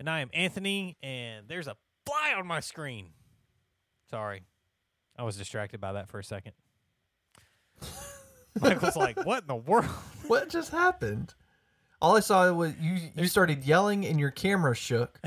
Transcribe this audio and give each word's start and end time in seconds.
And 0.00 0.08
I 0.08 0.20
am 0.20 0.30
Anthony, 0.32 0.96
and 1.02 1.46
there's 1.46 1.66
a 1.66 1.76
fly 2.06 2.32
on 2.34 2.46
my 2.46 2.60
screen. 2.60 3.10
Sorry. 4.08 4.44
I 5.18 5.24
was 5.24 5.36
distracted 5.36 5.78
by 5.78 5.92
that 5.92 6.08
for 6.08 6.18
a 6.18 6.24
second. 6.24 6.54
Michael's 8.60 8.96
like, 8.96 9.22
what 9.26 9.42
in 9.42 9.48
the 9.48 9.56
world? 9.56 9.90
What 10.26 10.48
just 10.48 10.70
happened? 10.70 11.34
All 12.00 12.16
I 12.16 12.20
saw 12.20 12.50
was 12.50 12.72
you 12.80 12.98
you 13.14 13.26
started 13.26 13.64
yelling 13.64 14.06
and 14.06 14.18
your 14.18 14.30
camera 14.30 14.74
shook. 14.74 15.20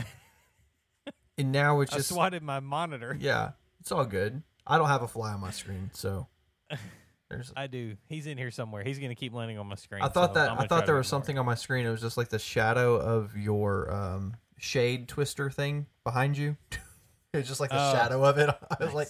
and 1.38 1.52
now 1.52 1.82
it's 1.82 1.94
I 1.94 1.98
just 1.98 2.10
swatted 2.10 2.42
my 2.42 2.60
monitor. 2.60 3.16
Yeah, 3.20 3.52
it's 3.80 3.92
all 3.92 4.06
good. 4.06 4.42
I 4.66 4.80
don't 4.80 4.88
have 4.88 5.04
a 5.04 5.08
fly 5.08 5.34
on 5.34 5.40
my 5.40 5.52
screen, 5.52 5.92
so 5.94 6.26
there's 7.30 7.54
I 7.56 7.68
do. 7.68 7.96
He's 8.10 8.26
in 8.26 8.40
here 8.40 8.50
somewhere. 8.50 8.84
He's 8.84 8.98
going 8.98 9.12
to 9.12 9.16
keep 9.16 9.34
landing 9.34 9.60
on 9.60 9.68
my 9.68 9.76
screen. 9.76 10.02
I 10.02 10.08
thought 10.08 10.34
so 10.34 10.40
that 10.40 10.50
I 10.50 10.56
gonna 10.56 10.68
thought 10.68 10.88
there 10.88 10.96
was 10.96 11.08
something 11.08 11.38
on 11.38 11.46
my 11.46 11.56
screen. 11.56 11.86
It 11.86 11.92
was 11.92 12.02
just 12.02 12.18
like 12.18 12.30
the 12.30 12.40
shadow 12.40 12.96
of 12.96 13.38
your 13.38 13.94
um, 13.94 14.36
shade 14.64 15.09
twister 15.09 15.50
thing 15.50 15.88
behind 16.06 16.38
you. 16.38 16.56
it 17.33 17.38
was 17.38 17.47
just 17.47 17.59
like 17.59 17.69
the 17.69 17.75
Oh, 17.78 17.92
shadow 17.94 18.23
of 18.23 18.38
it. 18.38 18.50
I 18.80 18.83
was 18.86 18.94
like, 18.94 19.09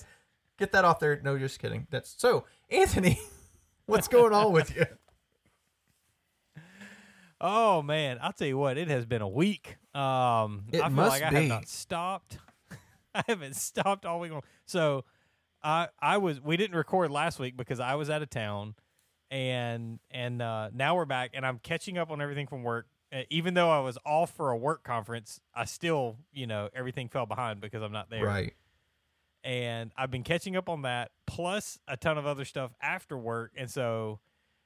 get 0.58 0.72
that 0.72 0.84
off 0.84 1.00
there. 1.00 1.22
No, 1.24 1.38
just 1.38 1.60
kidding. 1.60 1.86
That's 1.92 2.16
so 2.18 2.46
Anthony. 2.72 3.20
What's 3.86 4.08
going 4.08 4.34
on 4.34 4.52
with 4.52 4.76
you? 4.76 4.86
Oh, 7.42 7.82
man. 7.82 8.18
I'll 8.22 8.32
tell 8.32 8.48
you 8.48 8.58
what. 8.58 8.78
It 8.78 8.88
has 8.88 9.06
been 9.06 9.22
a 9.22 9.28
week. 9.28 9.78
Um, 9.94 10.64
It 10.72 10.80
I 10.82 10.88
feel 10.88 10.90
must 10.92 11.10
like 11.12 11.24
I 11.24 11.30
be. 11.30 11.36
have 11.36 11.48
not 11.48 11.68
stopped. 11.68 12.38
I 13.14 13.24
haven't 13.28 13.56
stopped 13.58 14.06
all 14.06 14.20
week 14.22 14.32
long. 14.32 14.42
So 14.66 15.06
I 15.62 15.90
I 16.00 16.18
was 16.18 16.42
we 16.42 16.58
didn't 16.58 16.76
record 16.76 17.12
last 17.12 17.38
week 17.40 17.56
because 17.56 17.80
I 17.80 17.94
was 17.96 18.10
out 18.10 18.24
of 18.24 18.30
town 18.32 18.74
and 19.30 20.00
and 20.10 20.42
uh, 20.42 20.70
now 20.74 20.96
we're 20.96 21.06
back 21.06 21.32
and 21.36 21.46
I'm 21.46 21.60
catching 21.60 21.98
up 22.00 22.10
on 22.10 22.22
everything 22.22 22.48
from 22.48 22.64
work. 22.64 22.88
Uh, 23.14 23.24
even 23.30 23.54
though 23.54 23.70
I 23.70 23.80
was 23.80 23.98
off 24.06 24.32
for 24.32 24.50
a 24.50 24.58
work 24.58 24.84
conference, 24.84 25.40
I 25.54 25.66
still, 25.66 26.18
you 26.32 26.48
know, 26.48 26.70
everything 26.74 27.10
fell 27.10 27.26
behind 27.26 27.62
because 27.62 27.84
I'm 27.84 27.92
not 27.92 28.10
there. 28.10 28.26
Right. 28.26 28.54
And 29.44 29.92
I've 29.98 30.10
been 30.10 30.24
catching 30.24 30.56
up 30.56 30.70
on 30.70 30.84
that 30.84 31.12
plus 31.28 31.78
a 31.88 31.98
ton 31.98 32.18
of 32.18 32.26
other 32.26 32.46
stuff 32.46 32.72
after 32.82 33.18
work. 33.18 33.52
And 33.58 33.70
so 33.70 34.20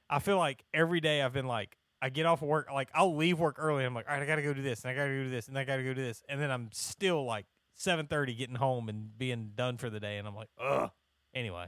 I 0.08 0.20
feel 0.20 0.38
like 0.38 0.64
every 0.72 1.00
day 1.00 1.20
I've 1.20 1.32
been 1.32 1.48
like, 1.48 1.76
I 2.00 2.10
get 2.10 2.26
off 2.26 2.42
of 2.42 2.48
work, 2.48 2.68
like 2.72 2.88
I'll 2.94 3.16
leave 3.16 3.40
work 3.40 3.56
early. 3.58 3.78
And 3.78 3.88
I'm 3.88 3.94
like, 3.94 4.06
all 4.08 4.14
right, 4.14 4.22
I 4.22 4.26
got 4.26 4.36
to 4.36 4.42
go 4.42 4.54
do 4.54 4.62
this 4.62 4.82
and 4.82 4.90
I 4.90 4.94
got 4.94 5.04
to 5.04 5.10
go 5.10 5.24
do 5.24 5.30
this 5.30 5.48
and 5.48 5.58
I 5.58 5.64
got 5.64 5.76
to 5.76 5.82
go 5.82 5.94
do 5.94 6.02
this. 6.02 6.22
And 6.28 6.40
then 6.40 6.50
I'm 6.50 6.70
still 6.72 7.24
like 7.24 7.46
7:30 7.78 8.36
getting 8.38 8.54
home 8.54 8.88
and 8.88 9.16
being 9.18 9.52
done 9.54 9.78
for 9.78 9.90
the 9.90 10.00
day. 10.00 10.18
And 10.18 10.26
I'm 10.26 10.36
like, 10.36 10.48
ugh. 10.60 10.90
Anyway, 11.34 11.66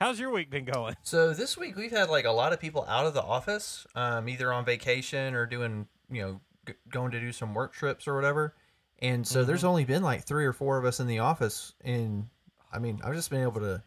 how's 0.00 0.18
your 0.18 0.30
week 0.30 0.50
been 0.50 0.64
going? 0.64 0.96
So 1.02 1.32
this 1.32 1.56
week 1.56 1.76
we've 1.76 1.90
had 1.90 2.08
like 2.08 2.24
a 2.24 2.32
lot 2.32 2.52
of 2.52 2.60
people 2.60 2.84
out 2.88 3.06
of 3.06 3.14
the 3.14 3.22
office, 3.22 3.86
um, 3.94 4.28
either 4.28 4.52
on 4.52 4.64
vacation 4.64 5.34
or 5.34 5.46
doing, 5.46 5.86
you 6.10 6.22
know, 6.22 6.40
g- 6.66 6.74
going 6.90 7.10
to 7.12 7.20
do 7.20 7.32
some 7.32 7.54
work 7.54 7.72
trips 7.72 8.06
or 8.08 8.14
whatever. 8.14 8.54
And 9.00 9.26
so 9.26 9.44
there's 9.44 9.64
only 9.64 9.84
been 9.84 10.02
like 10.02 10.24
three 10.24 10.44
or 10.44 10.52
four 10.52 10.76
of 10.76 10.84
us 10.84 10.98
in 10.98 11.06
the 11.06 11.20
office, 11.20 11.74
and 11.84 12.26
I 12.72 12.78
mean, 12.80 13.00
I've 13.04 13.14
just 13.14 13.30
been 13.30 13.42
able 13.42 13.60
to 13.60 13.82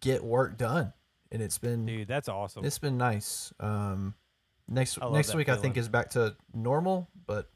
get 0.00 0.24
work 0.24 0.56
done, 0.56 0.92
and 1.30 1.42
it's 1.42 1.58
been 1.58 1.84
Dude, 1.84 2.08
that's 2.08 2.28
awesome. 2.28 2.64
it's 2.64 2.78
been 2.78 2.96
nice. 2.96 3.52
Um, 3.60 4.14
next 4.66 4.98
next 5.12 5.34
week 5.34 5.48
I 5.50 5.56
think 5.56 5.76
is 5.76 5.88
back 5.88 6.10
to 6.10 6.36
normal, 6.54 7.08
but 7.26 7.50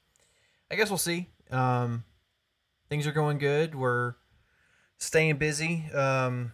I 0.71 0.77
guess 0.77 0.91
we'll 0.91 0.98
see. 0.98 1.28
Um, 1.50 2.04
things 2.91 3.06
are 3.06 3.12
going 3.12 3.38
good. 3.38 3.75
We're 3.75 4.15
staying 4.98 5.38
busy. 5.38 5.87
Um, 5.94 6.53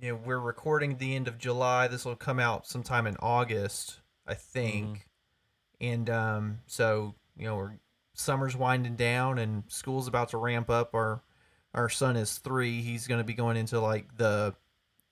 you 0.00 0.10
know, 0.10 0.20
we're 0.22 0.38
recording 0.38 0.98
the 0.98 1.16
end 1.16 1.26
of 1.26 1.38
July. 1.38 1.88
This 1.88 2.04
will 2.04 2.16
come 2.16 2.38
out 2.38 2.66
sometime 2.66 3.06
in 3.06 3.16
August, 3.20 4.00
I 4.26 4.34
think. 4.34 5.08
And 5.80 6.08
um, 6.10 6.58
so 6.66 7.14
you 7.36 7.46
know, 7.46 7.56
we're 7.56 7.72
summer's 8.14 8.56
winding 8.56 8.96
down 8.96 9.38
and 9.38 9.64
school's 9.68 10.06
about 10.06 10.30
to 10.30 10.38
ramp 10.38 10.70
up. 10.70 10.94
Our 10.94 11.22
our 11.74 11.88
son 11.88 12.16
is 12.16 12.38
three. 12.38 12.80
He's 12.82 13.06
going 13.06 13.18
to 13.18 13.24
be 13.24 13.34
going 13.34 13.56
into 13.56 13.80
like 13.80 14.16
the 14.16 14.54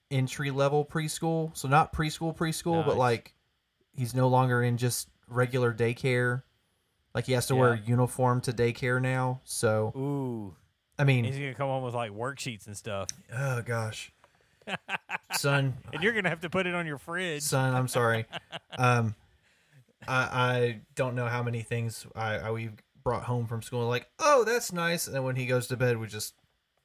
entry 0.09 0.51
level 0.51 0.85
preschool. 0.85 1.55
So 1.55 1.67
not 1.67 1.93
preschool 1.93 2.35
preschool, 2.35 2.85
but 2.85 2.97
like 2.97 3.33
he's 3.95 4.15
no 4.15 4.29
longer 4.29 4.63
in 4.63 4.77
just 4.77 5.09
regular 5.27 5.73
daycare. 5.73 6.43
Like 7.13 7.25
he 7.25 7.33
has 7.33 7.47
to 7.47 7.55
wear 7.55 7.73
a 7.73 7.79
uniform 7.79 8.41
to 8.41 8.53
daycare 8.53 9.01
now. 9.01 9.41
So 9.43 9.93
Ooh, 9.95 10.55
I 10.97 11.03
mean, 11.03 11.25
he's 11.25 11.37
gonna 11.37 11.53
come 11.53 11.67
home 11.67 11.83
with 11.83 11.93
like 11.93 12.11
worksheets 12.11 12.65
and 12.65 12.75
stuff, 12.75 13.09
oh 13.35 13.61
gosh, 13.61 14.11
son, 15.33 15.75
and 15.91 16.01
you're 16.01 16.13
gonna 16.13 16.29
have 16.29 16.41
to 16.41 16.49
put 16.49 16.65
it 16.65 16.73
on 16.73 16.87
your 16.87 16.97
fridge. 16.97 17.43
son, 17.43 17.75
I'm 17.75 17.87
sorry. 17.87 18.25
Um, 18.79 19.13
I 20.07 20.15
I 20.31 20.81
don't 20.95 21.15
know 21.15 21.27
how 21.27 21.43
many 21.43 21.61
things 21.61 22.05
I, 22.15 22.35
I 22.35 22.51
we 22.51 22.69
brought 23.03 23.23
home 23.23 23.47
from 23.47 23.61
school. 23.61 23.87
Like, 23.87 24.07
oh, 24.19 24.43
that's 24.43 24.71
nice. 24.71 25.07
And 25.07 25.15
then 25.15 25.23
when 25.23 25.35
he 25.35 25.45
goes 25.45 25.67
to 25.67 25.77
bed, 25.77 25.97
we 25.97 26.07
just 26.07 26.33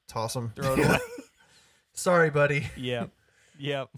toss 0.09 0.35
him. 0.35 0.53
Throw 0.57 0.75
it 0.75 0.85
away. 0.85 0.99
sorry, 1.93 2.31
buddy. 2.31 2.67
Yep. 2.77 3.11
Yep. 3.59 3.91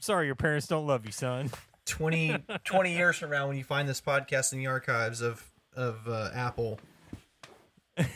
Sorry, 0.00 0.26
your 0.26 0.34
parents 0.34 0.66
don't 0.66 0.86
love 0.86 1.06
you, 1.06 1.12
son. 1.12 1.50
20, 1.86 2.36
20 2.64 2.96
years 2.96 3.16
from 3.16 3.30
now, 3.30 3.46
when 3.46 3.56
you 3.56 3.64
find 3.64 3.88
this 3.88 4.00
podcast 4.00 4.52
in 4.52 4.58
the 4.58 4.66
archives 4.66 5.20
of 5.20 5.44
of 5.74 6.08
uh, 6.08 6.30
Apple, 6.34 6.80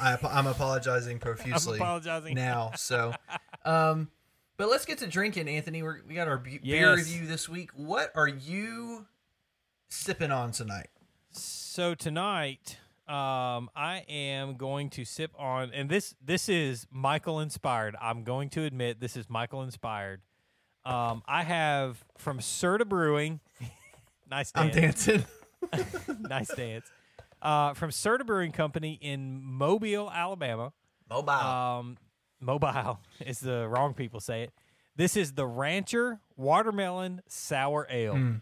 I, 0.01 0.19
I'm 0.29 0.47
apologizing 0.47 1.19
profusely 1.19 1.79
apologizing. 1.79 2.35
now. 2.35 2.73
So, 2.77 3.13
um, 3.65 4.11
but 4.57 4.69
let's 4.69 4.85
get 4.85 4.99
to 4.99 5.07
drinking, 5.07 5.49
Anthony. 5.49 5.83
We're, 5.83 6.01
we 6.07 6.15
got 6.15 6.27
our 6.27 6.39
bu- 6.39 6.61
beer 6.61 6.95
review 6.95 7.27
this 7.27 7.49
week. 7.49 7.71
What 7.75 8.11
are 8.15 8.29
you 8.29 9.07
sipping 9.91 10.31
on 10.31 10.53
tonight? 10.53 10.89
So 11.33 11.95
tonight, 11.95 12.79
um, 13.07 13.71
I 13.77 14.05
am 14.09 14.57
going 14.57 14.91
to 14.91 15.05
sip 15.05 15.33
on, 15.39 15.73
and 15.75 15.91
this 15.91 16.15
this 16.25 16.49
is 16.49 16.87
Michael 16.91 17.41
inspired. 17.41 17.97
I'm 18.01 18.25
going 18.25 18.49
to 18.51 18.65
admit 18.65 19.01
this 19.01 19.17
is 19.17 19.29
Michael 19.29 19.63
inspired. 19.63 20.23
Um, 20.85 21.23
I 21.27 21.43
have 21.43 22.05
from 22.17 22.39
Serda 22.39 22.89
Brewing. 22.89 23.41
nice 24.31 24.53
I'm 24.55 24.71
dancing. 24.71 25.25
nice 26.21 26.49
dance. 26.55 26.87
Uh, 27.43 27.75
from 27.75 27.91
Serda 27.91 28.25
Brewing 28.25 28.53
Company 28.53 28.99
in 29.01 29.43
Mobile, 29.43 30.11
Alabama. 30.11 30.73
Mobile. 31.09 31.33
Um, 31.33 31.99
mobile 32.41 33.01
is 33.25 33.41
the 33.41 33.69
wrong 33.69 33.95
people 33.95 34.21
say 34.21 34.43
it. 34.45 34.53
This 34.97 35.17
is 35.17 35.33
the 35.33 35.47
Rancher 35.47 36.21
Watermelon 36.37 37.23
Sour 37.29 37.87
Ale. 37.91 38.15
Mm. 38.15 38.41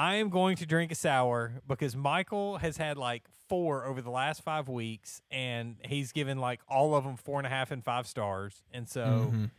I 0.00 0.14
am 0.14 0.30
going 0.30 0.56
to 0.56 0.66
drink 0.66 0.90
a 0.90 0.94
sour 0.94 1.60
because 1.68 1.94
Michael 1.94 2.56
has 2.56 2.78
had 2.78 2.96
like 2.96 3.24
four 3.50 3.84
over 3.84 4.00
the 4.00 4.10
last 4.10 4.42
five 4.42 4.66
weeks, 4.66 5.20
and 5.30 5.76
he's 5.84 6.12
given 6.12 6.38
like 6.38 6.60
all 6.68 6.94
of 6.94 7.04
them 7.04 7.16
four 7.18 7.38
and 7.38 7.46
a 7.46 7.50
half 7.50 7.70
and 7.70 7.84
five 7.84 8.06
stars. 8.06 8.62
And 8.72 8.88
so, 8.88 9.30
Mhm. 9.34 9.50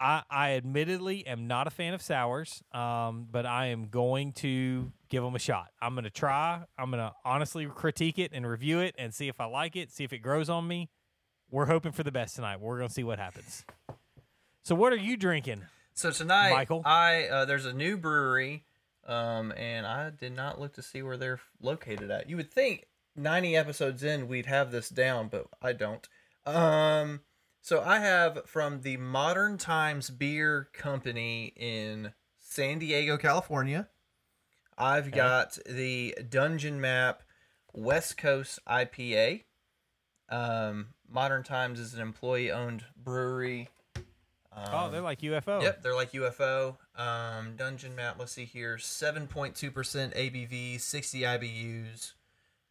I, 0.00 0.24
I 0.28 0.50
admittedly 0.56 1.24
am 1.28 1.46
not 1.46 1.68
a 1.68 1.70
fan 1.70 1.94
of 1.94 2.02
sours, 2.02 2.64
um, 2.72 3.28
but 3.30 3.46
I 3.46 3.66
am 3.66 3.88
going 3.88 4.32
to 4.34 4.90
give 5.10 5.22
them 5.22 5.36
a 5.36 5.38
shot. 5.38 5.68
I'm 5.80 5.94
going 5.94 6.02
to 6.04 6.10
try. 6.10 6.64
I'm 6.76 6.90
going 6.90 7.02
to 7.02 7.14
honestly 7.24 7.66
critique 7.66 8.18
it 8.18 8.32
and 8.34 8.44
review 8.46 8.80
it 8.80 8.96
and 8.98 9.14
see 9.14 9.28
if 9.28 9.40
I 9.40 9.44
like 9.44 9.76
it, 9.76 9.92
see 9.92 10.02
if 10.02 10.12
it 10.12 10.18
grows 10.18 10.50
on 10.50 10.66
me. 10.66 10.90
We're 11.50 11.66
hoping 11.66 11.92
for 11.92 12.02
the 12.02 12.10
best 12.12 12.34
tonight. 12.34 12.60
We're 12.60 12.78
going 12.78 12.88
to 12.88 12.94
see 12.94 13.04
what 13.04 13.20
happens. 13.20 13.64
So, 14.64 14.74
what 14.74 14.92
are 14.92 14.96
you 14.98 15.16
drinking? 15.16 15.62
So 15.94 16.10
tonight, 16.10 16.50
Michael? 16.50 16.82
I 16.84 17.28
uh, 17.28 17.44
there's 17.46 17.64
a 17.64 17.72
new 17.72 17.96
brewery, 17.96 18.64
um, 19.06 19.52
and 19.56 19.86
I 19.86 20.10
did 20.10 20.34
not 20.34 20.60
look 20.60 20.74
to 20.74 20.82
see 20.82 21.02
where 21.02 21.16
they're 21.16 21.40
located 21.60 22.10
at. 22.10 22.28
You 22.28 22.36
would 22.36 22.52
think 22.52 22.86
90 23.16 23.56
episodes 23.56 24.02
in 24.02 24.28
we'd 24.28 24.46
have 24.46 24.70
this 24.70 24.88
down, 24.88 25.28
but 25.28 25.46
I 25.62 25.72
don't. 25.72 26.06
Um, 26.44 27.20
So 27.62 27.82
I 27.82 27.98
have 27.98 28.46
from 28.46 28.82
the 28.82 28.96
Modern 28.96 29.58
Times 29.58 30.10
Beer 30.10 30.68
Company 30.72 31.52
in 31.56 32.12
San 32.38 32.78
Diego, 32.78 33.16
California. 33.16 33.88
I've 34.78 35.10
got 35.10 35.58
the 35.66 36.16
Dungeon 36.28 36.80
Map 36.80 37.22
West 37.72 38.18
Coast 38.18 38.60
IPA. 38.68 39.44
Um, 40.28 40.88
Modern 41.08 41.42
Times 41.42 41.80
is 41.80 41.94
an 41.94 42.00
employee-owned 42.00 42.84
brewery. 42.96 43.68
Oh, 44.56 44.90
they're 44.90 45.00
like 45.00 45.20
UFO. 45.20 45.62
Yep, 45.62 45.82
they're 45.82 45.94
like 45.94 46.12
UFO. 46.12 46.76
Um, 46.96 47.56
Dungeon 47.56 47.94
Map. 47.94 48.16
Let's 48.18 48.32
see 48.32 48.44
here. 48.44 48.78
Seven 48.78 49.26
point 49.26 49.54
two 49.54 49.70
percent 49.70 50.14
ABV, 50.14 50.80
sixty 50.80 51.20
IBUs. 51.20 52.14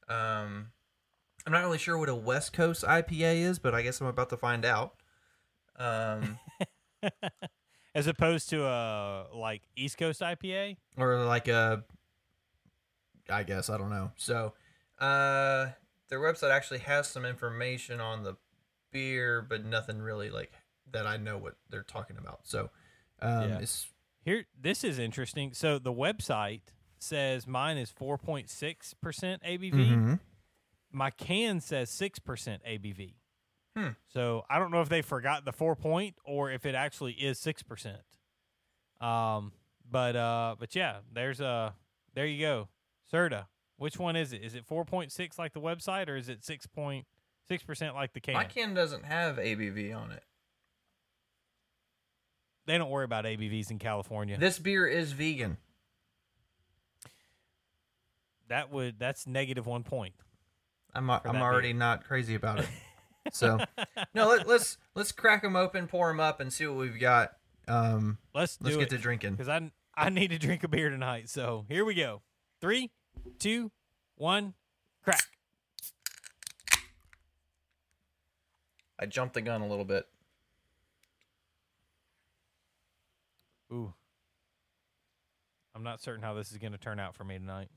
Um, 0.07 0.71
I'm 1.45 1.53
not 1.53 1.61
really 1.61 1.77
sure 1.77 1.97
what 1.97 2.09
a 2.09 2.15
West 2.15 2.53
Coast 2.53 2.83
IPA 2.83 3.41
is, 3.41 3.59
but 3.59 3.75
I 3.75 3.81
guess 3.81 4.01
I'm 4.01 4.07
about 4.07 4.29
to 4.29 4.37
find 4.37 4.65
out. 4.65 4.95
Um, 5.77 6.39
As 7.95 8.07
opposed 8.07 8.49
to 8.49 8.65
a 8.65 9.27
like 9.33 9.61
East 9.75 9.97
Coast 9.97 10.21
IPA. 10.21 10.77
or 10.97 11.23
like 11.25 11.47
a, 11.47 11.83
I 13.29 13.43
guess 13.43 13.69
I 13.69 13.77
don't 13.77 13.89
know. 13.89 14.11
So, 14.17 14.53
uh, 14.99 15.67
their 16.09 16.19
website 16.19 16.51
actually 16.51 16.79
has 16.79 17.07
some 17.07 17.25
information 17.25 18.01
on 18.01 18.23
the 18.23 18.35
beer, 18.91 19.41
but 19.47 19.65
nothing 19.65 20.01
really 20.01 20.29
like 20.29 20.51
that 20.91 21.05
I 21.07 21.17
know 21.17 21.37
what 21.37 21.55
they're 21.69 21.83
talking 21.83 22.17
about. 22.17 22.41
So, 22.47 22.69
um, 23.21 23.49
Yeah. 23.49 23.59
it's 23.59 23.87
Here, 24.23 24.45
this 24.59 24.83
is 24.83 24.97
interesting. 24.97 25.53
So 25.53 25.77
the 25.77 25.93
website 25.93 26.61
says 26.97 27.45
mine 27.45 27.77
is 27.77 27.91
4.6% 27.91 29.39
ABV. 29.43 29.89
Mhm. 29.91 30.19
My 30.91 31.11
can 31.11 31.59
says 31.61 31.91
6% 31.91 32.63
ABV. 32.65 33.15
Hmm. 33.75 33.89
So 34.07 34.45
I 34.49 34.57
don't 34.57 34.71
know 34.71 34.81
if 34.81 34.89
they 34.89 35.01
forgot 35.03 35.45
the 35.45 35.51
four 35.53 35.75
point 35.75 36.17
or 36.23 36.49
if 36.49 36.65
it 36.65 36.73
actually 36.73 37.13
is 37.13 37.37
6%. 37.39 38.01
Um, 38.99 39.51
but, 39.89 40.15
uh, 40.15 40.55
but 40.57 40.73
yeah, 40.75 41.01
there's 41.11 41.39
a, 41.41 41.75
there 42.13 42.25
you 42.25 42.39
go. 42.43 42.69
Serda. 43.11 43.47
Which 43.77 43.99
one 43.99 44.15
is 44.15 44.31
it? 44.33 44.41
Is 44.41 44.55
it 44.55 44.65
4.6 44.65 45.37
like 45.37 45.53
the 45.53 45.61
website 45.61 46.07
or 46.07 46.15
is 46.15 46.29
it 46.29 46.41
6.6% 46.41 47.93
like 47.93 48.13
the 48.13 48.21
can? 48.21 48.33
my 48.35 48.45
can 48.45 48.73
doesn't 48.73 49.03
have 49.05 49.35
ABV 49.37 49.93
on 49.93 50.11
it. 50.11 50.23
They 52.65 52.77
don't 52.77 52.89
worry 52.89 53.05
about 53.05 53.25
ABVs 53.25 53.71
in 53.71 53.79
California. 53.79 54.37
This 54.37 54.59
beer 54.59 54.87
is 54.87 55.11
vegan. 55.11 55.57
that 58.47 58.71
would, 58.71 58.99
that's 58.99 59.25
negative 59.27 59.65
one 59.65 59.83
point. 59.83 60.13
I'm 60.93 61.09
I'm 61.09 61.21
that 61.23 61.35
already 61.35 61.73
not 61.73 62.03
crazy 62.05 62.35
about 62.35 62.59
it. 62.59 62.67
So 63.31 63.57
no, 64.13 64.27
let, 64.29 64.47
let's 64.47 64.77
let's 64.93 65.11
crack 65.11 65.41
them 65.41 65.55
open, 65.55 65.87
pour 65.87 66.09
them 66.09 66.19
up, 66.19 66.39
and 66.39 66.53
see 66.53 66.67
what 66.67 66.77
we've 66.77 66.99
got. 66.99 67.31
Um, 67.67 68.19
Let's 68.35 68.59
let's 68.61 68.75
get 68.77 68.83
it. 68.83 68.89
to 68.91 68.97
drinking. 68.99 69.31
because 69.31 69.49
I 69.49 69.71
I 69.97 70.11
need 70.11 70.27
to 70.27 70.37
drink 70.37 70.63
a 70.63 70.67
beer 70.67 70.91
tonight. 70.91 71.27
So 71.27 71.65
here 71.67 71.83
we 71.83 71.95
go. 71.95 72.21
Three, 72.61 72.91
two, 73.39 73.71
one, 74.13 74.53
crack. 75.03 75.23
I 78.99 79.07
jumped 79.07 79.33
the 79.33 79.41
gun 79.41 79.61
a 79.61 79.67
little 79.67 79.85
bit. 79.85 80.05
Ooh, 83.75 83.93
I'm 85.75 85.83
not 85.83 86.01
certain 86.01 86.23
how 86.23 86.33
this 86.33 86.51
is 86.51 86.57
going 86.57 86.71
to 86.71 86.77
turn 86.77 86.97
out 86.99 87.13
for 87.15 87.25
me 87.25 87.37
tonight. 87.37 87.67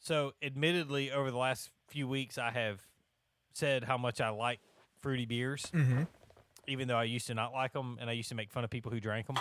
So, 0.00 0.32
admittedly, 0.42 1.10
over 1.10 1.30
the 1.30 1.38
last 1.38 1.70
few 1.88 2.06
weeks, 2.06 2.36
I 2.36 2.50
have 2.50 2.82
said 3.54 3.84
how 3.84 3.96
much 3.96 4.20
I 4.20 4.28
like 4.28 4.60
fruity 5.00 5.24
beers. 5.24 5.62
Mm-hmm. 5.72 6.02
even 6.66 6.88
though 6.88 6.96
I 6.96 7.04
used 7.04 7.26
to 7.28 7.34
not 7.34 7.52
like 7.52 7.72
them 7.72 7.96
and 8.00 8.10
I 8.10 8.12
used 8.12 8.28
to 8.28 8.34
make 8.34 8.50
fun 8.50 8.64
of 8.64 8.70
people 8.70 8.92
who 8.92 9.00
drank 9.00 9.26
them. 9.28 9.36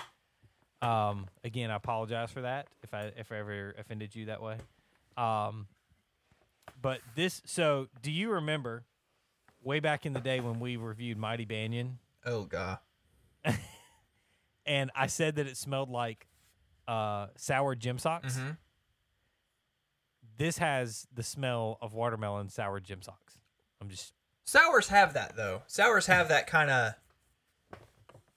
Um, 0.84 1.28
again, 1.44 1.72
I 1.72 1.76
apologize 1.76 2.32
for 2.32 2.42
that 2.42 2.68
if 2.84 2.94
I 2.94 3.12
if 3.18 3.32
I 3.32 3.38
ever 3.38 3.76
offended 3.78 4.16
you 4.16 4.26
that 4.26 4.42
way. 4.42 4.58
Um, 5.18 5.68
but 6.82 7.00
this, 7.16 7.42
so 7.46 7.88
do 8.02 8.12
you 8.12 8.32
remember 8.32 8.84
way 9.62 9.80
back 9.80 10.06
in 10.06 10.14
the 10.14 10.20
day 10.20 10.40
when 10.40 10.60
we 10.60 10.76
reviewed 10.76 11.18
Mighty 11.18 11.46
Banyan 11.46 12.00
Oh 12.26 12.44
god. 12.44 12.80
and 14.66 14.92
I 14.96 15.08
said 15.08 15.36
that 15.36 15.48
it 15.48 15.58
smelled 15.58 15.90
like 15.90 16.28
uh, 16.88 17.28
sour 17.36 17.76
gym 17.76 17.98
socks? 17.98 18.38
Mm-hmm. 18.38 18.52
This 20.38 20.58
has 20.58 21.08
the 21.14 21.24
smell 21.24 21.78
of 21.82 21.94
watermelon 21.94 22.50
sour 22.50 22.80
gym 22.80 23.02
socks. 23.02 23.38
I'm 23.82 23.90
just 23.90 24.14
Sours 24.46 24.90
have 24.90 25.14
that 25.14 25.36
though. 25.36 25.62
Sours 25.68 26.08
have 26.08 26.30
that 26.30 26.48
kind 26.48 26.70
of 26.70 26.94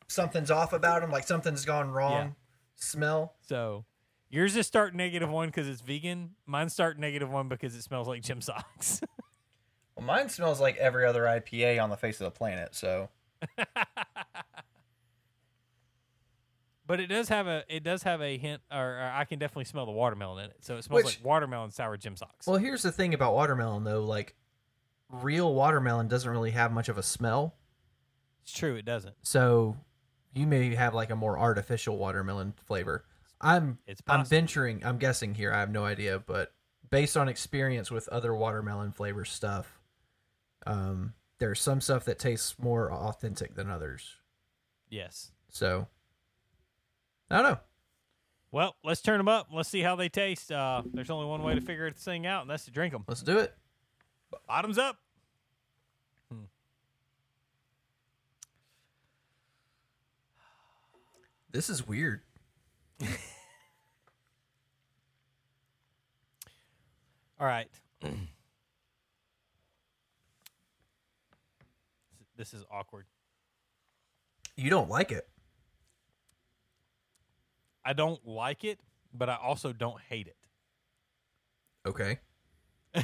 something's 0.08 0.50
off 0.50 0.72
about 0.72 1.02
them, 1.02 1.10
like 1.10 1.26
something's 1.26 1.64
gone 1.64 1.90
wrong. 1.90 2.12
Yeah. 2.12 2.28
Smell. 2.76 3.34
so. 3.42 3.84
Yours 4.28 4.56
is 4.56 4.66
start 4.66 4.92
negative 4.92 5.30
one 5.30 5.48
because 5.48 5.68
it's 5.68 5.80
vegan. 5.80 6.30
Mine 6.46 6.68
start 6.68 6.98
negative 6.98 7.30
one 7.30 7.48
because 7.48 7.76
it 7.76 7.82
smells 7.82 8.08
like 8.08 8.22
gym 8.22 8.40
socks. 8.42 9.00
Well, 9.94 10.04
mine 10.04 10.28
smells 10.28 10.60
like 10.60 10.76
every 10.78 11.06
other 11.06 11.22
IPA 11.22 11.80
on 11.82 11.90
the 11.90 11.96
face 11.96 12.20
of 12.20 12.24
the 12.24 12.36
planet. 12.36 12.74
So 12.74 13.08
But 16.88 17.00
it 17.00 17.08
does 17.08 17.28
have 17.30 17.46
a 17.48 17.64
it 17.68 17.82
does 17.82 18.04
have 18.04 18.20
a 18.22 18.36
hint, 18.38 18.62
or, 18.70 18.78
or 18.98 19.10
I 19.14 19.24
can 19.24 19.38
definitely 19.40 19.64
smell 19.64 19.86
the 19.86 19.92
watermelon 19.92 20.44
in 20.44 20.50
it. 20.50 20.56
So 20.60 20.76
it 20.76 20.82
smells 20.84 21.04
Which- 21.04 21.16
like 21.18 21.24
watermelon 21.24 21.70
sour 21.72 21.96
gym 21.96 22.16
socks. 22.16 22.46
Well, 22.46 22.58
here's 22.58 22.82
the 22.82 22.92
thing 22.92 23.12
about 23.14 23.34
watermelon, 23.34 23.82
though. 23.84 24.04
Like, 24.04 24.34
real 25.08 25.52
watermelon 25.54 26.06
doesn't 26.06 26.30
really 26.30 26.52
have 26.52 26.72
much 26.72 26.88
of 26.88 26.96
a 26.96 27.02
smell. 27.02 27.54
it's 28.42 28.52
true, 28.52 28.76
it 28.76 28.84
doesn't. 28.84 29.16
So, 29.22 29.76
you 30.36 30.46
may 30.46 30.74
have 30.74 30.94
like 30.94 31.10
a 31.10 31.16
more 31.16 31.38
artificial 31.38 31.96
watermelon 31.96 32.54
flavor. 32.66 33.04
I'm 33.40 33.78
It's 33.86 34.02
I'm 34.06 34.24
venturing. 34.24 34.84
I'm 34.84 34.98
guessing 34.98 35.34
here. 35.34 35.52
I 35.52 35.60
have 35.60 35.70
no 35.70 35.84
idea, 35.84 36.18
but 36.18 36.52
based 36.90 37.16
on 37.16 37.28
experience 37.28 37.90
with 37.90 38.08
other 38.08 38.34
watermelon 38.34 38.92
flavor 38.92 39.24
stuff, 39.24 39.80
um, 40.66 41.14
there's 41.38 41.60
some 41.60 41.80
stuff 41.80 42.04
that 42.04 42.18
tastes 42.18 42.58
more 42.58 42.92
authentic 42.92 43.54
than 43.54 43.70
others. 43.70 44.16
Yes. 44.88 45.32
So, 45.48 45.86
I 47.30 47.36
don't 47.36 47.52
know. 47.52 47.58
Well, 48.52 48.76
let's 48.84 49.02
turn 49.02 49.18
them 49.18 49.28
up. 49.28 49.48
Let's 49.52 49.68
see 49.68 49.80
how 49.80 49.96
they 49.96 50.08
taste. 50.08 50.50
Uh, 50.50 50.82
there's 50.94 51.10
only 51.10 51.26
one 51.26 51.42
way 51.42 51.54
to 51.54 51.60
figure 51.60 51.90
this 51.90 52.02
thing 52.02 52.26
out, 52.26 52.42
and 52.42 52.50
that's 52.50 52.64
to 52.66 52.70
drink 52.70 52.92
them. 52.92 53.04
Let's 53.06 53.22
do 53.22 53.38
it. 53.38 53.54
Bottoms 54.46 54.78
up. 54.78 54.96
This 61.56 61.70
is 61.70 61.88
weird. 61.88 62.20
All 67.40 67.46
right. 67.46 67.70
this 72.36 72.52
is 72.52 72.62
awkward. 72.70 73.06
You 74.54 74.68
don't 74.68 74.90
like 74.90 75.12
it. 75.12 75.26
I 77.82 77.94
don't 77.94 78.20
like 78.28 78.62
it, 78.62 78.78
but 79.14 79.30
I 79.30 79.36
also 79.36 79.72
don't 79.72 79.98
hate 80.10 80.26
it. 80.26 80.36
Okay. 81.88 82.18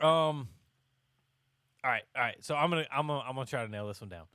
Um. 0.00 0.48
All 1.88 1.94
right, 1.94 2.02
all 2.14 2.22
right. 2.22 2.36
So 2.44 2.54
I'm 2.54 2.68
gonna 2.68 2.84
I'm 2.92 3.06
gonna 3.06 3.20
I'm 3.20 3.34
gonna 3.34 3.46
try 3.46 3.64
to 3.64 3.70
nail 3.70 3.88
this 3.88 3.98
one 3.98 4.10
down. 4.10 4.26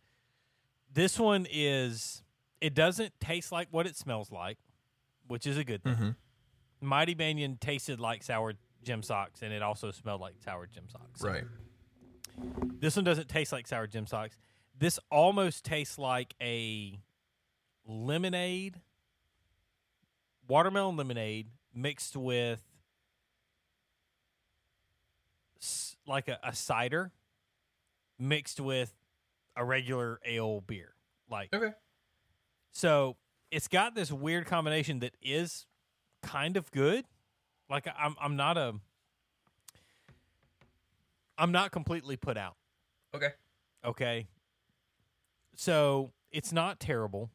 This 0.92 1.20
one 1.20 1.46
is 1.52 2.24
it 2.60 2.74
doesn't 2.74 3.14
taste 3.20 3.52
like 3.52 3.68
what 3.70 3.86
it 3.86 3.96
smells 3.96 4.32
like, 4.32 4.58
which 5.28 5.46
is 5.46 5.60
a 5.60 5.64
good 5.64 5.84
thing. 5.84 5.94
Mm-hmm. 5.94 6.10
Mighty 6.82 7.14
Banyan 7.14 7.58
tasted 7.58 8.00
like 8.00 8.24
sour 8.24 8.54
gym 8.84 9.04
socks, 9.04 9.44
and 9.44 9.54
it 9.54 9.62
also 9.62 9.92
smelled 9.92 10.20
like 10.20 10.34
sour 10.44 10.66
gym 10.66 10.86
socks. 10.92 11.20
So 11.20 11.28
Right. 11.28 11.44
This 12.80 12.96
one 12.96 13.06
doesn't 13.06 13.30
taste 13.30 13.52
like 13.52 13.68
sour 13.68 13.86
gym 13.86 14.08
socks. 14.08 14.36
This 14.76 15.00
almost 15.12 15.64
tastes 15.64 16.00
like 16.00 16.34
a 16.42 17.00
lemonade, 17.86 18.82
watermelon 20.48 20.98
lemonade 20.98 21.50
mixed 21.72 22.18
with 22.18 22.64
like 26.08 26.28
a, 26.28 26.40
a 26.44 26.56
cider 26.56 27.12
mixed 28.20 28.60
with 28.60 28.94
a 29.56 29.64
regular 29.66 30.20
ale 30.26 30.62
beer. 30.62 30.94
Like 31.30 31.54
Okay. 31.54 31.72
so 32.72 33.18
it's 33.52 33.68
got 33.68 33.96
this 33.96 34.12
weird 34.12 34.46
combination 34.46 35.00
that 35.00 35.16
is 35.22 35.66
kind 36.22 36.58
of 36.58 36.72
good. 36.72 37.06
Like 37.70 37.88
I'm 37.98 38.16
I'm 38.20 38.36
not 38.36 38.58
a 38.58 38.76
I'm 41.38 41.52
not 41.52 41.72
completely 41.72 42.16
put 42.18 42.38
out. 42.38 42.56
Okay. 43.16 43.30
Okay. 43.86 44.28
so 45.56 46.12
it's 46.32 46.52
not 46.52 46.80
terrible, 46.80 47.30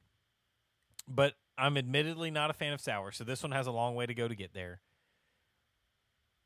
but 1.06 1.34
I'm 1.56 1.76
admittedly 1.76 2.30
not 2.30 2.50
a 2.50 2.52
fan 2.52 2.72
of 2.72 2.80
sour. 2.80 3.12
So 3.12 3.22
this 3.24 3.42
one 3.42 3.52
has 3.52 3.66
a 3.66 3.70
long 3.72 3.94
way 3.94 4.06
to 4.06 4.14
go 4.14 4.26
to 4.28 4.34
get 4.34 4.54
there. 4.54 4.80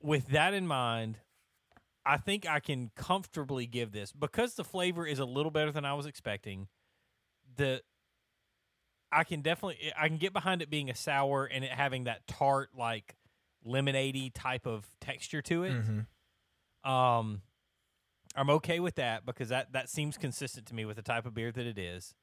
With 0.02 0.28
that 0.28 0.52
in 0.52 0.66
mind, 0.66 1.18
I 2.04 2.16
think 2.16 2.46
I 2.46 2.58
can 2.60 2.90
comfortably 2.96 3.66
give 3.66 3.92
this 3.92 4.12
because 4.12 4.54
the 4.54 4.64
flavor 4.64 5.06
is 5.06 5.18
a 5.18 5.24
little 5.24 5.50
better 5.52 5.70
than 5.70 5.84
I 5.84 5.94
was 5.94 6.06
expecting. 6.06 6.68
The 7.56 7.82
I 9.12 9.24
can 9.24 9.42
definitely 9.42 9.92
I 9.96 10.08
can 10.08 10.16
get 10.16 10.32
behind 10.32 10.62
it 10.62 10.70
being 10.70 10.90
a 10.90 10.94
sour 10.94 11.44
and 11.44 11.64
it 11.64 11.70
having 11.70 12.04
that 12.04 12.26
tart 12.26 12.70
like 12.76 13.14
lemonadey 13.66 14.32
type 14.34 14.66
of 14.66 14.86
texture 15.00 15.42
to 15.42 15.64
it. 15.64 15.72
Mhm. 15.72 16.06
Um, 16.90 17.42
I'm 18.34 18.50
okay 18.50 18.80
with 18.80 18.94
that 18.96 19.24
because 19.26 19.50
that 19.50 19.72
that 19.72 19.88
seems 19.88 20.16
consistent 20.16 20.66
to 20.68 20.74
me 20.74 20.84
with 20.84 20.96
the 20.96 21.02
type 21.02 21.26
of 21.26 21.34
beer 21.34 21.52
that 21.52 21.66
it 21.66 21.78
is. 21.78 22.14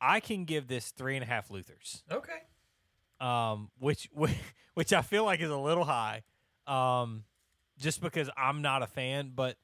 I 0.00 0.20
can 0.20 0.44
give 0.44 0.66
this 0.68 0.90
three 0.90 1.14
and 1.16 1.22
a 1.22 1.26
half 1.26 1.48
Luthers, 1.50 2.02
Okay. 2.10 2.40
um, 3.20 3.70
which 3.78 4.08
which 4.74 4.92
I 4.92 5.02
feel 5.02 5.24
like 5.24 5.40
is 5.40 5.50
a 5.50 5.56
little 5.58 5.84
high, 5.84 6.22
um, 6.66 7.24
just 7.78 8.00
because 8.00 8.28
I'm 8.36 8.60
not 8.62 8.82
a 8.82 8.86
fan. 8.86 9.32
But 9.34 9.56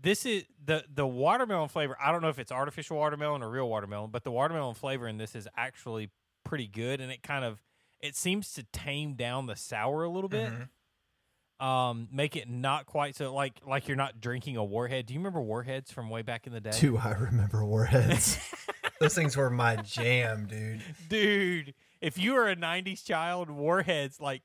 this 0.00 0.26
is 0.26 0.44
the 0.64 0.84
the 0.92 1.06
watermelon 1.06 1.68
flavor. 1.68 1.96
I 2.02 2.12
don't 2.12 2.22
know 2.22 2.28
if 2.28 2.38
it's 2.38 2.52
artificial 2.52 2.96
watermelon 2.96 3.42
or 3.42 3.50
real 3.50 3.68
watermelon, 3.68 4.10
but 4.10 4.24
the 4.24 4.30
watermelon 4.32 4.74
flavor 4.74 5.06
in 5.08 5.16
this 5.18 5.34
is 5.34 5.46
actually 5.56 6.10
pretty 6.44 6.66
good, 6.66 7.00
and 7.00 7.10
it 7.12 7.22
kind 7.22 7.44
of 7.44 7.62
it 8.00 8.16
seems 8.16 8.52
to 8.54 8.64
tame 8.72 9.14
down 9.14 9.46
the 9.46 9.54
sour 9.56 10.02
a 10.02 10.08
little 10.10 10.28
bit 10.28 10.50
Mhm. 10.52 11.64
um, 11.64 12.08
make 12.10 12.34
it 12.34 12.48
not 12.50 12.86
quite 12.86 13.14
so 13.14 13.32
like 13.32 13.60
like 13.64 13.86
you're 13.86 13.96
not 13.96 14.20
drinking 14.20 14.56
a 14.56 14.64
warhead. 14.64 15.06
Do 15.06 15.14
you 15.14 15.20
remember 15.20 15.40
warheads 15.40 15.92
from 15.92 16.10
way 16.10 16.22
back 16.22 16.46
in 16.46 16.52
the 16.52 16.60
day? 16.60 16.72
Do 16.72 16.96
I 16.98 17.12
remember 17.12 17.64
warheads? 17.64 18.38
Those 19.00 19.14
things 19.14 19.36
were 19.36 19.50
my 19.50 19.76
jam, 19.76 20.46
dude. 20.46 20.82
Dude, 21.08 21.74
if 22.00 22.18
you 22.18 22.32
were 22.34 22.48
a 22.48 22.56
'90s 22.56 23.04
child, 23.04 23.50
warheads 23.50 24.20
like 24.20 24.42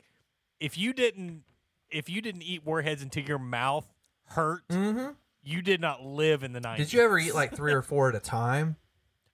if 0.59 0.77
you 0.77 0.93
didn't 0.93 1.43
if 1.89 2.09
you 2.09 2.21
didn't 2.21 2.43
eat 2.43 2.65
warheads 2.65 3.01
until 3.01 3.23
your 3.23 3.39
mouth 3.39 3.87
hurt, 4.25 4.67
Mm-hmm. 4.69 5.11
you 5.43 5.61
did 5.61 5.79
not 5.81 6.03
live 6.03 6.43
in 6.43 6.53
the 6.53 6.59
'90s. 6.61 6.77
Did 6.77 6.93
you 6.93 7.01
ever 7.01 7.17
eat 7.19 7.33
like 7.35 7.55
three 7.55 7.73
or 7.73 7.81
four 7.81 8.09
at 8.09 8.15
a 8.15 8.19
time? 8.19 8.75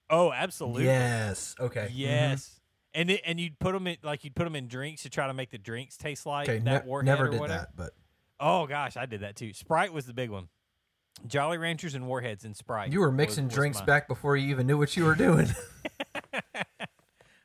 Oh, 0.10 0.32
absolutely. 0.32 0.84
Yes. 0.86 1.56
Okay. 1.60 1.88
Mhm. 1.88 1.92
Yes. 1.94 2.60
And 2.94 3.10
it, 3.10 3.22
and 3.26 3.40
you'd 3.40 3.58
put 3.58 3.72
them 3.74 3.88
in 3.88 3.98
like 4.04 4.24
you'd 4.24 4.36
put 4.36 4.44
them 4.44 4.56
in 4.56 4.68
drinks 4.68 5.02
to 5.04 5.10
try 5.10 5.26
to 5.28 5.34
make 5.34 5.50
the 5.50 5.58
drinks 5.58 5.98
taste 5.98 6.26
like 6.28 6.48
Okay. 6.48 6.60
that 6.60 6.84
ne- 6.86 6.88
warhead 6.90 7.06
never 7.06 7.28
or 7.28 7.32
did 7.32 7.40
whatever. 7.40 7.60
that, 7.62 7.76
but 7.76 7.92
Oh 8.40 8.68
gosh, 8.68 8.98
I 8.98 9.06
did 9.08 9.22
that 9.22 9.36
too. 9.36 9.54
Sprite 9.54 9.92
was 9.94 10.06
the 10.06 10.14
big 10.14 10.30
one. 10.30 10.50
Jolly 11.28 11.58
Ranchers 11.58 11.96
and 11.96 12.08
Warheads 12.08 12.44
and 12.46 12.56
Sprite. 12.56 12.92
you 12.92 13.00
were 13.00 13.12
mixing 13.12 13.46
was 13.46 13.54
drinks 13.56 13.80
my- 13.80 13.86
back 13.86 14.08
before 14.08 14.36
you 14.38 14.50
even 14.50 14.68
knew 14.68 14.78
what 14.78 14.96
you 14.98 15.06
were 15.06 15.16
doing. 15.16 15.48
I 16.34 16.44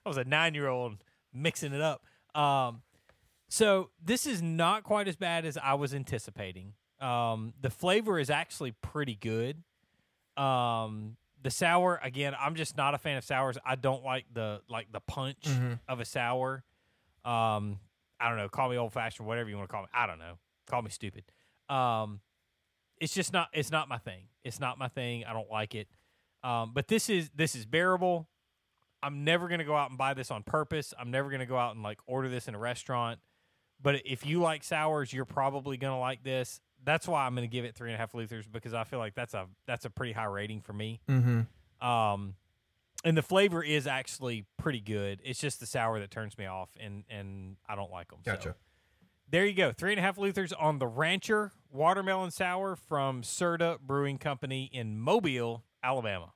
was 0.05 0.17
a 0.17 0.25
nine 0.25 0.55
year 0.55 0.69
old 0.69 0.97
mixing 1.33 1.73
it 1.73 1.81
up. 1.81 2.03
Um, 2.35 2.83
so 3.49 3.91
this 4.03 4.27
is 4.27 4.43
not 4.43 4.85
quite 4.85 5.09
as 5.09 5.17
bad 5.17 5.45
as 5.45 5.57
I 5.57 5.75
was 5.75 5.95
anticipating. 5.95 6.75
Um, 7.01 7.55
the 7.61 7.71
flavor 7.71 8.19
is 8.19 8.29
actually 8.31 8.73
pretty 8.73 9.15
good. 9.15 9.63
Um, 10.37 11.17
the 11.43 11.51
sour 11.51 12.01
again, 12.03 12.35
I'm 12.39 12.55
just 12.55 12.77
not 12.77 12.95
a 12.95 12.99
fan 12.99 13.17
of 13.17 13.25
sours. 13.25 13.57
I 13.65 13.77
don't 13.77 14.05
like 14.05 14.27
the 14.33 14.61
like 14.69 14.91
the 14.93 15.01
punch 15.01 15.43
Mhm. 15.45 15.81
of 15.89 16.01
a 16.01 16.05
sour. 16.05 16.65
Um, 17.25 17.79
I 18.21 18.29
don't 18.29 18.37
know. 18.39 18.49
Call 18.49 18.69
me 18.69 18.77
old 18.77 18.93
fashioned, 18.93 19.27
whatever 19.29 19.49
you 19.49 19.57
want 19.57 19.69
to 19.69 19.73
call 19.73 19.83
me. 19.83 19.89
I 19.93 20.07
don't 20.07 20.19
know. 20.19 20.39
Call 20.67 20.83
me 20.83 20.91
stupid. 20.91 21.25
Um, 21.69 22.21
it's 23.01 23.15
just 23.15 23.33
not. 23.33 23.49
It's 23.53 23.71
not 23.71 23.89
my 23.89 23.99
thing. 23.99 24.29
It's 24.43 24.59
not 24.59 24.79
my 24.79 24.89
thing. 24.89 25.25
I 25.25 25.33
don't 25.33 25.51
like 25.51 25.75
it. 25.75 25.89
Um, 26.43 26.73
but 26.75 26.89
this 26.89 27.09
is 27.09 27.31
this 27.31 27.55
is 27.55 27.67
bearable. 27.67 28.29
I'm 29.03 29.23
never 29.25 29.47
gonna 29.49 29.65
go 29.65 29.77
out 29.77 29.91
and 29.91 29.99
buy 29.99 30.15
this 30.15 30.31
on 30.33 30.43
purpose. 30.43 30.93
I'm 30.99 31.11
never 31.13 31.31
gonna 31.31 31.47
go 31.47 31.57
out 31.57 31.75
and 31.75 31.83
like 31.85 32.01
order 32.07 32.29
this 32.29 32.49
in 32.49 32.55
a 32.55 32.59
restaurant. 32.59 33.21
But 33.81 34.03
if 34.05 34.27
you 34.27 34.41
like 34.41 34.65
sours, 34.65 35.13
you're 35.13 35.25
probably 35.25 35.77
gonna 35.77 36.01
like 36.01 36.23
this. 36.23 36.61
That's 36.85 37.07
why 37.07 37.27
I'm 37.27 37.35
gonna 37.35 37.47
give 37.47 37.65
it 37.65 37.75
three 37.75 37.91
and 37.91 37.95
a 37.95 37.99
half 37.99 38.13
Luthers 38.13 38.47
because 38.51 38.75
I 38.75 38.85
feel 38.85 38.99
like 38.99 39.15
that's 39.15 39.35
a 39.35 39.47
that's 39.67 39.85
a 39.85 39.91
pretty 39.91 40.13
high 40.13 40.25
rating 40.25 40.61
for 40.61 40.73
me. 40.73 41.01
mm-hmm. 41.09 41.87
Um, 41.87 42.35
and 43.05 43.17
the 43.17 43.23
flavor 43.23 43.63
is 43.63 43.87
actually 43.87 44.47
pretty 44.57 44.81
good. 44.81 45.21
It's 45.25 45.39
just 45.39 45.61
the 45.61 45.67
sour 45.67 46.01
that 46.01 46.11
turns 46.11 46.37
me 46.37 46.47
off, 46.47 46.71
and 46.81 47.05
and 47.09 47.57
I 47.69 47.77
don't 47.77 47.93
like 47.93 48.09
them. 48.09 48.19
Gotcha. 48.25 48.57
there 49.31 49.47
you 49.47 49.55
go, 49.55 49.73
three 49.73 49.93
and 49.93 50.01
a 50.01 50.03
half 50.03 50.17
Luthers 50.17 50.53
on 50.59 50.79
the 50.79 50.87
Rancher 50.87 51.53
Watermelon 51.71 52.31
Sour 52.31 52.77
from 52.77 53.23
Serda 53.23 53.79
Brewing 53.81 54.19
Company 54.19 54.69
in 54.73 54.99
Mobile, 54.99 55.63
Alabama. 55.83 56.33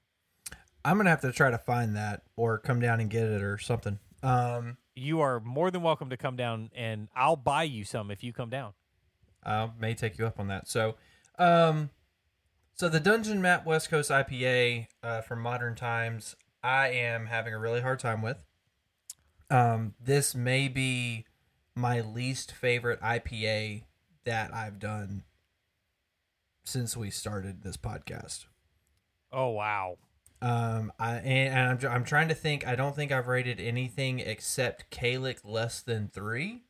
I'm 0.85 0.97
gonna 0.97 1.11
have 1.11 1.21
to 1.23 1.33
try 1.33 1.51
to 1.51 1.59
find 1.59 1.97
that 1.97 2.23
or 2.37 2.59
come 2.59 2.81
down 2.81 3.01
and 3.01 3.11
get 3.11 3.25
it 3.25 3.43
or 3.43 3.59
something. 3.59 3.99
Um, 4.23 4.77
You 4.95 5.21
are 5.21 5.41
more 5.41 5.71
than 5.71 5.83
welcome 5.83 6.11
to 6.11 6.17
come 6.17 6.37
down, 6.37 6.71
and 6.75 7.09
I'll 7.17 7.37
buy 7.37 7.63
you 7.63 7.85
some 7.85 8.11
if 8.11 8.23
you 8.23 8.33
come 8.33 8.51
down. 8.51 8.73
I 9.45 9.71
may 9.79 9.95
take 9.95 10.19
you 10.19 10.27
up 10.27 10.39
on 10.39 10.49
that. 10.49 10.69
So, 10.69 10.97
um, 11.39 11.91
so 12.75 12.89
the 12.89 13.01
Dungeon 13.01 13.41
Map 13.41 13.65
West 13.67 13.89
Coast 13.89 14.11
IPA 14.11 14.87
uh, 15.03 15.21
from 15.23 15.41
Modern 15.41 15.75
Times, 15.75 16.37
I 16.63 16.89
am 16.89 17.27
having 17.27 17.55
a 17.55 17.59
really 17.59 17.81
hard 17.81 17.99
time 17.99 18.23
with. 18.23 18.45
Um, 19.51 19.95
this 20.01 20.35
may 20.35 20.69
be 20.69 21.27
my 21.75 22.01
least 22.01 22.53
favorite 22.53 23.01
IPA 23.01 23.85
that 24.25 24.55
I've 24.55 24.79
done 24.79 25.25
since 26.65 26.97
we 26.97 27.11
started 27.11 27.63
this 27.63 27.77
podcast. 27.77 28.47
Oh 29.33 29.49
wow! 29.51 29.97
Um, 30.43 30.93
I 30.99 31.17
and, 31.19 31.85
I'm, 31.85 31.91
I'm 31.91 32.05
trying 32.05 32.29
to 32.29 32.35
think. 32.35 32.67
I 32.67 32.75
don't 32.75 32.97
think 32.97 33.13
I've 33.13 33.29
rated 33.29 33.61
anything 33.61 34.19
except 34.19 34.91
Kalik 34.91 35.39
less 35.45 35.81
than 35.81 36.09
three. 36.09 36.63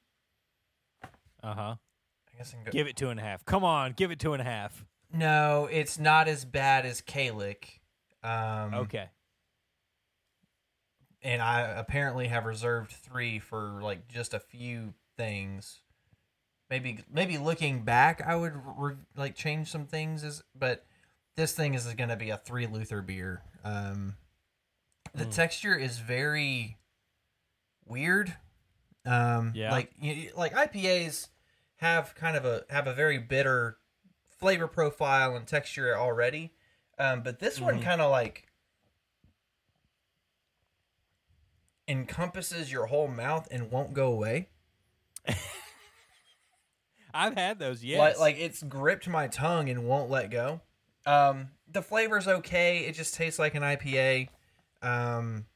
Uh 1.43 1.55
huh. 1.55 1.75
I 2.35 2.37
guess 2.37 2.50
I 2.52 2.57
can 2.57 2.64
go. 2.64 2.71
Give 2.71 2.87
it 2.87 2.97
two 2.97 3.09
and 3.09 3.19
a 3.19 3.23
half. 3.23 3.45
Come 3.47 3.64
on, 3.64 3.93
give 3.93 4.11
it 4.11 4.19
two 4.21 4.35
and 4.35 4.43
a 4.43 4.45
half. 4.45 4.85
No, 5.12 5.69
it's 5.73 5.99
not 5.99 6.29
as 6.29 6.45
bad 6.45 6.85
as 6.87 7.00
Kalik. 7.00 7.64
Um, 8.23 8.75
Okay. 8.75 9.09
and 11.23 11.41
I 11.43 11.61
apparently 11.62 12.29
have 12.29 12.45
reserved 12.45 12.93
three 12.93 13.38
for 13.38 13.81
like 13.83 14.07
just 14.09 14.35
a 14.35 14.41
few 14.41 14.95
things. 15.17 15.81
Maybe 16.71 17.00
maybe 17.12 17.38
looking 17.38 17.85
back, 17.85 18.23
I 18.26 18.37
would 18.37 18.52
re- 18.76 18.95
like 19.17 19.35
change 19.35 19.69
some 19.71 19.87
things. 19.87 20.25
Is 20.25 20.43
but 20.55 20.85
this 21.37 21.53
thing 21.55 21.75
is 21.75 21.87
going 21.95 22.11
to 22.11 22.17
be 22.17 22.31
a 22.31 22.37
three 22.37 22.67
Luther 22.67 23.03
beer. 23.03 23.43
Um, 23.65 24.17
the 25.15 25.25
Mm. 25.27 25.35
texture 25.35 25.75
is 25.77 25.99
very 25.99 26.79
weird. 27.85 28.37
Um, 29.05 29.53
Yeah. 29.55 29.73
like 29.73 29.91
you, 30.01 30.33
like 30.37 30.53
IPAs 30.55 31.29
have 31.77 32.15
kind 32.15 32.37
of 32.37 32.45
a 32.45 32.65
have 32.71 32.87
a 32.87 32.95
very 32.95 33.19
bitter 33.19 33.79
flavor 34.39 34.69
profile 34.69 35.35
and 35.37 35.47
texture 35.47 35.97
already. 35.97 36.55
Um, 36.99 37.23
but 37.23 37.39
this 37.41 37.61
one 37.61 37.81
Mhm. 37.81 37.83
kind 37.83 38.01
of 38.01 38.11
like 38.11 38.49
encompasses 41.89 42.71
your 42.71 42.87
whole 42.87 43.09
mouth 43.09 43.49
and 43.51 43.71
won't 43.71 43.93
go 43.93 44.12
away. 44.12 44.49
I've 47.15 47.35
had 47.35 47.59
those. 47.59 47.85
Yes. 47.85 47.99
Like 47.99 48.19
like 48.19 48.37
it's 48.39 48.62
gripped 48.62 49.09
my 49.09 49.29
tongue 49.29 49.69
and 49.69 49.85
won't 49.85 50.09
let 50.11 50.31
go. 50.31 50.61
Um, 51.07 51.51
the 51.71 51.83
flavor's 51.83 52.29
okay. 52.29 52.81
It 52.81 52.93
just 52.93 53.15
tastes 53.15 53.39
like 53.39 53.55
an 53.55 53.63
IPA. 53.63 54.29
Um, 54.83 55.47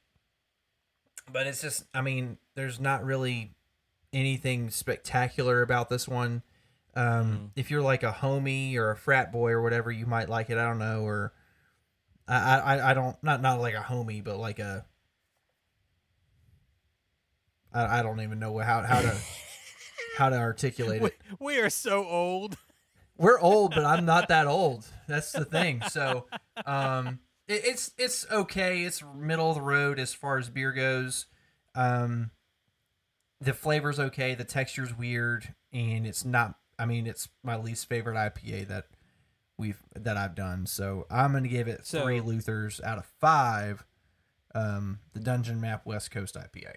but 1.30 1.46
it's 1.46 1.60
just 1.60 1.84
I 1.94 2.00
mean, 2.00 2.38
there's 2.54 2.80
not 2.80 3.04
really 3.04 3.52
anything 4.12 4.70
spectacular 4.70 5.62
about 5.62 5.88
this 5.88 6.08
one. 6.08 6.42
Um, 6.94 7.52
if 7.56 7.70
you're 7.70 7.82
like 7.82 8.02
a 8.02 8.12
homie 8.12 8.76
or 8.76 8.90
a 8.90 8.96
frat 8.96 9.30
boy 9.30 9.50
or 9.50 9.62
whatever, 9.62 9.90
you 9.90 10.06
might 10.06 10.28
like 10.28 10.48
it. 10.48 10.56
I 10.56 10.64
don't 10.64 10.78
know, 10.78 11.02
or 11.02 11.32
I 12.26 12.58
I, 12.58 12.90
I 12.90 12.94
don't 12.94 13.22
not 13.22 13.42
not 13.42 13.60
like 13.60 13.74
a 13.74 13.82
homie, 13.82 14.24
but 14.24 14.38
like 14.38 14.58
a 14.58 14.86
I, 17.74 18.00
I 18.00 18.02
don't 18.02 18.20
even 18.20 18.38
know 18.38 18.56
how 18.58 18.80
how 18.82 19.02
to 19.02 19.16
how 20.16 20.30
to 20.30 20.36
articulate 20.36 21.02
we, 21.02 21.08
it. 21.08 21.18
we 21.38 21.58
are 21.58 21.70
so 21.70 22.06
old. 22.06 22.56
We're 23.18 23.38
old, 23.40 23.74
but 23.74 23.84
I'm 23.84 24.04
not 24.04 24.28
that 24.28 24.46
old. 24.46 24.84
That's 25.08 25.32
the 25.32 25.44
thing. 25.44 25.82
So, 25.90 26.26
um, 26.66 27.20
it, 27.48 27.62
it's 27.64 27.90
it's 27.96 28.26
okay. 28.30 28.82
It's 28.82 29.02
middle 29.14 29.48
of 29.50 29.56
the 29.56 29.62
road 29.62 29.98
as 29.98 30.12
far 30.14 30.38
as 30.38 30.50
beer 30.50 30.72
goes. 30.72 31.26
Um, 31.74 32.30
the 33.40 33.52
flavor's 33.54 33.98
okay. 34.00 34.34
The 34.34 34.44
texture's 34.44 34.96
weird, 34.96 35.54
and 35.72 36.06
it's 36.06 36.24
not. 36.24 36.56
I 36.78 36.84
mean, 36.86 37.06
it's 37.06 37.28
my 37.42 37.56
least 37.56 37.88
favorite 37.88 38.16
IPA 38.16 38.68
that 38.68 38.84
we've 39.58 39.82
that 39.94 40.16
I've 40.16 40.34
done. 40.34 40.66
So 40.66 41.06
I'm 41.10 41.32
gonna 41.32 41.48
give 41.48 41.68
it 41.68 41.86
So- 41.86 42.02
three 42.02 42.20
Luthers 42.20 42.80
out 42.82 42.98
of 42.98 43.06
five. 43.20 43.84
Um, 44.54 45.00
the 45.12 45.20
Dungeon 45.20 45.60
Map 45.60 45.84
West 45.84 46.10
Coast 46.10 46.34
IPA. 46.34 46.76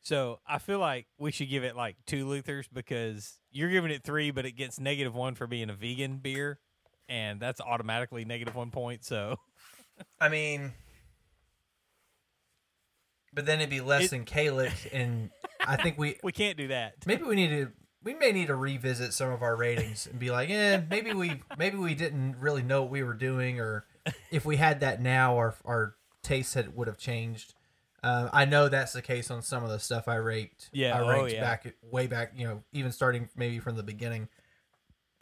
So 0.00 0.40
I 0.46 0.58
feel 0.58 0.78
like 0.78 1.06
we 1.18 1.30
should 1.32 1.50
give 1.50 1.64
it 1.64 1.76
like 1.76 1.96
two 2.06 2.26
Luthers 2.26 2.66
because 2.72 3.38
you're 3.58 3.70
giving 3.70 3.90
it 3.90 4.02
three, 4.04 4.30
but 4.30 4.46
it 4.46 4.52
gets 4.52 4.78
negative 4.78 5.14
one 5.14 5.34
for 5.34 5.46
being 5.46 5.68
a 5.70 5.74
vegan 5.74 6.18
beer, 6.18 6.58
and 7.08 7.40
that's 7.40 7.60
automatically 7.60 8.24
negative 8.24 8.54
one 8.54 8.70
point. 8.70 9.04
So 9.04 9.36
I 10.20 10.28
mean, 10.28 10.72
but 13.32 13.46
then 13.46 13.58
it'd 13.60 13.70
be 13.70 13.80
less 13.80 14.04
It- 14.04 14.10
than 14.10 14.24
Kalik, 14.24 14.88
and 14.92 15.30
I 15.60 15.76
think 15.76 15.98
we 15.98 16.16
we 16.22 16.32
can't 16.32 16.56
do 16.56 16.68
that. 16.68 16.94
maybe 17.06 17.24
we 17.24 17.34
need 17.36 17.50
to 17.50 17.72
we 18.02 18.14
may 18.14 18.30
need 18.32 18.46
to 18.46 18.54
revisit 18.54 19.12
some 19.12 19.30
of 19.32 19.42
our 19.42 19.56
ratings 19.56 20.06
and 20.06 20.18
be 20.18 20.30
like, 20.30 20.50
eh, 20.50 20.80
maybe 20.88 21.12
we 21.12 21.42
maybe 21.56 21.76
we 21.76 21.94
didn't 21.94 22.36
really 22.38 22.62
know 22.62 22.82
what 22.82 22.90
we 22.90 23.02
were 23.02 23.14
doing, 23.14 23.60
or 23.60 23.86
if 24.30 24.44
we 24.44 24.56
had 24.56 24.80
that 24.80 25.00
now, 25.02 25.36
our 25.36 25.54
our 25.64 25.94
tastes 26.22 26.54
had 26.54 26.74
would 26.76 26.86
have 26.88 26.98
changed. 26.98 27.54
Uh, 28.02 28.28
I 28.32 28.44
know 28.44 28.68
that's 28.68 28.92
the 28.92 29.02
case 29.02 29.30
on 29.30 29.42
some 29.42 29.64
of 29.64 29.70
the 29.70 29.80
stuff 29.80 30.06
I 30.06 30.16
raped. 30.16 30.70
Yeah, 30.72 30.96
I 30.96 31.02
oh, 31.02 31.08
ranked 31.08 31.32
yeah. 31.32 31.40
back 31.40 31.74
way 31.82 32.06
back, 32.06 32.32
you 32.36 32.46
know, 32.46 32.62
even 32.72 32.92
starting 32.92 33.28
maybe 33.36 33.58
from 33.58 33.76
the 33.76 33.82
beginning. 33.82 34.28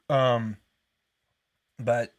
Um, 0.09 0.57
but 1.79 2.13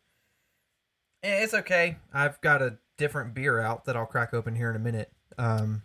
eh, 1.23 1.43
it's 1.43 1.53
okay. 1.53 1.97
I've 2.13 2.41
got 2.41 2.61
a 2.61 2.77
different 2.97 3.33
beer 3.33 3.59
out 3.59 3.85
that 3.85 3.95
I'll 3.95 4.05
crack 4.05 4.33
open 4.33 4.55
here 4.55 4.69
in 4.69 4.75
a 4.75 4.79
minute. 4.79 5.11
Um, 5.37 5.83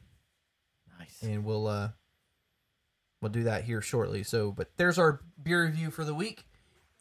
Nice. 0.99 1.23
and 1.23 1.45
we'll 1.45 1.67
uh 1.67 1.91
we'll 3.21 3.31
do 3.31 3.45
that 3.45 3.65
here 3.65 3.83
shortly. 3.83 4.23
So, 4.23 4.53
but 4.53 4.71
there's 4.79 4.99
our 4.99 5.21
beer 5.43 5.65
review 5.65 5.91
for 5.91 6.05
the 6.05 6.15
week. 6.15 6.47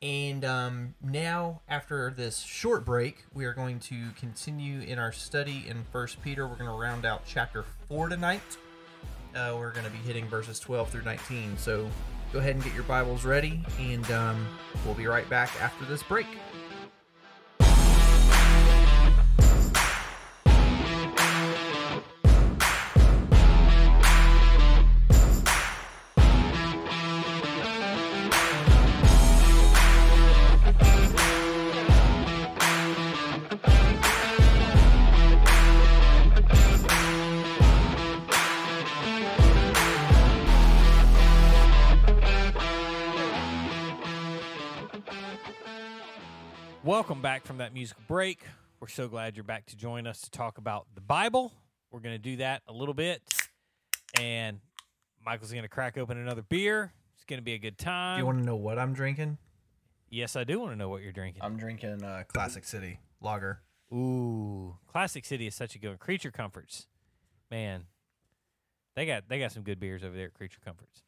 And 0.01 0.43
um, 0.43 0.95
now, 1.03 1.61
after 1.69 2.11
this 2.15 2.39
short 2.39 2.85
break, 2.85 3.23
we 3.35 3.45
are 3.45 3.53
going 3.53 3.79
to 3.81 4.09
continue 4.19 4.81
in 4.81 4.97
our 4.97 5.11
study 5.11 5.65
in 5.67 5.83
First 5.91 6.23
Peter. 6.23 6.47
We're 6.47 6.55
going 6.55 6.71
to 6.71 6.75
round 6.75 7.05
out 7.05 7.21
chapter 7.27 7.63
four 7.87 8.09
tonight. 8.09 8.41
Uh, 9.35 9.55
we're 9.59 9.71
going 9.71 9.85
to 9.85 9.91
be 9.91 9.99
hitting 9.99 10.27
verses 10.27 10.59
12 10.59 10.89
through 10.89 11.03
19. 11.03 11.55
So, 11.57 11.87
go 12.33 12.39
ahead 12.39 12.55
and 12.55 12.63
get 12.63 12.73
your 12.73 12.83
Bibles 12.83 13.25
ready, 13.25 13.63
and 13.79 14.09
um, 14.09 14.47
we'll 14.85 14.95
be 14.95 15.05
right 15.05 15.29
back 15.29 15.51
after 15.61 15.85
this 15.85 16.01
break. 16.01 16.25
Welcome 47.01 47.23
back 47.23 47.47
from 47.47 47.57
that 47.57 47.73
musical 47.73 48.03
break. 48.07 48.43
We're 48.79 48.87
so 48.87 49.07
glad 49.07 49.35
you're 49.35 49.43
back 49.43 49.65
to 49.65 49.75
join 49.75 50.05
us 50.05 50.21
to 50.21 50.29
talk 50.29 50.59
about 50.59 50.85
the 50.93 51.01
Bible. 51.01 51.51
We're 51.89 51.99
going 51.99 52.13
to 52.13 52.21
do 52.21 52.35
that 52.35 52.61
a 52.67 52.71
little 52.71 52.93
bit. 52.93 53.23
And 54.19 54.59
Michael's 55.25 55.51
going 55.51 55.63
to 55.63 55.67
crack 55.67 55.97
open 55.97 56.19
another 56.19 56.43
beer. 56.43 56.93
It's 57.15 57.23
going 57.25 57.39
to 57.39 57.43
be 57.43 57.53
a 57.53 57.57
good 57.57 57.79
time. 57.79 58.17
Do 58.17 58.21
you 58.21 58.27
want 58.27 58.37
to 58.37 58.45
know 58.45 58.55
what 58.55 58.77
I'm 58.77 58.93
drinking? 58.93 59.39
yes, 60.11 60.35
I 60.35 60.43
do 60.43 60.59
want 60.59 60.73
to 60.73 60.75
know 60.75 60.89
what 60.89 61.01
you're 61.01 61.11
drinking. 61.11 61.41
I'm 61.41 61.57
drinking 61.57 62.03
uh, 62.03 62.21
Classic 62.27 62.63
City 62.63 62.99
Lager. 63.19 63.63
Ooh, 63.91 64.77
Classic 64.85 65.25
City 65.25 65.47
is 65.47 65.55
such 65.55 65.73
a 65.73 65.79
good 65.79 65.89
one. 65.89 65.97
Creature 65.97 66.29
Comforts, 66.29 66.85
man, 67.49 67.85
they 68.95 69.07
got 69.07 69.27
they 69.27 69.39
got 69.39 69.51
some 69.51 69.63
good 69.63 69.79
beers 69.79 70.03
over 70.03 70.15
there 70.15 70.27
at 70.27 70.35
Creature 70.35 70.59
Comforts. 70.63 71.01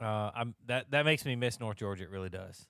Uh, 0.00 0.30
I'm 0.34 0.54
that 0.68 0.90
that 0.90 1.04
makes 1.04 1.26
me 1.26 1.36
miss 1.36 1.60
North 1.60 1.76
Georgia. 1.76 2.04
It 2.04 2.10
really 2.10 2.30
does, 2.30 2.66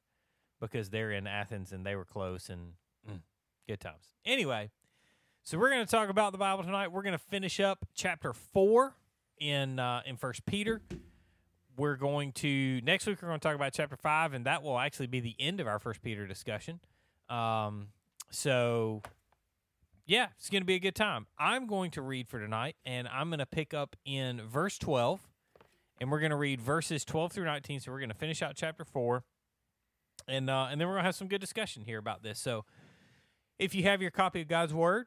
because 0.61 0.91
they're 0.91 1.11
in 1.11 1.27
Athens 1.27 1.73
and 1.73 1.85
they 1.85 1.97
were 1.97 2.05
close 2.05 2.49
and 2.49 2.75
mm, 3.09 3.21
good 3.67 3.81
times. 3.81 4.15
Anyway, 4.25 4.71
so 5.43 5.59
we're 5.59 5.71
going 5.71 5.85
to 5.85 5.91
talk 5.91 6.09
about 6.09 6.33
the 6.33 6.39
Bible 6.39 6.63
tonight. 6.63 6.93
We're 6.93 7.03
going 7.03 7.13
to 7.13 7.19
finish 7.19 7.61
up 7.61 7.87
chapter 7.95 8.33
four 8.33 8.95
in 9.39 9.79
uh, 9.79 10.03
in 10.07 10.17
First 10.17 10.45
Peter. 10.47 10.83
We're 11.77 11.97
going 11.97 12.33
to 12.33 12.81
next 12.83 13.07
week. 13.07 13.23
We're 13.23 13.29
going 13.29 13.41
to 13.41 13.49
talk 13.49 13.55
about 13.55 13.73
chapter 13.73 13.97
five, 13.97 14.35
and 14.35 14.45
that 14.47 14.63
will 14.63 14.79
actually 14.79 15.07
be 15.07 15.21
the 15.21 15.35
end 15.39 15.61
of 15.61 15.67
our 15.67 15.79
First 15.79 16.03
Peter 16.03 16.27
discussion. 16.27 16.81
Um, 17.31 17.89
so, 18.31 19.03
yeah, 20.07 20.29
it's 20.37 20.51
going 20.51 20.63
to 20.63 20.67
be 20.67 20.75
a 20.75 20.81
good 20.81 20.95
time. 20.95 21.27
I'm 21.39 21.67
going 21.67 21.91
to 21.93 22.03
read 22.03 22.29
for 22.29 22.39
tonight, 22.39 22.77
and 22.85 23.09
I'm 23.09 23.31
going 23.31 23.39
to 23.39 23.47
pick 23.47 23.73
up 23.73 23.97
in 24.05 24.43
verse 24.43 24.77
12, 24.79 25.21
and 26.01 26.11
we're 26.11 26.21
going 26.21 26.31
to 26.31 26.37
read 26.37 26.61
verses 26.61 27.05
12 27.05 27.33
through 27.33 27.45
19. 27.47 27.81
So 27.81 27.93
we're 27.93 27.99
going 27.99 28.11
to 28.11 28.15
finish 28.15 28.43
out 28.43 28.57
chapter 28.57 28.85
four, 28.85 29.25
and 30.31 30.49
uh, 30.49 30.69
and 30.71 30.81
then 30.81 30.89
we're 30.89 30.97
to 30.97 31.03
have 31.03 31.15
some 31.15 31.29
good 31.29 31.41
discussion 31.41 31.83
here 31.85 31.99
about 31.99 32.23
this. 32.23 32.39
So, 32.39 32.65
if 33.59 33.75
you 33.75 33.83
have 33.83 34.01
your 34.01 34.11
copy 34.11 34.41
of 34.43 34.49
God's 34.49 34.73
Word, 34.73 35.07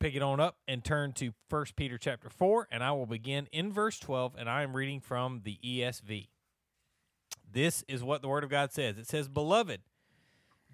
pick 0.00 0.14
it 0.14 0.22
on 0.22 0.40
up 0.40 0.56
and 0.66 0.84
turn 0.84 1.12
to 1.14 1.32
First 1.50 1.76
Peter 1.76 1.98
chapter 1.98 2.30
four, 2.30 2.68
and 2.70 2.82
I 2.82 2.92
will 2.92 3.06
begin 3.06 3.48
in 3.52 3.72
verse 3.72 3.98
12, 3.98 4.34
and 4.38 4.48
I 4.48 4.62
am 4.62 4.74
reading 4.74 5.00
from 5.00 5.42
the 5.44 5.58
ESV. 5.64 6.28
This 7.50 7.84
is 7.88 8.02
what 8.02 8.22
the 8.22 8.28
Word 8.28 8.44
of 8.44 8.50
God 8.50 8.72
says. 8.72 8.96
It 8.98 9.08
says, 9.08 9.28
"Beloved." 9.28 9.82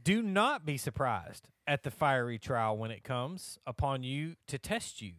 Do 0.01 0.23
not 0.23 0.65
be 0.65 0.79
surprised 0.79 1.49
at 1.67 1.83
the 1.83 1.91
fiery 1.91 2.39
trial 2.39 2.79
when 2.79 2.91
it 2.91 3.05
comes 3.05 3.59
upon 3.67 4.05
you 4.05 4.37
to 4.47 4.57
test 4.57 5.03
you, 5.03 5.13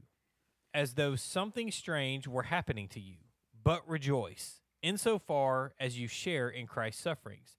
as 0.74 0.94
though 0.94 1.16
something 1.16 1.70
strange 1.70 2.28
were 2.28 2.44
happening 2.44 2.88
to 2.88 3.00
you. 3.00 3.18
But 3.62 3.88
rejoice, 3.88 4.62
insofar 4.82 5.74
as 5.80 6.00
you 6.00 6.08
share 6.08 6.50
in 6.50 6.66
Christ's 6.66 7.04
sufferings, 7.04 7.59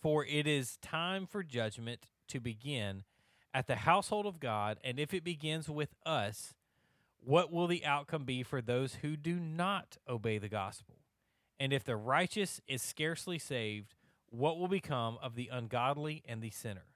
For 0.00 0.24
it 0.24 0.46
is 0.46 0.78
time 0.82 1.26
for 1.26 1.42
judgment 1.42 2.06
to 2.28 2.40
begin 2.40 3.04
at 3.54 3.66
the 3.66 3.76
household 3.76 4.26
of 4.26 4.40
God, 4.40 4.78
and 4.82 4.98
if 4.98 5.12
it 5.12 5.24
begins 5.24 5.68
with 5.68 5.94
us, 6.06 6.54
what 7.20 7.52
will 7.52 7.66
the 7.66 7.84
outcome 7.84 8.24
be 8.24 8.42
for 8.42 8.60
those 8.60 8.96
who 8.96 9.16
do 9.16 9.38
not 9.38 9.96
obey 10.08 10.38
the 10.38 10.48
gospel? 10.48 10.96
And 11.60 11.72
if 11.72 11.84
the 11.84 11.96
righteous 11.96 12.60
is 12.66 12.82
scarcely 12.82 13.38
saved, 13.38 13.94
what 14.30 14.58
will 14.58 14.68
become 14.68 15.18
of 15.22 15.34
the 15.34 15.48
ungodly 15.52 16.22
and 16.26 16.42
the 16.42 16.50
sinner? 16.50 16.86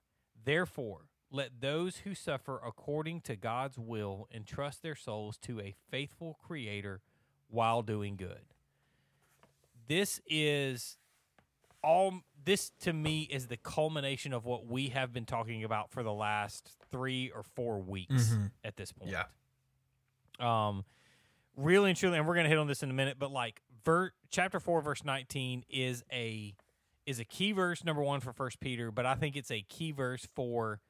Therefore, 0.45 1.03
let 1.31 1.61
those 1.61 1.99
who 1.99 2.15
suffer 2.15 2.61
according 2.65 3.21
to 3.23 3.37
God's 3.37 3.79
will 3.79 4.27
entrust 4.33 4.83
their 4.83 4.95
souls 4.95 5.37
to 5.43 5.61
a 5.61 5.75
faithful 5.91 6.39
Creator 6.43 7.03
while 7.49 7.83
doing 7.83 8.17
good. 8.17 8.55
This 9.87 10.21
is 10.27 10.97
all, 11.87 12.21
this 12.45 12.71
to 12.81 12.93
me 12.93 13.23
is 13.23 13.47
the 13.47 13.57
culmination 13.57 14.33
of 14.33 14.45
what 14.45 14.67
we 14.67 14.89
have 14.89 15.13
been 15.13 15.25
talking 15.25 15.65
about 15.65 15.91
for 15.91 16.03
the 16.03 16.13
last 16.13 16.71
three 16.91 17.31
or 17.31 17.43
four 17.43 17.79
weeks 17.81 18.31
Mhm. 18.31 18.51
at 18.65 18.77
this 18.77 18.93
point. 18.93 19.13
Yeah. 19.13 19.25
Um, 20.39 20.85
really 21.57 21.91
and 21.91 21.99
truly, 21.99 22.19
and 22.19 22.27
we're 22.27 22.35
gonna 22.37 22.49
hit 22.49 22.59
on 22.59 22.67
this 22.67 22.83
in 22.83 22.91
a 22.91 22.95
minute, 22.95 23.19
but 23.19 23.31
like 23.31 23.63
ver- 23.85 24.13
chapter 24.31 24.61
four, 24.61 24.83
verse 24.83 25.05
nineteen 25.05 25.65
is 25.69 26.05
a 26.13 26.55
is 27.07 27.21
a 27.21 27.25
key 27.25 27.53
verse 27.53 27.85
number 27.85 28.03
one 28.03 28.21
for 28.21 28.33
First 28.33 28.59
Peter, 28.61 28.91
but 28.91 29.07
I 29.07 29.15
think 29.15 29.37
it's 29.37 29.51
a 29.51 29.63
key 29.63 29.93
verse 29.93 30.27
for 30.35 30.81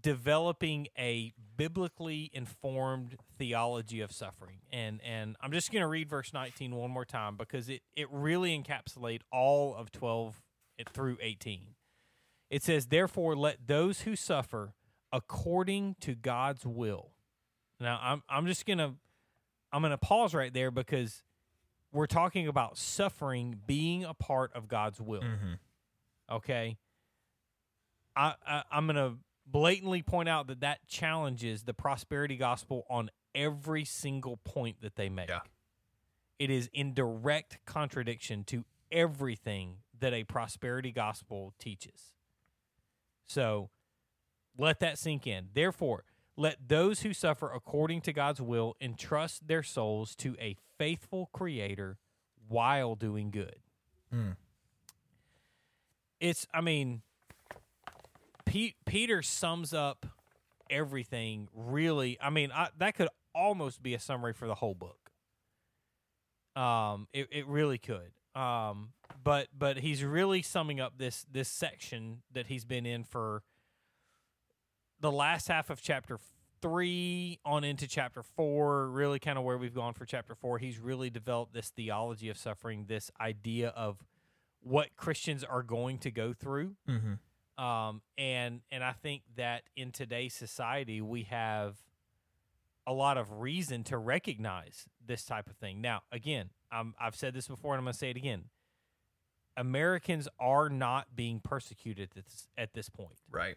developing 0.00 0.88
a 0.98 1.32
biblically 1.56 2.30
informed 2.32 3.16
theology 3.38 4.00
of 4.00 4.12
suffering. 4.12 4.58
And 4.72 5.00
and 5.02 5.36
I'm 5.40 5.52
just 5.52 5.72
gonna 5.72 5.88
read 5.88 6.08
verse 6.08 6.32
19 6.32 6.74
one 6.74 6.90
more 6.90 7.04
time 7.04 7.36
because 7.36 7.68
it 7.68 7.82
it 7.96 8.08
really 8.10 8.58
encapsulate 8.58 9.20
all 9.32 9.74
of 9.74 9.92
twelve 9.92 10.42
through 10.92 11.18
eighteen. 11.20 11.74
It 12.50 12.62
says, 12.62 12.86
"Therefore, 12.86 13.36
let 13.36 13.66
those 13.66 14.02
who 14.02 14.16
suffer 14.16 14.74
according 15.12 15.96
to 16.00 16.14
God's 16.14 16.66
will." 16.66 17.12
Now, 17.80 17.98
I'm 18.02 18.22
I'm 18.28 18.46
just 18.46 18.66
gonna 18.66 18.94
I'm 19.72 19.82
gonna 19.82 19.98
pause 19.98 20.34
right 20.34 20.52
there 20.52 20.70
because 20.70 21.22
we're 21.92 22.06
talking 22.06 22.48
about 22.48 22.76
suffering 22.76 23.60
being 23.66 24.04
a 24.04 24.14
part 24.14 24.52
of 24.54 24.68
God's 24.68 25.00
will. 25.00 25.22
Mm-hmm. 25.22 25.54
Okay, 26.30 26.76
I, 28.16 28.34
I 28.46 28.62
I'm 28.70 28.86
gonna 28.86 29.16
blatantly 29.46 30.02
point 30.02 30.28
out 30.28 30.46
that 30.46 30.60
that 30.60 30.86
challenges 30.88 31.64
the 31.64 31.74
prosperity 31.74 32.36
gospel 32.36 32.84
on 32.88 33.10
every 33.34 33.84
single 33.84 34.38
point 34.38 34.80
that 34.80 34.96
they 34.96 35.08
make. 35.08 35.28
Yeah. 35.28 35.40
It 36.38 36.50
is 36.50 36.68
in 36.72 36.94
direct 36.94 37.58
contradiction 37.64 38.44
to 38.44 38.64
everything 38.90 39.78
that 39.98 40.12
a 40.12 40.24
prosperity 40.24 40.92
gospel 40.92 41.54
teaches. 41.58 42.12
So 43.26 43.70
let 44.58 44.80
that 44.80 44.98
sink 44.98 45.26
in. 45.26 45.48
Therefore, 45.54 46.04
Let 46.36 46.68
those 46.68 47.02
who 47.02 47.14
suffer 47.14 47.50
according 47.52 48.00
to 48.02 48.12
God's 48.12 48.40
will 48.40 48.74
entrust 48.80 49.46
their 49.46 49.62
souls 49.62 50.16
to 50.16 50.36
a 50.40 50.56
faithful 50.78 51.30
Creator 51.32 51.98
while 52.48 52.96
doing 52.96 53.30
good. 53.30 53.56
Mm. 54.12 54.36
It's, 56.18 56.46
I 56.52 56.60
mean, 56.60 57.02
Pete, 58.54 58.76
Peter 58.86 59.20
sums 59.20 59.74
up 59.74 60.06
everything 60.70 61.48
really. 61.52 62.16
I 62.22 62.30
mean, 62.30 62.52
I, 62.52 62.68
that 62.78 62.94
could 62.94 63.08
almost 63.34 63.82
be 63.82 63.94
a 63.94 63.98
summary 63.98 64.32
for 64.32 64.46
the 64.46 64.54
whole 64.54 64.76
book. 64.76 65.10
Um, 66.54 67.08
it, 67.12 67.26
it 67.32 67.48
really 67.48 67.78
could. 67.78 68.12
Um, 68.36 68.92
but 69.24 69.48
but 69.58 69.78
he's 69.78 70.04
really 70.04 70.40
summing 70.40 70.78
up 70.78 70.98
this 70.98 71.26
this 71.28 71.48
section 71.48 72.22
that 72.32 72.46
he's 72.46 72.64
been 72.64 72.86
in 72.86 73.02
for 73.02 73.42
the 75.00 75.10
last 75.10 75.48
half 75.48 75.68
of 75.68 75.82
chapter 75.82 76.20
three 76.62 77.40
on 77.44 77.64
into 77.64 77.88
chapter 77.88 78.22
four, 78.22 78.88
really 78.88 79.18
kind 79.18 79.36
of 79.36 79.42
where 79.42 79.58
we've 79.58 79.74
gone 79.74 79.94
for 79.94 80.04
chapter 80.04 80.36
four. 80.36 80.58
He's 80.58 80.78
really 80.78 81.10
developed 81.10 81.54
this 81.54 81.70
theology 81.70 82.28
of 82.28 82.38
suffering, 82.38 82.84
this 82.86 83.10
idea 83.20 83.70
of 83.70 84.04
what 84.60 84.94
Christians 84.96 85.42
are 85.42 85.64
going 85.64 85.98
to 85.98 86.12
go 86.12 86.32
through. 86.32 86.76
Mm-hmm. 86.88 87.14
Um, 87.56 88.02
and 88.18 88.60
and 88.72 88.82
I 88.82 88.92
think 88.92 89.22
that 89.36 89.62
in 89.76 89.92
today's 89.92 90.34
society 90.34 91.00
we 91.00 91.22
have 91.24 91.76
a 92.86 92.92
lot 92.92 93.16
of 93.16 93.40
reason 93.40 93.84
to 93.84 93.98
recognize 93.98 94.86
this 95.04 95.24
type 95.24 95.48
of 95.48 95.56
thing. 95.56 95.80
Now, 95.80 96.02
again, 96.12 96.50
I'm, 96.70 96.94
I've 97.00 97.16
said 97.16 97.34
this 97.34 97.48
before, 97.48 97.74
and 97.74 97.78
I'm 97.78 97.84
going 97.84 97.92
to 97.92 97.98
say 97.98 98.10
it 98.10 98.16
again. 98.16 98.44
Americans 99.56 100.28
are 100.40 100.68
not 100.68 101.14
being 101.14 101.40
persecuted 101.40 102.10
at 102.10 102.24
this, 102.24 102.48
at 102.58 102.74
this 102.74 102.88
point. 102.88 103.22
Right. 103.30 103.56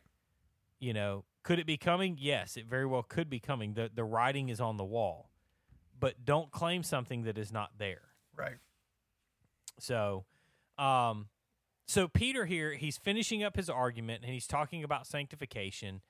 You 0.79 0.93
know, 0.93 1.25
could 1.43 1.59
it 1.59 1.65
be 1.65 1.77
coming? 1.77 2.17
Yes, 2.19 2.55
it 2.55 2.67
very 2.67 2.85
well 2.85 3.01
could 3.01 3.29
be 3.29 3.39
coming. 3.39 3.73
The 3.73 3.89
the 3.93 4.03
writing 4.03 4.49
is 4.49 4.61
on 4.61 4.77
the 4.77 4.83
wall, 4.85 5.31
but 5.99 6.23
don't 6.23 6.51
claim 6.51 6.83
something 6.83 7.23
that 7.23 7.37
is 7.37 7.51
not 7.51 7.71
there. 7.79 8.03
Right. 8.35 8.57
So, 9.79 10.25
um, 10.77 11.29
so 11.87 12.07
Peter 12.07 12.45
here, 12.45 12.73
he's 12.73 12.97
finishing 12.97 13.43
up 13.43 13.55
his 13.55 13.69
argument 13.69 14.23
and 14.23 14.31
he's 14.33 14.45
talking 14.47 14.83
about 14.83 15.07
sanctification 15.07 16.01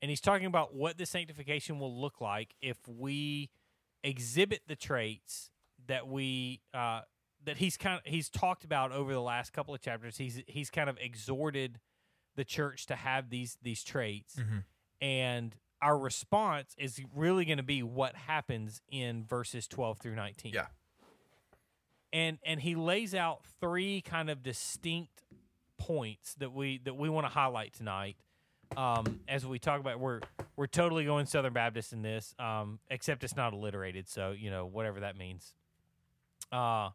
and 0.00 0.10
he's 0.10 0.20
talking 0.20 0.46
about 0.46 0.74
what 0.74 0.96
the 0.98 1.06
sanctification 1.06 1.78
will 1.78 2.00
look 2.00 2.20
like 2.20 2.54
if 2.62 2.76
we 2.88 3.50
exhibit 4.02 4.60
the 4.68 4.76
traits 4.76 5.50
that 5.86 6.06
we 6.06 6.60
uh, 6.72 7.00
that 7.44 7.56
he's 7.58 7.76
kind 7.76 7.96
of 7.96 8.02
he's 8.10 8.28
talked 8.28 8.64
about 8.64 8.92
over 8.92 9.12
the 9.12 9.20
last 9.20 9.52
couple 9.52 9.74
of 9.74 9.80
chapters. 9.80 10.16
He's 10.18 10.42
he's 10.46 10.70
kind 10.70 10.88
of 10.88 10.96
exhorted 11.00 11.80
the 12.36 12.44
church 12.44 12.86
to 12.86 12.96
have 12.96 13.28
these 13.30 13.58
these 13.62 13.82
traits, 13.84 14.36
Mm-hmm. 14.36 14.58
and 15.04 15.56
our 15.82 15.98
response 15.98 16.74
is 16.78 17.00
really 17.14 17.44
going 17.44 17.58
to 17.58 17.62
be 17.62 17.82
what 17.82 18.14
happens 18.14 18.80
in 18.90 19.24
verses 19.24 19.66
twelve 19.66 19.98
through 19.98 20.14
nineteen 20.14 20.52
Yeah. 20.54 20.66
and 22.12 22.38
and 22.44 22.60
he 22.60 22.74
lays 22.74 23.14
out 23.14 23.40
three 23.60 24.00
kind 24.00 24.30
of 24.30 24.42
distinct 24.42 25.23
points 25.88 26.34
that 26.34 26.52
we 26.52 26.78
that 26.84 26.94
we 26.96 27.08
want 27.08 27.26
to 27.26 27.32
highlight 27.32 27.74
tonight. 27.74 28.16
Um, 28.76 29.20
as 29.28 29.44
we 29.46 29.58
talk 29.58 29.78
about 29.80 30.00
we're 30.00 30.20
we're 30.56 30.66
totally 30.66 31.04
going 31.04 31.26
Southern 31.26 31.52
Baptist 31.52 31.92
in 31.92 32.00
this 32.02 32.34
um, 32.38 32.78
except 32.90 33.22
it's 33.22 33.36
not 33.36 33.52
alliterated 33.52 34.08
so 34.08 34.32
you 34.32 34.50
know 34.50 34.64
whatever 34.66 35.00
that 35.00 35.16
means. 35.16 35.52
Uh, 36.50 36.90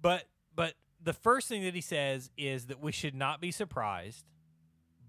but 0.00 0.24
but 0.54 0.74
the 1.02 1.12
first 1.12 1.48
thing 1.48 1.62
that 1.64 1.74
he 1.74 1.80
says 1.80 2.30
is 2.36 2.66
that 2.66 2.80
we 2.80 2.92
should 2.92 3.14
not 3.14 3.40
be 3.40 3.50
surprised 3.50 4.24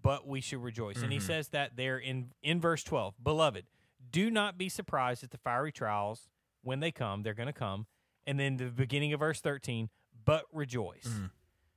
but 0.04 0.28
we 0.28 0.42
should 0.42 0.64
rejoice. 0.64 1.04
And 1.04 1.12
he 1.12 1.20
Mhm. 1.20 1.28
says 1.28 1.50
that 1.50 1.76
there 1.76 2.00
in 2.00 2.32
in 2.42 2.60
verse 2.60 2.84
12 2.84 3.14
beloved 3.24 3.66
do 4.10 4.32
not 4.32 4.58
be 4.58 4.68
surprised 4.68 5.24
at 5.24 5.30
the 5.30 5.38
fiery 5.38 5.72
trials. 5.72 6.28
When 6.64 6.80
they 6.80 6.92
come 6.92 7.22
they're 7.22 7.36
going 7.36 7.48
to 7.48 7.54
come. 7.54 7.86
And 8.26 8.40
then 8.40 8.58
the 8.58 8.66
beginning 8.72 9.14
of 9.14 9.20
verse 9.20 9.40
13 9.40 9.90
but 10.26 10.46
rejoice. 10.52 11.06
Mhm. 11.08 11.30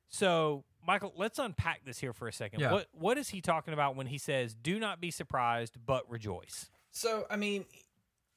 so 0.09 0.64
michael 0.86 1.12
let's 1.16 1.38
unpack 1.38 1.84
this 1.84 1.98
here 1.98 2.12
for 2.12 2.28
a 2.28 2.32
second 2.32 2.60
Yeah. 2.60 2.72
what 2.72 2.88
what 2.92 3.18
is 3.18 3.28
he 3.30 3.40
talking 3.40 3.74
about 3.74 3.96
when 3.96 4.06
he 4.06 4.18
says 4.18 4.54
do 4.54 4.78
not 4.78 5.00
be 5.00 5.10
surprised 5.10 5.76
but 5.84 6.08
rejoice 6.10 6.70
So, 6.92 7.26
I 7.30 7.36
mean, 7.36 7.64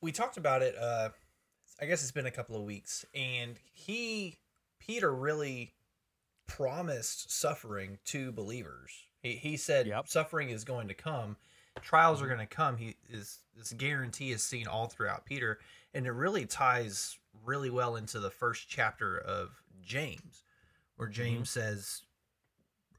we 0.01 0.11
talked 0.11 0.37
about 0.37 0.61
it. 0.63 0.75
Uh, 0.77 1.09
I 1.81 1.85
guess 1.85 2.01
it's 2.01 2.11
been 2.11 2.25
a 2.25 2.31
couple 2.31 2.55
of 2.55 2.63
weeks, 2.63 3.05
and 3.13 3.55
he, 3.71 4.37
Peter, 4.79 5.13
really 5.13 5.73
promised 6.47 7.31
suffering 7.31 7.99
to 8.05 8.31
believers. 8.31 8.91
He, 9.21 9.33
he 9.33 9.57
said 9.57 9.87
Yep. 9.87 10.07
suffering 10.07 10.49
is 10.49 10.63
going 10.63 10.87
to 10.87 10.93
come, 10.93 11.35
trials 11.81 12.21
are 12.21 12.27
going 12.27 12.39
to 12.39 12.45
come. 12.47 12.77
He 12.77 12.95
is 13.09 13.39
this 13.55 13.73
guarantee 13.73 14.31
is 14.31 14.43
seen 14.43 14.67
all 14.67 14.87
throughout 14.87 15.25
Peter, 15.25 15.59
and 15.93 16.05
it 16.07 16.11
really 16.11 16.45
ties 16.45 17.17
really 17.45 17.69
well 17.69 17.95
into 17.95 18.19
the 18.19 18.31
first 18.31 18.67
chapter 18.69 19.17
of 19.17 19.61
James, 19.83 20.43
where 20.95 21.07
James 21.07 21.49
says, 21.49 22.01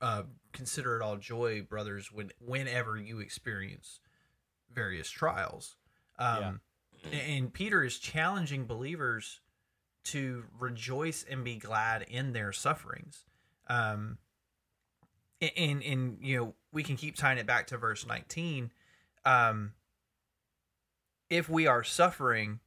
uh, 0.00 0.22
"Consider 0.52 0.96
it 0.96 1.02
all 1.02 1.16
joy, 1.16 1.62
brothers, 1.62 2.10
when 2.12 2.30
whenever 2.40 2.96
you 2.96 3.20
experience." 3.20 4.00
various 4.70 5.08
trials. 5.08 5.76
Um, 6.18 6.60
And 7.10 7.52
Peter 7.52 7.82
is 7.82 7.98
challenging 7.98 8.66
believers 8.66 9.40
to 10.04 10.44
rejoice 10.58 11.24
and 11.28 11.42
be 11.42 11.56
glad 11.56 12.02
in 12.02 12.32
their 12.34 12.52
sufferings. 12.52 13.24
Um, 13.66 14.18
and, 15.40 15.82
and, 15.82 16.18
you 16.20 16.36
know, 16.36 16.54
we 16.70 16.82
can 16.82 16.96
keep 16.96 17.16
tying 17.16 17.38
it 17.38 17.46
back 17.46 17.68
to 17.68 17.78
verse 17.78 18.06
19. 18.06 18.70
Um, 19.24 19.72
if 21.30 21.48
we 21.48 21.66
are 21.66 21.82
suffering, 21.82 22.60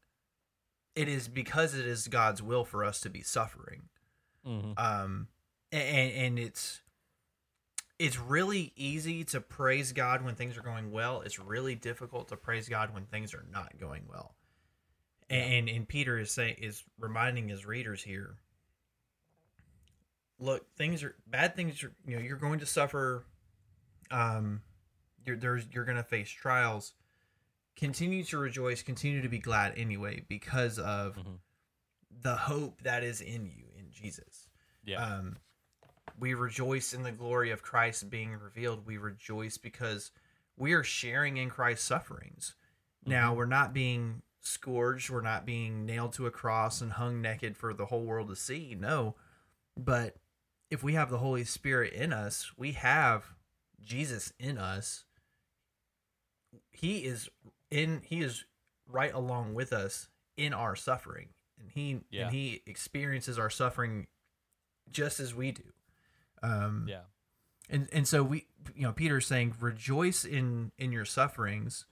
it 0.96 1.08
is 1.08 1.28
because 1.28 1.76
it 1.76 1.86
is 1.86 2.08
God's 2.08 2.42
will 2.42 2.66
for 2.66 2.84
us 2.84 3.00
to 3.02 3.10
be 3.10 3.22
suffering 3.22 3.90
mm-hmm. 4.46 4.72
um 4.78 5.28
and 5.72 6.12
and 6.12 6.40
it's 6.40 6.81
it's 8.02 8.20
really 8.20 8.74
easy 8.76 9.24
to 9.26 9.40
praise 9.40 9.92
god 9.92 10.24
when 10.24 10.36
things 10.36 10.58
are 10.58 10.62
going 10.64 10.92
well. 10.92 11.22
It's 11.22 11.38
really 11.40 11.76
difficult 11.76 12.30
to 12.30 12.38
praise 12.38 12.68
god 12.68 12.94
when 12.94 13.06
things 13.06 13.34
are 13.34 13.46
not 13.52 13.78
going 13.80 14.04
well. 14.10 14.36
And 15.30 15.70
and 15.70 15.88
peter 15.88 16.18
is 16.18 16.32
saying 16.32 16.56
is 16.60 16.84
reminding 17.00 17.48
his 17.50 17.66
readers 17.66 18.04
here 18.04 18.36
look 20.40 20.66
things 20.76 21.04
are 21.04 21.16
bad 21.28 21.56
things 21.56 21.84
are 21.84 21.94
you 22.06 22.16
know 22.16 22.22
you're 22.22 22.38
going 22.38 22.60
to 22.60 22.66
suffer 22.66 23.24
um 24.10 24.62
you're 25.26 25.38
there's 25.38 25.68
you're 25.72 25.86
going 25.86 25.98
to 25.98 26.04
face 26.04 26.30
trials. 26.30 26.94
Continue 27.78 28.24
to 28.26 28.38
rejoice 28.38 28.82
continue 28.84 29.22
to 29.22 29.30
be 29.30 29.40
glad 29.40 29.74
anyway 29.78 30.26
because 30.28 30.78
of 30.80 31.16
Mhm. 31.16 31.40
the 32.22 32.36
hope 32.36 32.82
that 32.82 33.04
is 33.04 33.22
in 33.22 33.46
you 33.46 33.66
in 33.78 33.92
jesus. 33.92 34.48
Yeah. 34.84 35.04
Um, 35.04 35.38
we 36.22 36.36
rejoice 36.36 36.94
in 36.94 37.02
the 37.02 37.12
glory 37.12 37.50
of 37.50 37.64
Christ 37.64 38.10
being 38.12 38.34
revealed. 38.34 38.86
We 38.86 38.98
rejoice 38.98 39.58
because 39.58 40.12
we 40.56 40.74
are 40.74 40.84
sharing 40.84 41.38
in 41.38 41.50
Christ's 41.50 41.88
sufferings. 41.88 42.54
Now, 43.04 43.30
mm-hmm. 43.30 43.38
we're 43.38 43.46
not 43.48 43.74
being 43.74 44.22
scourged, 44.40 45.10
we're 45.10 45.22
not 45.22 45.48
being 45.48 45.84
nailed 45.84 46.14
to 46.14 46.28
a 46.28 46.32
cross 46.32 46.80
and 46.80 46.94
hung 46.94 47.22
naked 47.22 47.58
for 47.58 47.74
the 47.74 47.88
whole 47.88 48.04
world 48.04 48.30
to 48.30 48.36
see. 48.36 48.78
No. 48.80 49.16
But 49.76 50.16
if 50.70 50.84
we 50.84 50.94
have 50.94 51.10
the 51.10 51.18
Holy 51.18 51.44
Spirit 51.44 51.92
in 51.94 52.14
us, 52.14 52.52
we 52.56 52.74
have 52.74 53.34
Jesus 53.82 54.32
in 54.38 54.60
us. 54.60 55.06
He 56.70 57.00
is 57.00 57.30
in 57.72 58.02
he 58.06 58.22
is 58.22 58.46
right 58.88 59.14
along 59.14 59.56
with 59.56 59.74
us 59.74 60.10
in 60.38 60.54
our 60.54 60.76
suffering. 60.76 61.30
And 61.60 61.72
he 61.72 62.02
Yeah. 62.12 62.26
and 62.26 62.34
he 62.34 62.62
experiences 62.68 63.40
our 63.40 63.50
suffering 63.50 64.06
just 64.92 65.20
as 65.20 65.34
we 65.34 65.52
do. 65.52 65.74
Um, 66.44 66.86
yeah 66.88 67.02
and 67.72 67.88
and 67.92 68.08
so 68.08 68.22
we, 68.22 68.46
you 68.76 68.84
know, 68.84 68.92
Peter's 68.92 69.26
saying, 69.26 69.56
rejoice 69.60 70.26
in 70.26 70.72
in 70.78 70.92
your 70.92 71.06
sufferings. 71.06 71.86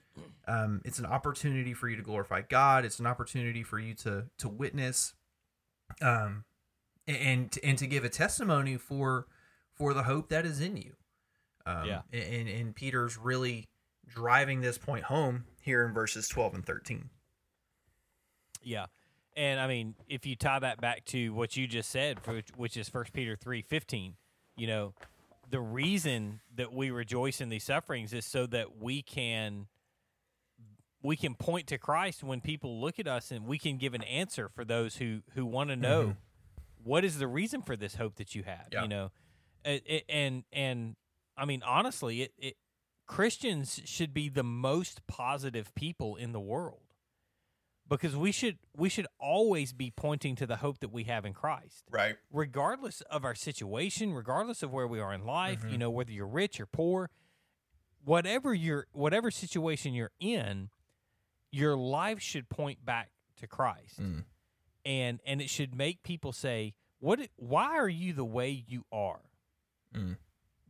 Um, 0.48 0.82
it's 0.84 1.00
an 1.00 1.06
opportunity 1.06 1.74
for 1.74 1.88
you 1.88 1.96
to 1.96 2.04
glorify 2.04 2.42
God. 2.42 2.84
It's 2.84 3.00
an 3.00 3.08
opportunity 3.08 3.64
for 3.64 3.80
you 3.80 3.94
to 3.96 4.26
to 4.40 4.50
witness, 4.50 5.14
um, 6.02 6.44
and 7.08 7.58
and 7.64 7.78
to 7.78 7.88
give 7.88 8.04
a 8.04 8.10
testimony 8.10 8.76
for 8.76 9.28
for 9.74 9.94
the 9.94 10.04
hope 10.04 10.28
that 10.30 10.46
is 10.46 10.60
in 10.60 10.76
you. 10.76 10.96
Um, 11.66 11.88
Yeah. 11.88 12.02
And 12.12 12.50
and 12.50 12.76
Peter's 12.76 13.18
really 13.18 13.70
driving 14.06 14.60
this 14.60 14.78
point 14.78 15.06
home 15.06 15.46
here 15.62 15.86
in 15.86 15.94
verses 15.94 16.28
twelve 16.28 16.54
and 16.54 16.66
thirteen. 16.66 17.10
Yeah. 18.62 18.88
And 19.38 19.62
I 19.62 19.68
mean, 19.68 19.96
if 20.10 20.26
you 20.26 20.36
tie 20.36 20.60
that 20.60 20.82
back 20.82 21.06
to 21.06 21.34
what 21.34 21.56
you 21.56 21.66
just 21.66 21.90
said, 21.90 22.20
which 22.58 22.76
is 22.76 22.90
First 22.90 23.14
Peter 23.14 23.38
three 23.38 23.62
fifteen, 23.62 24.16
you 24.60 24.68
know, 24.68 24.94
the 25.50 25.60
reason 25.60 26.42
that 26.56 26.74
we 26.74 26.92
rejoice 26.92 27.42
in 27.42 27.50
these 27.50 27.64
sufferings 27.64 28.14
is 28.14 28.26
so 28.26 28.46
that 28.48 28.78
we 28.80 29.02
can 29.02 29.68
we 31.02 31.16
can 31.16 31.34
point 31.34 31.68
to 31.68 31.78
Christ 31.78 32.24
when 32.24 32.42
people 32.42 32.82
look 32.82 33.00
at 33.00 33.08
us, 33.08 33.32
and 33.32 33.46
we 33.46 33.58
can 33.58 33.78
give 33.78 33.94
an 33.94 34.04
answer 34.04 34.50
for 34.50 34.66
those 34.66 34.98
who 34.98 35.22
who 35.34 35.46
want 35.46 35.70
to 35.70 35.76
mm-hmm. 35.76 35.82
know 35.82 36.16
what 36.84 37.04
is 37.04 37.18
the 37.20 37.28
reason 37.28 37.62
for 37.62 37.76
this 37.76 37.96
hope 37.96 38.16
that 38.16 38.36
you 38.36 38.44
have. 38.44 38.68
Yeah. 38.72 38.84
You 38.84 38.88
know, 38.88 39.12
it, 39.66 39.84
it, 39.86 40.04
and 40.10 40.44
and 40.52 40.96
I 41.38 41.46
mean, 41.46 41.64
honestly, 41.66 42.24
it, 42.24 42.34
it 42.38 42.58
Christians 43.08 43.82
should 43.86 44.14
be 44.14 44.30
the 44.30 44.44
most 44.44 45.08
positive 45.08 45.74
people 45.74 46.16
in 46.16 46.32
the 46.32 46.40
world 46.40 46.82
because 47.90 48.16
we 48.16 48.32
should 48.32 48.58
we 48.78 48.88
should 48.88 49.08
always 49.20 49.74
be 49.74 49.92
pointing 49.92 50.36
to 50.36 50.46
the 50.48 50.58
hope 50.58 50.80
that 50.80 50.92
we 50.92 51.06
have 51.06 51.26
in 51.26 51.34
Christ. 51.34 51.84
Right. 51.90 52.16
Regardless 52.32 53.02
of 53.10 53.26
our 53.26 53.36
situation, 53.36 54.14
regardless 54.14 54.62
of 54.64 54.72
where 54.72 54.88
we 54.88 55.00
are 55.00 55.14
in 55.14 55.26
life, 55.26 55.60
Mm-hmm. 55.62 55.70
you 55.72 55.78
know, 55.80 55.90
whether 55.90 56.12
you're 56.12 56.28
rich 56.28 56.60
or 56.60 56.66
poor, 56.66 57.10
whatever 58.04 58.54
your 58.54 58.88
whatever 58.92 59.32
situation 59.32 59.94
you're 59.94 60.12
in, 60.20 60.70
your 61.52 61.76
life 61.76 62.20
should 62.22 62.48
point 62.50 62.86
back 62.86 63.10
to 63.38 63.48
Christ. 63.48 64.00
Mm. 64.02 64.24
And 64.86 65.20
and 65.26 65.42
it 65.42 65.50
should 65.50 65.76
make 65.76 66.04
people 66.04 66.32
say, 66.32 66.76
"What 67.00 67.20
why 67.36 67.78
are 67.78 67.90
you 67.90 68.14
the 68.14 68.26
way 68.26 68.50
you 68.68 68.86
are?" 68.92 69.22
Mm. 69.96 70.18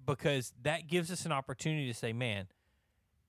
because 0.05 0.53
that 0.61 0.87
gives 0.87 1.11
us 1.11 1.25
an 1.25 1.33
opportunity 1.33 1.87
to 1.87 1.93
say, 1.93 2.13
man, 2.13 2.47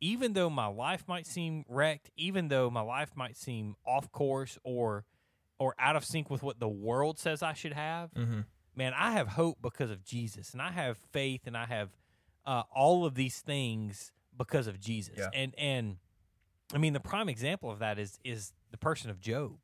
even 0.01 0.33
though 0.33 0.51
my 0.51 0.67
life 0.67 1.05
might 1.07 1.27
seem 1.27 1.65
wrecked, 1.69 2.11
even 2.17 2.49
though 2.49 2.71
my 2.71 2.81
life 2.81 3.11
might 3.15 3.37
seem 3.37 3.77
off 3.87 4.11
course 4.13 4.59
or 4.65 5.05
or 5.59 5.75
out 5.79 5.95
of 5.97 6.05
sync 6.05 6.31
with 6.31 6.43
what 6.43 6.59
the 6.59 6.69
world 6.69 7.19
says 7.19 7.43
I 7.43 7.53
should 7.53 7.75
have, 7.75 8.11
Mm-hmm. 8.15 8.41
man, 8.75 8.95
I 8.97 9.13
have 9.13 9.29
hope 9.29 9.59
because 9.61 9.91
of 9.91 10.03
Jesus, 10.05 10.53
and 10.55 10.63
I 10.63 10.71
have 10.71 10.97
faith, 11.13 11.43
and 11.47 11.55
I 11.57 11.67
have 11.67 11.91
uh, 12.47 12.63
all 12.75 13.05
of 13.05 13.15
these 13.15 13.41
things 13.41 14.11
because 14.37 14.67
of 14.67 14.81
Jesus. 14.81 15.17
Yeah. 15.19 15.29
And 15.35 15.55
and 15.59 15.97
I 16.73 16.79
mean, 16.79 16.93
the 16.95 17.01
prime 17.01 17.29
example 17.29 17.71
of 17.71 17.79
that 17.81 17.99
is 17.99 18.19
is 18.25 18.53
the 18.71 18.79
person 18.79 19.11
of 19.11 19.21
Job 19.21 19.59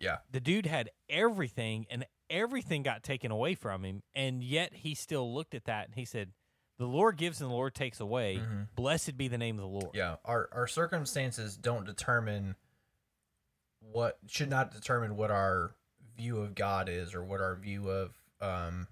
Yeah. 0.00 0.16
the 0.32 0.40
dude 0.40 0.66
had 0.66 0.90
everything 1.08 1.86
and 1.90 2.06
everything 2.28 2.82
got 2.82 3.02
taken 3.04 3.30
away 3.30 3.54
from 3.54 3.84
him 3.84 4.02
and 4.14 4.42
yet 4.42 4.74
he 4.74 4.94
still 4.96 5.32
looked 5.32 5.54
at 5.54 5.64
that 5.66 5.86
and 5.86 5.94
he 5.94 6.04
said 6.04 6.32
the 6.78 6.86
lord 6.86 7.16
gives 7.16 7.40
and 7.40 7.50
the 7.50 7.54
lord 7.54 7.74
takes 7.74 8.00
away 8.00 8.40
blessed 8.74 9.16
be 9.16 9.28
the 9.28 9.38
name 9.38 9.56
of 9.58 9.62
the 9.62 9.68
lord 9.68 9.90
Yeah. 9.94 10.16
Our 10.24 10.48
our 10.52 10.66
circumstances 10.66 11.56
don't 11.56 11.86
determine 11.86 12.54
what 13.80 14.18
should 14.26 14.50
not 14.50 14.72
determine 14.72 15.16
what 15.16 15.30
our 15.30 15.74
view 16.16 16.38
of 16.38 16.54
God 16.54 16.88
is 16.88 17.14
or 17.14 17.22
what 17.24 17.40
our 17.40 17.54
view 17.56 17.88
of 17.90 18.14
um 18.40 18.88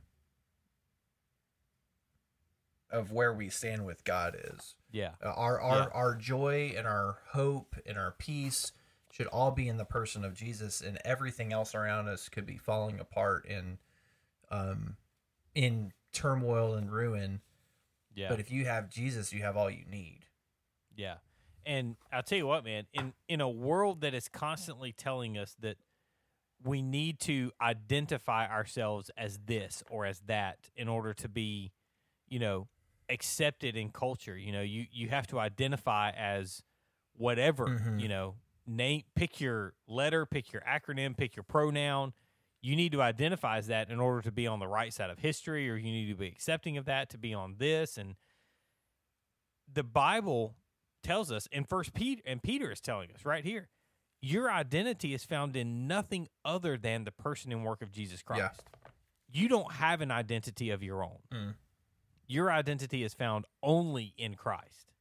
of 2.91 3.11
where 3.11 3.33
we 3.33 3.49
stand 3.49 3.85
with 3.85 4.05
God 4.05 4.37
is. 4.39 4.77
yeah 4.93 5.13
Uh, 5.23 5.31
our 5.33 5.61
our 5.61 5.79
Yeah. 5.79 5.89
our 5.93 6.15
joy 6.15 6.75
and 6.77 6.87
our 6.87 7.19
hope 7.29 7.77
and 7.87 7.99
our 7.99 8.13
peace 8.13 8.73
should 9.11 9.27
all 9.29 9.51
be 9.51 9.69
in 9.69 9.77
the 9.79 9.85
person 9.85 10.25
of 10.25 10.35
Jesus 10.35 10.81
and 10.81 10.99
everything 11.05 11.53
else 11.53 11.75
around 11.75 12.09
us 12.09 12.29
could 12.29 12.47
be 12.47 12.57
falling 12.57 13.01
apart 13.01 13.47
and 13.49 13.79
um 14.51 14.97
in 15.55 15.93
turmoil 16.13 16.75
and 16.75 16.93
ruin 16.93 17.41
yeah. 18.15 18.29
But 18.29 18.41
if 18.41 18.51
you 18.51 18.65
have 18.67 18.89
Jesus 18.91 19.33
you 19.33 19.43
have 19.43 19.57
all 19.57 19.71
you 19.71 19.85
need. 19.91 20.21
Yeah. 20.97 21.17
And 21.67 21.97
i'll 22.13 22.23
tell 22.23 22.39
you 22.39 22.47
what 22.47 22.65
man 22.65 22.85
in 22.93 23.15
in 23.29 23.41
a 23.41 23.49
world 23.49 24.01
that 24.03 24.13
is 24.15 24.29
constantly 24.29 24.93
telling 24.93 25.39
us 25.39 25.57
that 25.61 25.77
we 26.63 26.83
need 26.83 27.19
to 27.21 27.53
identify 27.61 28.47
ourselves 28.49 29.11
as 29.17 29.39
this 29.47 29.83
or 29.91 30.05
as 30.07 30.21
that 30.27 30.71
in 30.77 30.89
order 30.89 31.13
to 31.15 31.29
be 31.29 31.73
you 32.29 32.39
know 32.39 32.69
accepted 33.09 33.77
in 33.77 33.91
culture 33.91 34.37
you 34.37 34.53
know 34.53 34.61
you 34.63 34.87
you 34.93 35.09
have 35.09 35.27
to 35.27 35.39
identify 35.39 36.11
as 36.11 36.63
whatever 37.17 37.67
Mhm. 37.67 38.01
you 38.01 38.09
know 38.09 38.37
name 38.67 39.03
pick 39.15 39.41
your 39.41 39.75
letter 39.87 40.25
pick 40.27 40.53
your 40.53 40.63
acronym 40.63 41.17
pick 41.17 41.37
your 41.37 41.43
pronoun 41.45 42.13
you 42.65 42.77
need 42.77 42.93
to 42.93 43.03
identify 43.03 43.59
as 43.59 43.67
that 43.67 43.91
in 43.91 44.01
order 44.01 44.23
to 44.23 44.33
be 44.33 44.47
on 44.47 44.59
the 44.59 44.67
right 44.67 44.91
side 44.91 45.11
of 45.11 45.19
history 45.19 45.69
or 45.69 45.77
you 45.77 45.93
need 45.93 46.09
to 46.09 46.15
be 46.15 46.27
accepting 46.27 46.79
of 46.79 46.87
that 46.87 47.11
to 47.11 47.19
be 47.19 47.35
on 47.35 47.57
this. 47.59 47.99
And 47.99 48.15
the 49.71 49.83
bible 49.83 50.55
tells 51.03 51.31
us 51.31 51.47
in 51.53 51.65
first 51.65 51.93
peter 51.93 52.23
and 52.25 52.43
peter 52.43 52.73
is 52.73 52.81
telling 52.81 53.11
us 53.11 53.27
right 53.27 53.45
here 53.45 53.69
your 54.23 54.51
identity 54.51 55.13
is 55.13 55.23
found 55.23 55.55
in 55.55 55.87
nothing 55.87 56.29
other 56.45 56.79
than 56.79 57.05
the 57.05 57.13
person 57.13 57.53
and 57.53 57.63
work 57.65 57.83
of 57.83 57.93
jesus 57.93 58.23
christ. 58.23 58.41
Yeah. 58.43 58.91
you 59.43 59.49
don't 59.49 59.73
have 59.73 60.01
an 60.01 60.11
identity 60.11 60.71
of 60.71 60.83
your 60.83 61.05
own. 61.05 61.19
Mm. 61.31 61.55
your 62.27 62.51
identity 62.51 63.05
is 63.05 63.13
found 63.13 63.45
only 63.63 64.15
in 64.17 64.37
christ. 64.37 64.93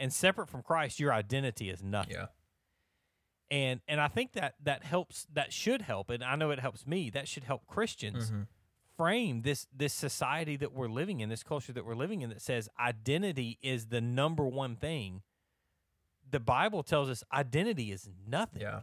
And 0.00 0.10
separate 0.10 0.48
from 0.48 0.62
christ 0.62 0.98
your 0.98 1.12
identity 1.12 1.68
is 1.68 1.82
nothing. 1.82 2.14
Yeah 2.14 2.26
and 3.50 3.80
and 3.88 4.00
I 4.00 4.08
think 4.08 4.32
that 4.32 4.54
that 4.62 4.84
helps 4.84 5.26
that 5.32 5.52
should 5.52 5.82
help 5.82 6.10
and 6.10 6.22
I 6.22 6.36
know 6.36 6.50
it 6.50 6.60
helps 6.60 6.86
me 6.86 7.10
that 7.10 7.26
should 7.28 7.44
help 7.44 7.66
Christians 7.66 8.30
Mhm. 8.30 8.46
frame 8.96 9.42
this 9.42 9.66
this 9.72 9.94
society 9.94 10.56
that 10.56 10.72
we're 10.72 10.88
living 10.88 11.20
in 11.20 11.28
this 11.28 11.42
culture 11.42 11.72
that 11.72 11.84
we're 11.86 11.94
living 11.94 12.22
in 12.22 12.28
that 12.30 12.42
says 12.42 12.68
identity 12.78 13.58
is 13.62 13.86
the 13.86 14.00
number 14.00 14.44
one 14.46 14.76
thing. 14.76 15.22
The 16.30 16.40
Bible 16.40 16.82
tells 16.82 17.08
us 17.08 17.24
identity 17.32 17.90
is 17.90 18.08
nothing. 18.26 18.60
Yeah. 18.62 18.82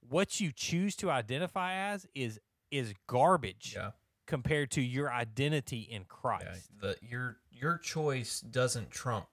What 0.00 0.38
you 0.40 0.52
choose 0.52 0.94
to 0.96 1.10
identify 1.10 1.74
as 1.74 2.06
is 2.14 2.38
is 2.70 2.94
garbage 3.06 3.72
yeah. 3.74 3.92
compared 4.26 4.70
to 4.72 4.80
your 4.82 5.12
identity 5.12 5.80
in 5.80 6.02
yeah 6.02 6.06
Christ. 6.08 6.70
the 6.78 6.96
your 7.02 7.38
your 7.50 7.78
choice 7.78 8.40
doesn't 8.40 8.90
trump 8.90 9.26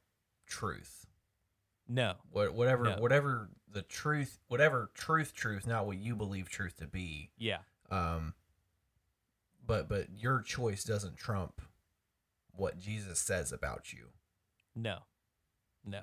truth. 0.48 1.06
No. 1.88 2.16
What 2.32 2.54
whatever 2.54 2.84
No. 2.86 2.98
whatever 3.00 3.50
the 3.72 3.82
truth 3.82 4.40
whatever 4.48 4.90
truth 4.94 5.34
truth 5.34 5.66
not 5.66 5.86
what 5.86 5.98
you 5.98 6.16
believe 6.16 6.50
truth 6.50 6.76
to 6.78 6.88
be 6.88 7.30
yeah 7.38 7.58
um 7.90 8.34
but 9.66 9.88
but 9.88 10.08
your 10.16 10.42
choice 10.42 10.84
doesn't 10.84 11.18
trump 11.18 11.62
what 12.54 12.78
Jesus 12.78 13.20
says 13.20 13.52
about 13.52 13.94
you 13.94 14.10
No, 14.76 15.00
no. 15.86 16.02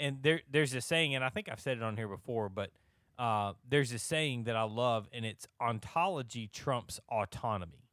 And 0.00 0.22
there, 0.22 0.40
there's 0.50 0.74
a 0.74 0.80
saying, 0.80 1.14
and 1.14 1.22
I 1.24 1.28
think 1.28 1.48
I've 1.48 1.60
said 1.60 1.76
it 1.76 1.82
on 1.82 1.96
here 1.96 2.08
before, 2.08 2.48
but 2.48 2.70
uh, 3.18 3.52
there's 3.68 3.92
a 3.92 3.98
saying 3.98 4.44
that 4.44 4.56
I 4.56 4.62
love, 4.64 5.06
and 5.12 5.24
it's 5.24 5.46
ontology 5.60 6.48
trumps 6.48 6.98
autonomy. 7.10 7.84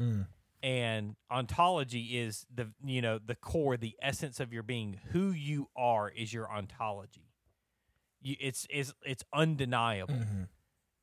And 0.64 1.16
ontology 1.32 2.18
is 2.18 2.46
the 2.54 2.72
you 2.84 3.02
know 3.02 3.20
the 3.24 3.36
core, 3.36 3.78
the 3.78 3.96
essence 4.02 4.40
of 4.40 4.52
your 4.52 4.64
being. 4.64 5.00
Who 5.12 5.32
you 5.32 5.70
are 5.76 6.10
is 6.10 6.34
your 6.34 6.52
ontology. 6.52 7.29
You, 8.22 8.36
it's 8.40 8.68
it's 8.70 8.94
it's 9.06 9.24
undeniable, 9.34 10.16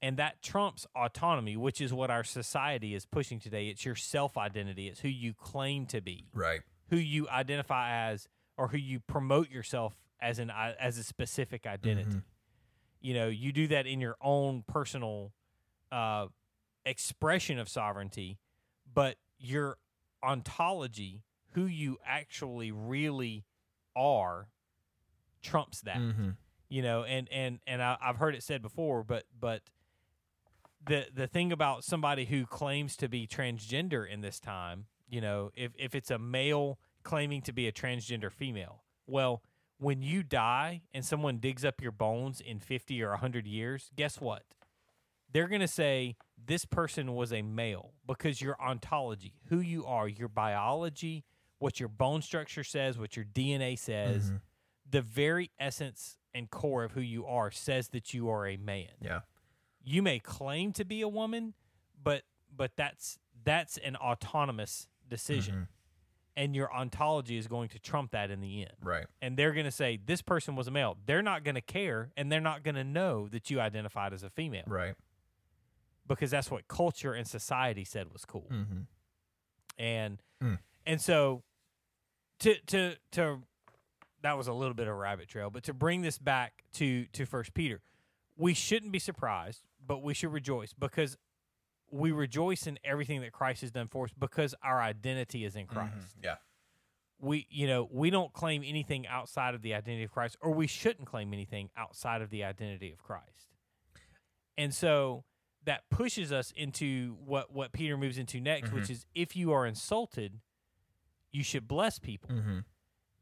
and 0.03 0.17
that 0.19 0.43
trumps 0.43 0.87
autonomy, 0.95 1.57
which 1.57 1.81
is 1.81 1.93
what 1.93 2.11
our 2.11 2.25
society 2.25 2.95
is 2.95 3.07
pushing 3.07 3.41
today. 3.41 3.69
It's 3.69 3.85
your 3.85 3.95
self 3.95 4.37
identity. 4.37 4.89
It's 4.89 5.01
who 5.01 5.09
you 5.09 5.35
claim 5.35 5.87
to 5.87 6.01
be 6.01 6.27
right 6.35 6.61
who 6.91 6.97
you 6.97 7.29
identify 7.29 8.11
as 8.11 8.29
or 8.57 8.69
who 8.69 8.79
you 8.79 9.01
promote 9.01 9.51
yourself 9.51 9.97
as 10.21 10.39
an 10.39 10.51
as 10.51 10.99
a 10.99 11.05
specific 11.05 11.67
identity. 11.67 12.23
You 13.01 13.15
know, 13.15 13.29
you 13.29 13.53
do 13.53 13.69
that 13.69 13.87
in 13.87 14.01
your 14.01 14.17
own 14.21 14.65
personal 14.67 15.33
uh, 15.93 16.27
expression 16.85 17.59
of 17.59 17.69
sovereignty, 17.69 18.39
but 18.93 19.17
your 19.39 19.77
ontology, 20.23 21.23
who 21.51 21.67
you 21.67 21.99
actually 22.05 22.73
really 22.73 23.45
are, 23.95 24.49
trumps 25.43 25.83
that. 25.83 25.99
mm-hmm. 25.99 26.31
You 26.69 26.83
know, 26.83 27.05
and 27.05 27.29
and 27.31 27.61
and 27.67 27.83
I, 27.83 27.97
I've 28.01 28.17
heard 28.17 28.35
it 28.35 28.43
said 28.43 28.63
before, 28.63 29.05
but 29.05 29.25
but 29.39 29.63
the 30.87 31.07
the 31.15 31.27
thing 31.27 31.53
about 31.53 31.85
somebody 31.85 32.25
who 32.25 32.47
claims 32.47 32.97
to 32.97 33.09
be 33.09 33.27
transgender 33.27 34.09
in 34.09 34.21
this 34.21 34.41
time, 34.41 34.87
you 35.09 35.21
know, 35.21 35.51
if 35.55 35.73
if 35.79 35.95
it's 35.95 36.11
a 36.11 36.19
male 36.19 36.79
claiming 37.03 37.43
to 37.43 37.53
be 37.53 37.69
a 37.69 37.73
transgender 37.73 38.31
female, 38.33 38.83
well, 39.07 39.43
when 39.79 40.03
you 40.03 40.23
die 40.23 40.83
and 40.93 41.05
someone 41.05 41.39
digs 41.39 41.65
up 41.65 41.81
your 41.81 41.93
bones 41.93 42.41
in 42.41 42.59
50 42.59 43.03
or 43.03 43.11
100 43.11 43.47
years, 43.47 43.91
guess 43.95 44.21
what? 44.21 44.43
They're 45.33 45.49
going 45.49 45.61
to 45.61 45.69
say 45.69 46.17
this 46.43 46.65
person 46.65 47.15
was 47.15 47.33
a 47.33 47.43
male 47.43 47.93
because 48.07 48.41
your 48.41 48.61
ontology, 48.61 49.35
who 49.49 49.61
you 49.61 49.85
are, 49.85 50.09
your 50.09 50.29
biology, 50.29 51.25
what 51.59 51.79
your 51.79 51.89
bone 51.89 52.23
structure 52.23 52.65
says, 52.65 52.99
what 52.99 53.17
your 53.17 53.25
DNA 53.25 53.79
says, 53.79 54.27
mm-hmm. 54.27 54.37
the 54.89 55.03
very 55.03 55.51
essence 55.59 56.17
and 56.37 56.51
core 56.51 56.85
of 56.85 56.93
who 56.93 57.01
you 57.01 57.25
are 57.27 57.51
says 57.51 57.89
that 57.89 58.13
you 58.15 58.29
are 58.29 58.47
a 58.47 58.57
man 58.57 58.91
yeah 59.01 59.21
you 59.89 60.03
may 60.03 60.19
claim 60.19 60.73
to 60.73 60.85
be 60.85 61.01
a 61.01 61.09
woman, 61.09 61.55
but 62.03 62.23
but 62.55 62.73
that's 62.77 63.19
that's 63.45 63.79
an 63.79 63.95
autonomous 63.97 64.89
decision. 65.09 65.69
And 66.39 66.55
your 66.55 66.75
ontology 66.75 67.39
is 67.39 67.47
going 67.47 67.69
to 67.71 67.79
trump 67.79 68.11
that 68.11 68.31
in 68.31 68.41
the 68.41 68.63
end. 68.63 68.75
right 68.83 69.07
And 69.23 69.39
they're 69.39 69.53
going 69.53 69.65
to 69.65 69.71
say 69.71 69.99
this 70.05 70.21
person 70.21 70.57
was 70.57 70.67
a 70.67 70.71
male. 70.71 70.99
They're 71.07 71.23
not 71.23 71.45
going 71.45 71.55
to 71.55 71.63
care 71.63 72.11
and 72.17 72.31
they're 72.31 72.41
not 72.43 72.63
going 72.65 72.75
to 72.75 72.85
know 72.85 73.29
that 73.29 73.49
you 73.49 73.61
identified 73.61 74.13
as 74.13 74.23
a 74.25 74.29
female 74.29 74.65
right 74.67 74.97
because 76.07 76.31
that's 76.33 76.51
what 76.51 76.67
culture 76.69 77.15
and 77.15 77.27
society 77.27 77.85
said 77.85 78.13
was 78.13 78.25
cool. 78.25 78.51
mm-hmm. 78.53 78.81
And 79.79 80.21
Mm. 80.43 80.59
and 80.85 81.01
so 81.01 81.45
to 82.41 82.57
to 82.67 82.97
to 83.13 83.43
that 84.23 84.37
was 84.37 84.49
a 84.49 84.53
little 84.53 84.75
bit 84.75 84.89
of 84.89 84.95
a 84.95 84.97
rabbit 84.97 85.29
trail, 85.29 85.51
but 85.51 85.63
to 85.65 85.75
bring 85.75 86.03
this 86.03 86.19
back 86.19 86.65
to 86.75 87.07
to 87.13 87.27
First 87.27 87.55
Peter, 87.55 87.81
we 88.37 88.55
shouldn't 88.55 88.93
be 88.93 88.99
surprised, 88.99 89.63
but 89.85 90.03
we 90.03 90.15
should 90.15 90.33
rejoice 90.33 90.73
because 90.73 91.17
we 91.91 92.11
rejoice 92.13 92.67
in 92.67 92.79
everything 92.85 93.21
that 93.21 93.33
Christ 93.33 93.61
has 93.61 93.71
done 93.71 93.89
for 93.89 94.05
us 94.07 94.11
because 94.19 94.55
our 94.63 94.81
identity 94.81 95.45
is 95.45 95.55
in 95.55 95.67
Christ. 95.67 96.17
yeah 96.23 96.37
we 97.19 97.47
you 97.51 97.67
know 97.67 97.89
we 97.91 98.11
don't 98.11 98.33
claim 98.33 98.63
anything 98.65 99.07
outside 99.07 99.55
of 99.55 99.63
the 99.63 99.75
identity 99.75 100.05
of 100.05 100.13
Christ, 100.13 100.37
or 100.41 100.51
we 100.53 100.67
shouldn't 100.67 101.07
claim 101.07 101.33
anything 101.33 101.71
outside 101.77 102.23
of 102.23 102.31
the 102.31 102.45
identity 102.45 102.93
of 102.93 103.03
Christ. 103.03 103.55
And 104.59 104.75
so 104.75 105.25
that 105.65 105.89
pushes 105.91 106.33
us 106.33 106.53
into 106.57 107.17
what 107.25 107.53
what 107.53 107.73
Peter 107.73 107.97
moves 107.97 108.19
into 108.19 108.41
next, 108.41 108.73
which 108.73 108.91
is 108.91 109.07
if 109.15 109.37
you 109.37 109.53
are 109.53 109.67
insulted, 109.67 110.41
you 111.33 111.43
should 111.43 111.67
bless 111.67 111.99
people. 111.99 112.31
Mm-hmm. 112.31 112.59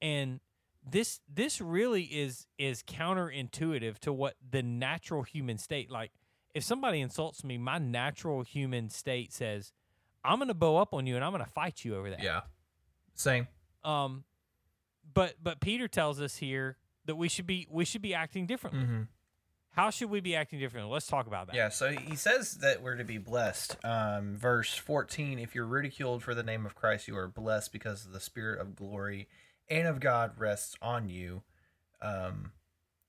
And 0.03 0.41
this 0.89 1.21
this 1.33 1.61
really 1.61 2.03
is 2.03 2.47
is 2.59 2.83
counterintuitive 2.83 3.99
to 4.01 4.13
what 4.13 4.35
the 4.49 4.63
natural 4.63 5.23
human 5.23 5.59
state 5.59 5.91
like 5.91 6.13
if 6.55 6.63
somebody 6.63 7.01
insults 7.01 7.43
me, 7.43 7.59
my 7.59 7.79
natural 7.79 8.43
human 8.43 8.89
state 8.89 9.33
says, 9.33 9.73
I'm 10.25 10.39
gonna 10.39 10.55
bow 10.55 10.77
up 10.77 10.95
on 10.95 11.07
you 11.07 11.17
and 11.17 11.25
I'm 11.25 11.33
gonna 11.33 11.47
fight 11.47 11.85
you 11.85 11.97
over 11.97 12.11
that. 12.11 12.23
Yeah. 12.23 12.43
Same. 13.15 13.49
Um 13.83 14.25
but 15.13 15.35
but 15.43 15.61
Peter 15.61 15.89
tells 15.89 16.21
us 16.21 16.37
here 16.37 16.77
that 17.07 17.17
we 17.17 17.29
should 17.29 17.47
be 17.47 17.67
we 17.71 17.85
should 17.85 18.03
be 18.03 18.15
acting 18.15 18.47
differently. 18.47 18.83
Mm-hmm. 18.83 19.03
How 19.71 19.91
should 19.91 20.09
we 20.09 20.21
be 20.21 20.37
acting 20.37 20.61
differently? 20.61 20.93
Let's 20.93 21.09
talk 21.09 21.27
about 21.27 21.49
that. 21.49 21.57
Yeah, 21.57 21.69
so 21.69 21.91
he 21.91 22.15
says 22.15 22.59
that 22.59 22.81
we're 22.81 22.95
to 22.95 23.03
be 23.03 23.19
blessed. 23.19 23.77
Um, 23.83 24.37
verse 24.37 24.73
14 24.73 25.41
If 25.41 25.57
you're 25.57 25.67
ridiculed 25.67 26.23
for 26.23 26.33
the 26.33 26.45
name 26.45 26.65
of 26.65 26.77
Christ, 26.77 27.09
you 27.09 27.17
are 27.17 27.27
blessed 27.27 27.73
because 27.73 28.07
of 28.07 28.13
the 28.13 28.21
Spirit 28.21 28.61
of 28.61 28.77
glory 28.77 29.27
and 29.69 29.87
of 29.87 30.01
God 30.01 30.33
rests 30.39 30.77
on 30.83 31.09
you. 31.09 31.43
Um, 32.03 32.53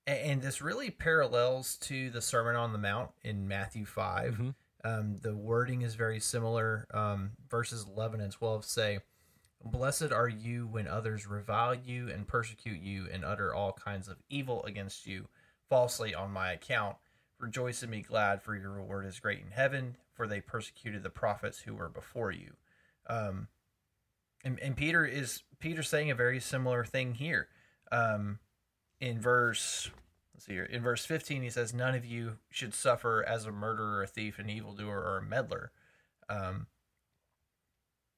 and, 0.06 0.18
and 0.18 0.42
this 0.42 0.62
really 0.62 0.90
parallels 0.90 1.76
to 1.82 2.10
the 2.10 2.22
Sermon 2.22 2.56
on 2.56 2.72
the 2.72 2.78
Mount 2.78 3.10
in 3.22 3.48
Matthew 3.48 3.84
5. 3.84 4.34
Mhm. 4.36 4.54
Um, 4.84 5.16
the 5.18 5.34
wording 5.34 5.82
is 5.82 5.94
very 5.96 6.20
similar. 6.20 6.86
Um, 6.92 7.32
verses 7.50 7.86
11 7.88 8.20
and 8.20 8.32
12 8.32 8.64
say, 8.64 9.00
Blessed 9.64 10.12
are 10.12 10.28
you 10.28 10.66
when 10.66 10.86
others 10.86 11.26
revile 11.26 11.74
you 11.74 12.08
and 12.08 12.28
persecute 12.28 12.80
you 12.80 13.08
and 13.12 13.24
utter 13.24 13.52
all 13.52 13.72
kinds 13.72 14.06
of 14.06 14.22
evil 14.28 14.62
against 14.64 15.06
you 15.06 15.28
falsely 15.68 16.14
on 16.14 16.30
my 16.30 16.52
account. 16.52 16.96
Rejoice 17.38 17.82
and 17.82 17.90
be 17.90 18.00
glad, 18.00 18.42
for 18.42 18.54
your 18.54 18.70
reward 18.70 19.06
is 19.06 19.18
great 19.18 19.40
in 19.40 19.50
heaven, 19.50 19.96
for 20.14 20.26
they 20.26 20.40
persecuted 20.40 21.02
the 21.02 21.10
prophets 21.10 21.60
who 21.60 21.74
were 21.74 21.88
before 21.88 22.30
you. 22.30 22.52
Um, 23.08 23.48
and, 24.46 24.60
and 24.60 24.76
Peter 24.76 25.04
is 25.04 25.42
Peter 25.58 25.82
saying 25.82 26.10
a 26.10 26.14
very 26.14 26.38
similar 26.38 26.84
thing 26.84 27.14
here. 27.14 27.48
Um, 27.90 28.38
in 29.00 29.20
verse 29.20 29.90
let's 30.32 30.46
see 30.46 30.52
here, 30.52 30.64
in 30.64 30.82
verse 30.82 31.04
fifteen, 31.04 31.42
he 31.42 31.50
says, 31.50 31.74
"None 31.74 31.94
of 31.94 32.04
you 32.04 32.38
should 32.50 32.72
suffer 32.72 33.24
as 33.26 33.44
a 33.44 33.52
murderer, 33.52 34.02
a 34.02 34.06
thief, 34.06 34.38
an 34.38 34.48
evildoer, 34.48 35.00
or 35.00 35.18
a 35.18 35.22
meddler." 35.22 35.72
Um, 36.28 36.68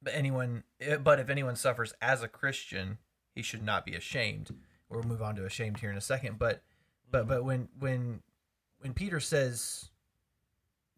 but 0.02 0.14
anyone, 0.14 0.64
eh, 0.80 0.98
but 0.98 1.18
if 1.18 1.30
anyone 1.30 1.56
suffers 1.56 1.94
as 2.02 2.22
a 2.22 2.28
Christian, 2.28 2.98
he 3.34 3.42
should 3.42 3.62
not 3.62 3.86
be 3.86 3.94
ashamed. 3.94 4.54
We'll 4.90 5.02
move 5.02 5.22
on 5.22 5.34
to 5.36 5.46
ashamed 5.46 5.80
here 5.80 5.90
in 5.90 5.96
a 5.96 6.02
second, 6.02 6.38
but 6.38 6.62
but 7.10 7.26
but 7.26 7.42
when 7.42 7.68
when 7.78 8.22
when 8.80 8.92
Peter 8.92 9.18
says 9.18 9.90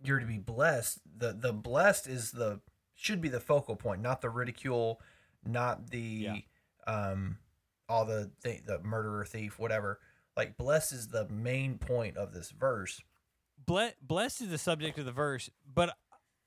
you're 0.02 0.18
to 0.18 0.26
be 0.26 0.38
blessed, 0.38 1.00
the 1.18 1.32
the 1.32 1.52
blessed 1.52 2.08
is 2.08 2.32
the 2.32 2.60
should 2.94 3.20
be 3.20 3.28
the 3.28 3.40
focal 3.40 3.76
point, 3.76 4.02
not 4.02 4.20
the 4.20 4.28
ridicule, 4.28 5.00
not 5.44 5.90
the 5.90 6.26
um 6.86 7.38
all 7.88 8.04
the 8.04 8.30
the, 8.42 8.60
the 8.66 8.78
murderer, 8.82 9.24
thief, 9.24 9.58
whatever. 9.58 9.98
Like 10.36 10.56
blessed 10.56 10.92
is 10.92 11.08
the 11.08 11.28
main 11.28 11.78
point 11.78 12.16
of 12.16 12.32
this 12.32 12.50
verse. 12.50 13.00
Ble- 13.66 13.92
blessed 14.00 14.42
is 14.42 14.50
the 14.50 14.58
subject 14.58 14.98
of 14.98 15.04
the 15.04 15.12
verse, 15.12 15.50
but 15.72 15.96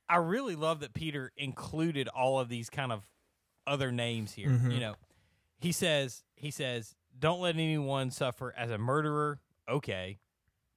I 0.10 0.17
really 0.17 0.56
love 0.56 0.79
that 0.82 0.93
Peter 0.93 1.32
included 1.38 2.08
all 2.08 2.39
of 2.39 2.49
these 2.49 2.69
kind 2.69 2.91
of 2.91 3.03
other 3.67 3.91
names 3.91 4.34
here. 4.34 4.49
Mhm. 4.49 4.73
You 4.73 4.79
know, 4.79 4.95
he 5.60 5.71
says 5.71 6.23
he 6.36 6.49
says, 6.51 6.95
"Don't 7.17 7.39
let 7.41 7.56
anyone 7.56 8.10
suffer 8.12 8.53
as 8.58 8.71
a 8.71 8.77
murderer." 8.77 9.39
Okay, 9.69 10.19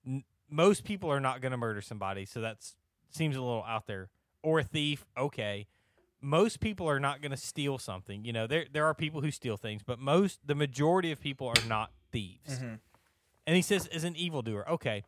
N- 0.06 0.24
most 0.48 0.84
people 0.84 1.10
are 1.10 1.20
not 1.20 1.40
going 1.40 1.50
to 1.52 1.56
murder 1.58 1.80
somebody, 1.80 2.24
so 2.24 2.40
that 2.42 2.58
seems 3.10 3.34
a 3.36 3.40
little 3.42 3.64
out 3.64 3.86
there. 3.86 4.10
Or 4.42 4.60
a 4.60 4.64
thief. 4.64 5.04
Okay, 5.16 5.66
most 6.20 6.60
people 6.60 6.88
are 6.88 7.00
not 7.00 7.20
going 7.20 7.30
to 7.30 7.36
steal 7.36 7.78
something. 7.78 8.24
You 8.24 8.32
know, 8.32 8.46
there 8.46 8.66
there 8.72 8.86
are 8.86 8.94
people 8.94 9.20
who 9.20 9.30
steal 9.30 9.56
things, 9.56 9.82
but 9.82 9.98
most 9.98 10.40
the 10.44 10.54
majority 10.54 11.12
of 11.12 11.20
people 11.20 11.48
are 11.48 11.68
not 11.68 11.90
thieves. 12.12 12.58
Mm-hmm. 12.58 12.74
And 13.46 13.56
he 13.56 13.62
says, 13.62 13.86
"Is 13.88 14.04
an 14.04 14.16
evildoer." 14.16 14.68
Okay, 14.70 15.04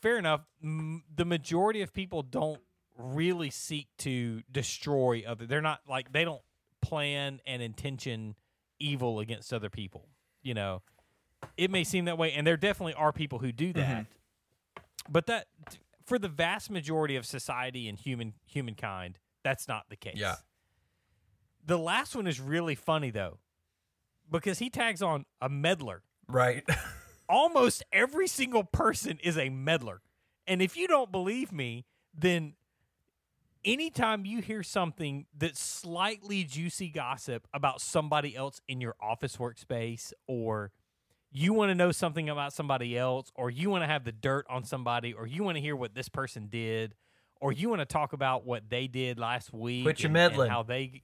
fair 0.00 0.18
enough. 0.18 0.42
M- 0.62 1.04
the 1.14 1.24
majority 1.24 1.82
of 1.82 1.92
people 1.92 2.22
don't 2.22 2.60
really 2.96 3.50
seek 3.50 3.88
to 3.98 4.42
destroy 4.50 5.22
other. 5.26 5.46
They're 5.46 5.60
not 5.60 5.80
like 5.88 6.12
they 6.12 6.24
don't 6.24 6.42
plan 6.80 7.40
and 7.46 7.62
intention 7.62 8.34
evil 8.78 9.20
against 9.20 9.52
other 9.52 9.70
people. 9.70 10.08
You 10.42 10.54
know, 10.54 10.82
it 11.56 11.70
may 11.70 11.84
seem 11.84 12.06
that 12.06 12.18
way, 12.18 12.32
and 12.32 12.46
there 12.46 12.56
definitely 12.56 12.94
are 12.94 13.12
people 13.12 13.38
who 13.38 13.52
do 13.52 13.72
mm-hmm. 13.72 13.80
that. 13.80 14.06
But 15.08 15.26
that, 15.26 15.46
for 16.04 16.18
the 16.18 16.28
vast 16.28 16.70
majority 16.70 17.16
of 17.16 17.26
society 17.26 17.88
and 17.88 17.98
human 17.98 18.34
humankind, 18.46 19.18
that's 19.42 19.68
not 19.68 19.84
the 19.88 19.96
case. 19.96 20.16
Yeah. 20.16 20.36
The 21.64 21.78
last 21.78 22.16
one 22.16 22.26
is 22.26 22.40
really 22.40 22.74
funny 22.74 23.10
though, 23.10 23.38
because 24.30 24.58
he 24.58 24.70
tags 24.70 25.02
on 25.02 25.26
a 25.40 25.48
meddler 25.48 26.02
Right. 26.28 26.64
almost 27.28 27.82
every 27.92 28.26
single 28.26 28.64
person 28.64 29.18
is 29.22 29.38
a 29.38 29.48
meddler. 29.48 30.00
And 30.46 30.60
if 30.60 30.76
you 30.76 30.88
don't 30.88 31.12
believe 31.12 31.52
me, 31.52 31.86
then 32.14 32.54
anytime 33.64 34.24
you 34.24 34.40
hear 34.40 34.62
something 34.62 35.26
that's 35.36 35.60
slightly 35.60 36.44
juicy 36.44 36.88
gossip 36.88 37.46
about 37.52 37.80
somebody 37.80 38.34
else 38.34 38.60
in 38.68 38.80
your 38.80 38.96
office 39.00 39.36
workspace, 39.36 40.12
or 40.26 40.72
you 41.30 41.52
want 41.52 41.70
to 41.70 41.74
know 41.74 41.92
something 41.92 42.28
about 42.28 42.52
somebody 42.52 42.98
else, 42.98 43.30
or 43.36 43.50
you 43.50 43.70
want 43.70 43.82
to 43.82 43.86
have 43.86 44.04
the 44.04 44.12
dirt 44.12 44.46
on 44.50 44.64
somebody, 44.64 45.12
or 45.12 45.26
you 45.26 45.44
want 45.44 45.56
to 45.56 45.60
hear 45.60 45.76
what 45.76 45.94
this 45.94 46.08
person 46.08 46.48
did, 46.50 46.94
or 47.40 47.52
you 47.52 47.68
want 47.68 47.80
to 47.80 47.86
talk 47.86 48.12
about 48.12 48.44
what 48.44 48.68
they 48.68 48.86
did 48.86 49.18
last 49.18 49.52
week, 49.52 49.82
Quit 49.84 50.00
your 50.00 50.08
and- 50.08 50.16
and 50.16 50.30
meddling. 50.32 50.50
how 50.50 50.62
they. 50.62 51.02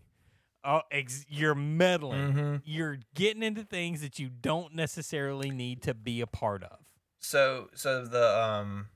Oh, 0.65 0.83
ex- 0.91 1.25
you're 1.29 1.55
meddling. 1.55 2.33
Mhm. 2.35 2.63
You're 2.65 2.99
getting 3.15 3.43
into 3.45 3.63
things 3.63 4.01
that 4.03 4.19
you 4.19 4.29
don't 4.29 4.75
necessarily 4.75 5.51
need 5.51 5.83
to 5.83 5.95
be 5.95 6.21
a 6.21 6.27
part 6.27 6.63
of. 6.65 6.79
So 7.21 7.71
so 7.75 8.05
the 8.05 8.37
um 8.43 8.89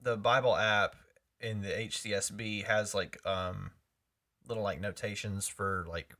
the 0.00 0.16
Bible 0.16 0.54
app 0.56 0.94
in 1.40 1.60
the 1.62 1.68
HCSB 1.76 2.64
has 2.64 2.94
like 2.94 3.18
um 3.26 3.72
little 4.46 4.62
like 4.62 4.80
notations 4.80 5.48
for 5.48 5.84
like 5.88 6.14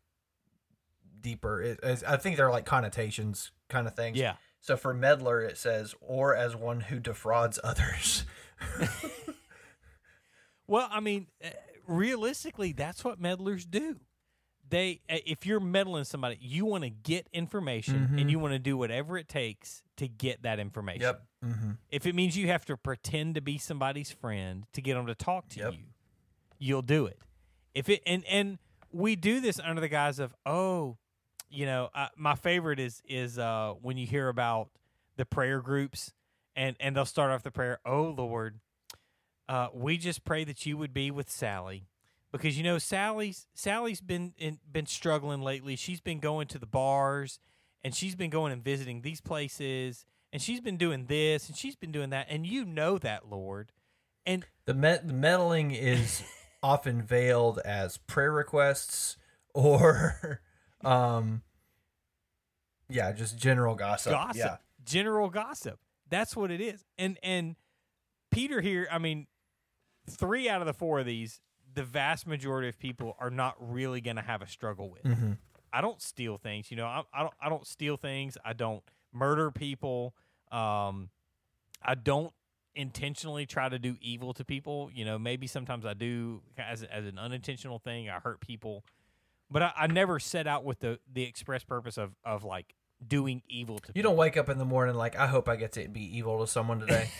deeper 1.20 1.62
it, 1.62 1.78
it's- 1.82 2.02
I 2.06 2.16
think 2.16 2.36
they're 2.36 2.50
like 2.50 2.66
connotations 2.66 3.52
kind 3.68 3.86
of 3.86 3.94
things. 3.94 4.18
Yeah. 4.18 4.34
So 4.60 4.76
for 4.76 4.92
meddler 4.92 5.40
it 5.40 5.56
says 5.56 5.94
or 6.00 6.34
as 6.34 6.56
one 6.56 6.80
who 6.80 6.98
defrauds 6.98 7.58
others. 7.62 8.24
Well, 10.68 10.88
I 10.90 11.00
mean, 11.00 11.26
uh, 11.44 11.48
realistically, 11.87 12.72
that's 12.72 13.02
what 13.04 13.20
meddlers 13.20 13.64
do. 13.68 13.96
They, 14.70 15.00
uh, 15.11 15.16
if 15.26 15.46
you're 15.46 15.61
meddling 15.61 16.04
somebody, 16.04 16.37
you 16.40 16.66
want 16.66 16.85
to 16.85 16.90
get 16.90 17.26
information 17.33 18.09
Mhm. 18.12 18.20
and 18.20 18.31
you 18.31 18.38
want 18.38 18.52
to 18.52 18.59
do 18.59 18.76
whatever 18.76 19.16
it 19.16 19.26
takes 19.26 19.83
to 19.96 20.07
get 20.07 20.42
that 20.42 20.59
information. 20.61 21.16
Mm-hmm. 21.44 21.70
If 21.90 22.04
it 22.07 22.14
means 22.14 22.37
you 22.37 22.48
have 22.48 22.64
to 22.66 22.76
pretend 22.76 23.35
to 23.37 23.40
be 23.40 23.57
somebody's 23.57 24.11
friend 24.11 24.66
to 24.74 24.83
get 24.83 24.94
them 24.94 25.07
to 25.07 25.14
talk 25.14 25.48
to 25.50 25.61
Yep. 25.61 25.72
you, 25.72 25.85
you'll 26.59 26.83
do 26.83 27.07
it. 27.07 27.18
If 27.74 27.88
it 27.88 28.02
and 28.07 28.24
and 28.26 28.59
we 28.92 29.16
do 29.16 29.40
this 29.40 29.59
under 29.61 29.81
the 29.81 29.88
guise 29.88 30.18
of 30.18 30.35
oh, 30.44 30.98
you 31.48 31.64
know, 31.64 31.88
uh, 31.94 32.09
my 32.16 32.35
favorite 32.35 32.78
is 32.78 33.00
is 33.07 33.38
uh, 33.38 33.72
when 33.81 33.96
you 33.96 34.07
hear 34.07 34.28
about 34.28 34.69
the 35.16 35.25
prayer 35.25 35.60
groups 35.62 36.12
and 36.54 36.77
and 36.79 36.94
they'll 36.94 37.04
start 37.06 37.31
off 37.31 37.42
the 37.42 37.50
prayer, 37.50 37.79
oh 37.87 38.02
Lord, 38.10 38.60
uh, 39.49 39.69
we 39.73 39.96
just 39.99 40.25
pray 40.25 40.44
that 40.44 40.67
you 40.67 40.77
would 40.77 40.92
be 40.92 41.11
with 41.11 41.31
Sally 41.31 41.88
because 42.33 42.57
you 42.59 42.65
know 42.65 42.79
Sally's 42.79 43.46
Sally's 43.55 44.01
been 44.01 44.35
in, 44.38 44.59
been 44.71 44.87
struggling 44.87 45.40
lately. 45.42 45.77
She's 45.77 46.01
been 46.01 46.19
going 46.21 46.49
to 46.49 46.59
the 46.59 46.67
bars 46.67 47.38
and 47.83 47.94
she's 47.94 48.15
been 48.15 48.31
going 48.31 48.53
and 48.53 48.63
visiting 48.63 49.01
these 49.03 49.21
places 49.21 50.05
and 50.33 50.42
she's 50.42 50.61
been 50.61 50.77
doing 50.77 51.07
this 51.07 51.49
and 51.49 51.57
she's 51.57 51.77
been 51.77 51.92
doing 51.92 52.11
that 52.11 52.27
and 52.29 52.46
you 52.46 52.65
know 52.65 52.99
that 52.99 53.29
Lord. 53.29 53.73
And 54.27 54.44
The 54.67 54.75
the 55.05 55.15
meddling 55.15 55.71
is 55.71 56.23
often 56.63 57.01
veiled 57.03 57.59
as 57.61 57.96
prayer 57.96 58.33
requests 58.33 59.17
or 59.55 60.42
um 60.85 61.42
yeah, 62.90 63.13
just 63.13 63.37
general 63.38 63.75
gossip. 63.75 64.13
gossip, 64.13 64.37
Yeah. 64.37 64.57
general 64.85 65.29
gossip. 65.31 65.79
That's 66.11 66.35
what 66.37 66.51
it 66.51 66.61
is. 66.61 66.85
And 66.99 67.19
and 67.23 67.57
Peter 68.31 68.61
here, 68.61 68.88
I 68.90 68.99
mean, 68.99 69.27
three 70.09 70.48
out 70.48 70.61
of 70.61 70.67
the 70.67 70.73
four 70.73 71.00
of 71.00 71.06
these, 71.06 71.40
the 71.75 71.83
vast 71.83 72.27
majority 72.27 72.69
of 72.69 72.79
people 72.79 73.17
are 73.21 73.31
not 73.31 73.56
really 73.59 74.00
going 74.00 74.17
to 74.17 74.23
have 74.23 74.42
a 74.42 74.48
struggle 74.48 74.90
with. 74.90 75.04
Mm-hmm. 75.04 75.33
I 75.73 75.81
don't 75.81 76.00
steal 76.00 76.38
things. 76.38 76.71
You 76.71 76.77
know, 76.79 76.87
I, 76.87 77.02
I 77.13 77.23
don't. 77.23 77.35
I 77.42 77.48
don't 77.48 77.67
steal 77.67 77.96
things. 77.96 78.38
I 78.44 78.52
don't 78.52 78.83
murder 79.13 79.50
people. 79.50 80.15
Um, 80.50 81.11
I 81.83 81.94
don't 81.94 82.33
intentionally 82.75 83.44
try 83.44 83.69
to 83.69 83.79
do 83.79 83.96
evil 84.00 84.33
to 84.35 84.44
people. 84.44 84.90
You 84.94 85.04
know, 85.04 85.19
maybe 85.19 85.46
sometimes 85.46 85.85
I 85.85 85.94
do 85.94 86.42
as 86.56 86.83
as 86.83 87.04
an 87.04 87.19
unintentional 87.19 87.79
thing. 87.79 88.09
I 88.09 88.19
hurt 88.19 88.40
people, 88.40 88.85
but 89.50 89.63
I, 89.63 89.73
I 89.77 89.87
never 89.88 90.19
set 90.19 90.46
out 90.46 90.65
with 90.65 90.81
the 90.81 90.98
the 91.13 91.25
express 91.25 91.65
purpose 91.65 91.98
of 91.98 92.13
of 92.25 92.44
like 92.44 92.75
doing 93.06 93.42
evil 93.48 93.77
to 93.77 93.83
people. 93.83 93.98
You 93.98 94.02
don't 94.02 94.17
wake 94.17 94.37
up 94.37 94.48
in 94.48 94.59
the 94.59 94.65
morning 94.65 94.94
like, 94.94 95.17
I 95.17 95.27
hope 95.27 95.48
I 95.48 95.56
get 95.56 95.73
to 95.73 95.88
be 95.88 96.17
evil 96.17 96.40
to 96.40 96.46
someone 96.46 96.81
today. 96.81 97.11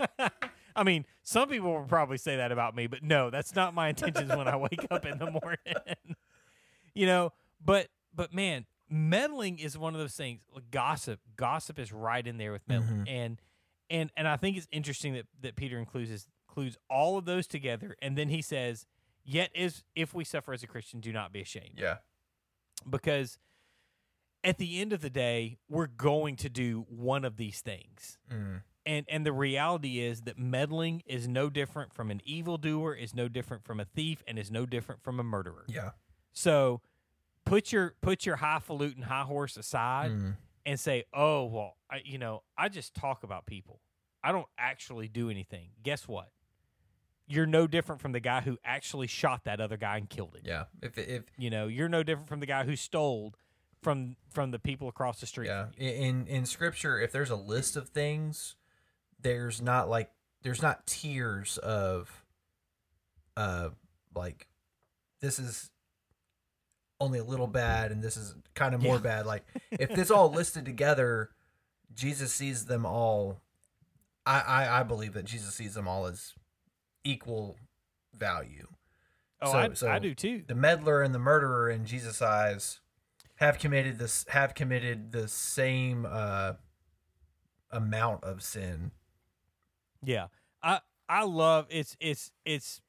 I 0.76 0.82
mean, 0.82 1.06
some 1.22 1.48
people 1.48 1.72
will 1.72 1.84
probably 1.84 2.18
say 2.18 2.36
that 2.36 2.50
about 2.52 2.74
me, 2.74 2.86
but 2.86 3.02
no, 3.02 3.30
that's 3.30 3.54
not 3.54 3.74
my 3.74 3.88
intentions 3.88 4.34
when 4.34 4.48
I 4.48 4.56
wake 4.56 4.86
up 4.90 5.06
in 5.06 5.18
the 5.18 5.30
morning. 5.30 6.16
you 6.94 7.06
know, 7.06 7.32
but 7.64 7.88
but 8.14 8.34
man, 8.34 8.66
meddling 8.88 9.58
is 9.58 9.78
one 9.78 9.94
of 9.94 10.00
those 10.00 10.14
things. 10.14 10.42
Like 10.52 10.70
gossip, 10.70 11.20
gossip 11.36 11.78
is 11.78 11.92
right 11.92 12.26
in 12.26 12.38
there 12.38 12.52
with 12.52 12.62
meddling, 12.68 13.04
and 13.08 13.42
and 13.90 14.10
and 14.16 14.26
I 14.28 14.36
think 14.36 14.56
it's 14.56 14.68
interesting 14.72 15.14
that 15.14 15.26
that 15.42 15.56
Peter 15.56 15.78
includes 15.78 16.26
includes 16.48 16.76
all 16.90 17.18
of 17.18 17.24
those 17.24 17.46
together, 17.46 17.96
and 18.02 18.16
then 18.18 18.28
he 18.28 18.42
says, 18.42 18.86
"Yet 19.24 19.50
is 19.54 19.84
if 19.94 20.14
we 20.14 20.24
suffer 20.24 20.52
as 20.52 20.62
a 20.62 20.66
Christian, 20.66 21.00
do 21.00 21.12
not 21.12 21.32
be 21.32 21.40
ashamed," 21.40 21.78
yeah. 21.78 21.98
because 22.88 23.38
at 24.42 24.58
the 24.58 24.80
end 24.80 24.92
of 24.92 25.00
the 25.00 25.10
day, 25.10 25.58
we're 25.68 25.86
going 25.86 26.36
to 26.36 26.48
do 26.50 26.84
one 26.88 27.24
of 27.24 27.36
these 27.36 27.60
things 27.60 28.18
Mm. 28.30 28.62
And 28.86 29.06
and 29.08 29.24
the 29.24 29.32
reality 29.32 30.00
is 30.00 30.22
that 30.22 30.38
meddling 30.38 31.02
is 31.06 31.26
no 31.28 31.48
different 31.50 31.92
from 31.92 32.10
an 32.10 32.20
evildoer 32.24 32.94
is 32.94 33.14
no 33.14 33.28
different 33.28 33.64
from 33.64 33.80
a 33.80 33.84
thief 33.84 34.22
and 34.26 34.38
is 34.38 34.50
no 34.50 34.66
different 34.66 35.02
from 35.02 35.18
a 35.20 35.24
murderer. 35.24 35.64
Yeah. 35.68 35.90
so 36.32 36.80
put 37.44 37.72
your 37.72 37.94
put 38.00 38.24
your 38.26 38.36
highfalutin 38.36 39.02
high 39.02 39.22
horse 39.24 39.56
aside 39.56 40.10
Mm. 40.10 40.36
and 40.66 40.80
say 40.80 41.04
oh 41.12 41.44
well 41.44 41.76
I, 41.90 42.00
you 42.04 42.18
know 42.18 42.42
i 42.56 42.68
just 42.68 42.94
talk 42.94 43.22
about 43.22 43.46
people. 43.46 43.80
I 44.22 44.32
don't 44.32 44.48
actually 44.58 45.08
do 45.08 45.28
anything. 45.28 45.68
Guess 45.82 46.08
what? 46.08 46.30
You're 47.26 47.46
no 47.46 47.66
different 47.66 48.00
from 48.00 48.12
the 48.12 48.20
guy 48.20 48.40
who 48.42 48.58
actually 48.64 49.06
shot 49.06 49.44
that 49.44 49.60
other 49.60 49.76
guy 49.76 49.96
and 49.98 50.08
killed 50.08 50.34
him. 50.34 50.42
Yeah. 50.44 50.64
If, 50.82 50.96
if, 50.98 51.24
you 51.38 51.50
know 51.50 51.66
you're 51.68 51.88
no 51.88 52.02
different 52.02 52.28
from 52.28 52.40
the 52.40 52.46
guy 52.46 52.64
who 52.64 52.76
stole 52.76 53.34
from 53.82 54.16
from 54.30 54.50
the 54.50 54.58
people 54.58 54.88
across 54.88 55.20
the 55.20 55.26
street 55.26 55.48
Yeah, 55.48 55.66
in 55.76 56.26
in 56.26 56.46
scripture, 56.46 56.98
if 56.98 57.12
there's 57.12 57.30
a 57.30 57.36
list 57.36 57.76
of 57.76 57.90
things, 57.90 58.56
there's 59.24 59.60
not 59.60 59.88
like 59.90 60.10
there's 60.42 60.62
not 60.62 60.86
tiers 60.86 61.58
of, 61.58 62.22
uh, 63.36 63.70
like, 64.14 64.46
this 65.20 65.38
is 65.40 65.70
only 67.00 67.18
a 67.18 67.24
little 67.24 67.46
bad 67.46 67.90
and 67.90 68.02
this 68.02 68.16
is 68.16 68.34
kind 68.54 68.74
of 68.74 68.82
more 68.82 68.96
Yeah. 68.96 69.00
bad. 69.00 69.26
Like, 69.26 69.44
if 69.72 69.90
this 69.94 70.10
all 70.10 70.30
listed 70.30 70.64
together, 70.64 71.30
Jesus 71.94 72.32
sees 72.32 72.66
them 72.66 72.86
all. 72.86 73.40
I, 74.26 74.40
I 74.40 74.80
I 74.80 74.82
believe 74.84 75.14
that 75.14 75.24
Jesus 75.24 75.54
sees 75.54 75.74
them 75.74 75.88
all 75.88 76.06
as 76.06 76.34
equal 77.02 77.56
value. 78.14 78.68
oh 79.42 79.52
So- 79.52 79.58
I, 79.58 79.72
so 79.74 79.88
I 79.90 79.98
do 79.98 80.14
too 80.14 80.44
The 80.46 80.54
meddler 80.54 81.02
and 81.02 81.14
the 81.14 81.18
murderer 81.18 81.68
in 81.70 81.84
Jesus' 81.86 82.22
eyes 82.22 82.80
have 83.36 83.58
committed 83.58 83.98
this 83.98 84.24
have 84.28 84.54
committed 84.54 85.12
the 85.12 85.26
same 85.28 86.06
uh, 86.08 86.52
amount 87.70 88.22
of 88.24 88.42
sin. 88.42 88.92
Yeah. 90.06 90.28
I 90.62 90.80
I 91.08 91.24
love 91.24 91.66
it's 91.70 91.96
it's 92.00 92.30
it's 92.44 92.80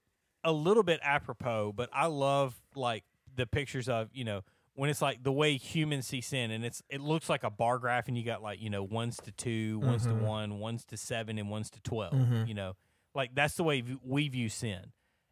a 0.44 0.52
little 0.52 0.84
bit 0.84 1.00
apropos, 1.04 1.74
but 1.74 1.90
I 1.92 2.06
love 2.08 2.56
like 2.76 3.04
the 3.36 3.46
pictures 3.48 3.90
of, 3.90 4.10
you 4.14 4.24
know, 4.24 4.42
when 4.76 4.90
it's 4.90 5.02
like 5.02 5.24
the 5.24 5.32
way 5.32 5.58
humans 5.58 6.08
see 6.08 6.22
sin 6.22 6.52
and 6.52 6.64
it's 6.66 6.82
it 6.90 7.02
looks 7.02 7.30
like 7.30 7.44
a 7.44 7.50
bar 7.50 7.80
graph 7.80 8.08
and 8.08 8.18
you 8.18 8.24
got 8.24 8.42
like, 8.44 8.62
you 8.62 8.70
know, 8.70 8.84
ones 8.84 9.18
to 9.24 9.32
2, 9.32 9.80
ones 9.80 10.04
to 10.04 10.10
Mhm. 10.14 10.22
1, 10.22 10.60
ones 10.60 10.86
to 10.86 10.98
7 10.98 11.38
and 11.38 11.50
ones 11.50 11.70
to 11.72 11.82
12, 11.82 12.14
Mhm. 12.14 12.48
you 12.48 12.54
know. 12.54 12.74
Like 13.14 13.34
that's 13.36 13.56
the 13.56 13.64
way 13.64 13.84
we 14.04 14.28
view 14.30 14.50
sin. 14.50 14.92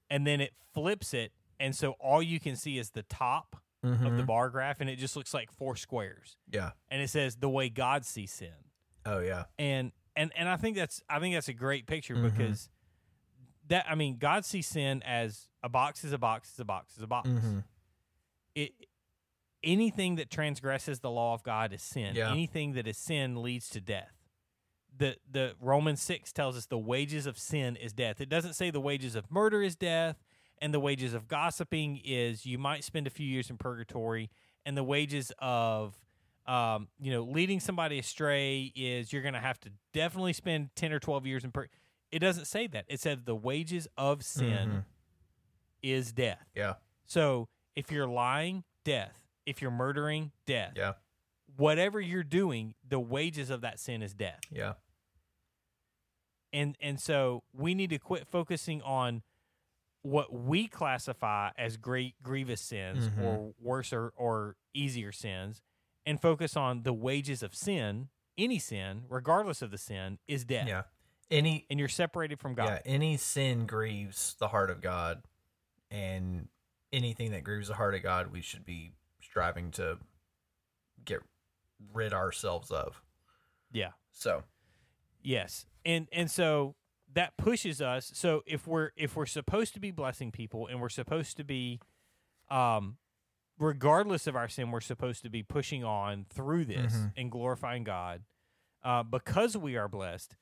And 0.09 0.25
then 0.27 0.41
it 0.41 0.53
flips 0.73 1.13
it 1.13 1.31
and 1.59 1.75
so 1.75 1.91
all 1.99 2.21
you 2.21 2.39
can 2.39 2.55
see 2.55 2.77
is 2.77 2.91
the 2.91 3.03
top 3.03 3.55
of 3.83 4.15
the 4.15 4.23
bar 4.23 4.49
graph 4.49 4.79
and 4.79 4.89
it 4.89 4.95
just 4.95 5.15
looks 5.17 5.33
like 5.33 5.51
four 5.51 5.75
squares. 5.75 6.37
Yeah. 6.49 6.71
And 6.89 7.01
it 7.01 7.09
says 7.09 7.35
the 7.35 7.49
way 7.49 7.67
God 7.69 8.05
sees 8.05 8.31
sin 8.31 8.53
Oh 9.05 9.19
yeah. 9.19 9.45
and 9.59 9.91
and 10.15 10.31
and 10.35 10.47
I 10.49 10.57
think 10.57 10.75
that's 10.75 11.01
I 11.09 11.19
think 11.19 11.35
that's 11.35 11.47
a 11.49 11.53
great 11.53 11.87
picture 11.87 12.15
Mhm. 12.15 12.23
because 12.31 12.69
that 13.67 13.85
I 13.89 13.95
mean 13.95 14.17
God 14.17 14.45
sees 14.45 14.67
sin 14.67 15.01
as 15.03 15.47
a 15.63 15.69
box 15.69 16.03
is 16.03 16.11
a 16.13 16.17
box 16.17 16.53
is 16.53 16.59
a 16.59 16.65
box 16.65 16.95
is 16.97 17.03
a 17.03 17.07
box. 17.07 17.29
Mm-hmm. 17.29 17.59
It 18.55 18.71
anything 19.63 20.15
that 20.15 20.29
transgresses 20.29 20.99
the 20.99 21.09
law 21.09 21.33
of 21.33 21.41
God 21.43 21.71
is 21.73 21.81
sin. 21.81 22.15
Yeah. 22.15 22.29
Anything 22.31 22.73
that 22.73 22.85
is 22.87 22.97
sin 22.97 23.41
leads 23.41 23.69
to 23.69 23.81
death. 23.81 24.11
The 24.95 25.17
the 25.29 25.55
Romans 25.59 26.01
six 26.01 26.31
tells 26.31 26.55
us 26.57 26.65
the 26.67 26.77
wages 26.77 27.25
of 27.25 27.37
sin 27.37 27.75
is 27.77 27.93
death. 27.93 28.21
It 28.21 28.29
doesn't 28.29 28.53
say 28.53 28.69
the 28.69 28.81
wages 28.81 29.15
of 29.15 29.31
murder 29.31 29.63
is 29.63 29.75
death, 29.75 30.17
and 30.61 30.73
the 30.73 30.79
wages 30.79 31.13
of 31.13 31.27
gossiping 31.27 31.99
is 32.03 32.45
you 32.45 32.57
might 32.59 32.83
spend 32.83 33.07
a 33.07 33.09
few 33.09 33.25
years 33.25 33.49
in 33.49 33.57
purgatory, 33.57 34.29
and 34.65 34.77
the 34.77 34.83
wages 34.83 35.31
of 35.39 35.97
um, 36.45 36.87
you 36.99 37.11
know, 37.11 37.23
leading 37.23 37.59
somebody 37.59 37.99
astray 37.99 38.71
is 38.75 39.13
you're 39.13 39.21
going 39.21 39.33
to 39.33 39.39
have 39.39 39.59
to 39.61 39.69
definitely 39.93 40.33
spend 40.33 40.69
10 40.75 40.91
or 40.91 40.99
12 40.99 41.25
years 41.25 41.43
in 41.43 41.51
prison. 41.51 41.69
It 42.11 42.19
doesn't 42.19 42.45
say 42.45 42.67
that. 42.67 42.85
It 42.87 42.99
said 42.99 43.25
the 43.25 43.35
wages 43.35 43.87
of 43.97 44.23
sin 44.23 44.69
Mhm. 44.69 44.83
is 45.81 46.11
death. 46.11 46.45
Yeah. 46.55 46.73
So 47.05 47.47
if 47.75 47.91
you're 47.91 48.07
lying, 48.07 48.63
death. 48.83 49.25
If 49.45 49.61
you're 49.61 49.71
murdering, 49.71 50.31
death. 50.45 50.73
Yeah. 50.75 50.93
Whatever 51.55 51.99
you're 52.01 52.23
doing, 52.23 52.75
the 52.87 52.99
wages 52.99 53.49
of 53.49 53.61
that 53.61 53.79
sin 53.79 54.01
is 54.01 54.13
death. 54.13 54.41
Yeah. 54.51 54.73
And 56.51 56.77
and 56.81 56.99
so 56.99 57.43
we 57.53 57.73
need 57.73 57.89
to 57.89 57.97
quit 57.99 58.27
focusing 58.27 58.81
on 58.83 59.23
what 60.03 60.33
we 60.33 60.67
classify 60.67 61.49
as 61.57 61.77
great 61.77 62.15
grievous 62.21 62.61
sins 62.61 63.07
Mhm. 63.07 63.23
or 63.23 63.53
worse 63.59 63.91
or, 63.93 64.13
or 64.17 64.55
easier 64.73 65.11
sins 65.11 65.61
and 66.05 66.21
focus 66.21 66.55
on 66.57 66.83
the 66.83 66.93
wages 66.93 67.43
of 67.43 67.55
sin, 67.55 68.09
any 68.37 68.59
sin, 68.59 69.03
regardless 69.09 69.61
of 69.61 69.71
the 69.71 69.77
sin, 69.77 70.19
is 70.27 70.45
death. 70.45 70.67
Yeah. 70.67 70.83
Any 71.31 71.65
And 71.69 71.79
you're 71.79 71.89
separated 71.89 72.39
from 72.39 72.53
God. 72.53 72.65
yeah, 72.65 72.79
any 72.85 73.17
sin 73.17 73.65
grieves 73.65 74.35
the 74.39 74.49
heart 74.49 74.69
of 74.69 74.81
God, 74.81 75.23
and 75.89 76.47
anything 76.91 77.31
that 77.31 77.43
grieves 77.43 77.69
the 77.69 77.75
heart 77.75 77.95
of 77.95 78.03
God, 78.03 78.31
we 78.31 78.41
should 78.41 78.65
be 78.65 78.91
striving 79.21 79.71
to 79.71 79.97
get 81.05 81.19
rid 81.93 82.13
ourselves 82.13 82.71
of. 82.71 83.01
yeah. 83.71 83.91
So 84.11 84.43
Yes. 85.23 85.65
And 85.85 86.07
and 86.11 86.29
so 86.29 86.75
that 87.13 87.37
pushes 87.37 87.81
us 87.81 88.11
so 88.13 88.41
if 88.45 88.67
we're 88.67 88.91
if 88.95 89.15
we're 89.15 89.25
supposed 89.25 89.73
to 89.73 89.79
be 89.79 89.91
blessing 89.91 90.31
people 90.31 90.67
and 90.67 90.81
we're 90.81 90.89
supposed 90.89 91.37
to 91.37 91.43
be 91.43 91.79
um 92.49 92.97
regardless 93.59 94.27
of 94.27 94.35
our 94.35 94.47
sin 94.49 94.71
we're 94.71 94.81
supposed 94.81 95.21
to 95.23 95.29
be 95.29 95.43
pushing 95.43 95.83
on 95.83 96.25
through 96.29 96.65
this 96.65 96.93
Mhm. 96.93 97.13
and 97.17 97.31
glorifying 97.31 97.83
God 97.83 98.23
uh 98.83 99.03
because 99.03 99.55
we 99.55 99.75
are 99.77 99.87
blessed 99.87 100.35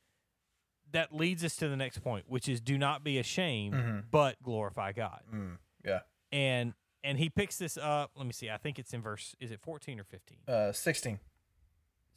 that 0.92 1.14
leads 1.14 1.44
us 1.44 1.56
to 1.58 1.68
the 1.70 1.76
next 1.78 2.00
point 2.00 2.30
which 2.30 2.48
is 2.50 2.60
do 2.62 2.78
not 2.78 3.04
be 3.04 3.18
ashamed 3.20 3.76
Mhm. 3.76 4.06
but 4.12 4.42
glorify 4.42 4.92
God. 4.92 5.24
mm, 5.32 5.58
yeah, 5.86 6.02
And 6.32 6.74
and 7.04 7.18
he 7.18 7.30
picks 7.30 7.58
this 7.58 7.78
up, 7.78 8.12
let 8.16 8.28
me 8.28 8.32
see. 8.32 8.50
I 8.52 8.58
think 8.58 8.78
it's 8.78 8.94
in 8.94 9.02
verse 9.02 9.36
is 9.40 9.52
it 9.52 9.60
14 9.60 10.00
or 10.00 10.04
15? 10.04 10.38
uh, 10.48 10.72
sixteen. 10.72 11.20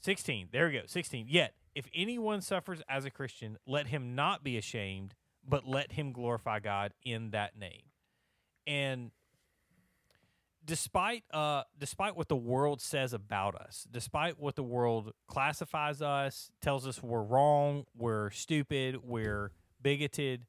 16. 0.01 0.49
There 0.53 0.67
we 0.67 0.73
go. 0.75 0.83
16. 0.87 1.27
Yet, 1.29 1.55
if 1.75 1.89
anyone 1.95 2.43
suffers 2.43 2.83
as 2.89 3.07
a 3.07 3.11
Christian, 3.11 3.57
let 3.67 3.87
him 3.87 4.15
not 4.15 4.45
be 4.45 4.59
ashamed, 4.59 5.15
but 5.43 5.67
let 5.67 5.93
him 5.93 6.13
glorify 6.13 6.61
God 6.61 6.93
in 7.03 7.31
that 7.31 7.57
name. 7.57 7.85
And 8.67 9.13
despite 10.65 11.25
uh 11.33 11.63
despite 11.79 12.17
what 12.17 12.29
the 12.29 12.37
world 12.37 12.81
says 12.81 13.13
about 13.13 13.55
us, 13.55 13.87
despite 13.91 14.39
what 14.39 14.55
the 14.57 14.63
world 14.63 15.13
classifies 15.29 16.01
us, 16.03 16.51
tells 16.61 16.87
us 16.87 17.03
we're 17.03 17.23
wrong, 17.23 17.85
we're 17.97 18.31
stupid, 18.31 18.99
we're 19.03 19.53
bigoted, 19.83 20.47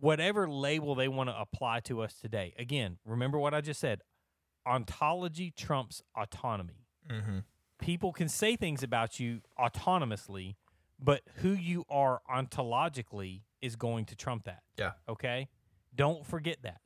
whatever 0.00 0.48
label 0.48 0.94
they 0.94 1.08
want 1.08 1.28
to 1.30 1.38
apply 1.40 1.80
to 1.80 2.02
us 2.02 2.14
today. 2.14 2.54
Again, 2.58 2.98
remember 3.04 3.38
what 3.38 3.54
I 3.54 3.60
just 3.60 3.80
said. 3.80 4.02
Ontology 4.66 5.50
trumps 5.50 6.02
autonomy 6.16 6.84
Mm-hmm. 7.08 7.38
people 7.78 8.12
can 8.12 8.28
say 8.28 8.54
things 8.54 8.82
about 8.82 9.18
you 9.18 9.40
autonomously, 9.58 10.56
but 11.02 11.22
who 11.36 11.50
you 11.52 11.84
are 11.88 12.20
ontologically 12.30 13.40
is 13.62 13.76
going 13.76 14.04
to 14.06 14.14
trump 14.14 14.44
that. 14.44 14.62
Yeah. 14.76 14.90
Okay? 15.08 15.48
Don't 15.94 16.26
forget 16.26 16.58
that. 16.64 16.80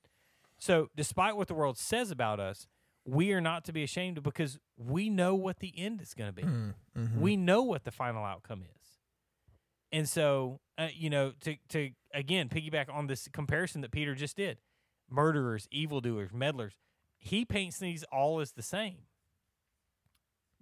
So, 0.62 0.90
despite 0.94 1.36
what 1.36 1.48
the 1.48 1.54
world 1.54 1.76
says 1.76 2.12
about 2.12 2.38
us, 2.38 2.68
we 3.04 3.32
are 3.32 3.40
not 3.40 3.64
to 3.64 3.72
be 3.72 3.82
ashamed 3.82 4.22
because 4.22 4.60
we 4.76 5.10
know 5.10 5.34
what 5.34 5.58
the 5.58 5.74
end 5.76 6.00
is 6.00 6.14
going 6.14 6.28
to 6.28 6.32
be. 6.32 6.44
Mm-hmm. 6.44 7.20
We 7.20 7.36
know 7.36 7.62
what 7.62 7.82
the 7.82 7.90
final 7.90 8.24
outcome 8.24 8.62
is. 8.62 8.88
And 9.90 10.08
so, 10.08 10.60
uh, 10.78 10.86
you 10.94 11.10
know, 11.10 11.32
to 11.40 11.56
to 11.70 11.90
again 12.14 12.48
piggyback 12.48 12.88
on 12.94 13.08
this 13.08 13.26
comparison 13.32 13.80
that 13.80 13.90
Peter 13.90 14.14
just 14.14 14.36
did, 14.36 14.58
murderers, 15.10 15.66
evildoers, 15.72 16.30
meddlers, 16.30 16.74
he 17.18 17.44
paints 17.44 17.80
these 17.80 18.04
all 18.12 18.38
as 18.38 18.52
the 18.52 18.62
same. 18.62 18.98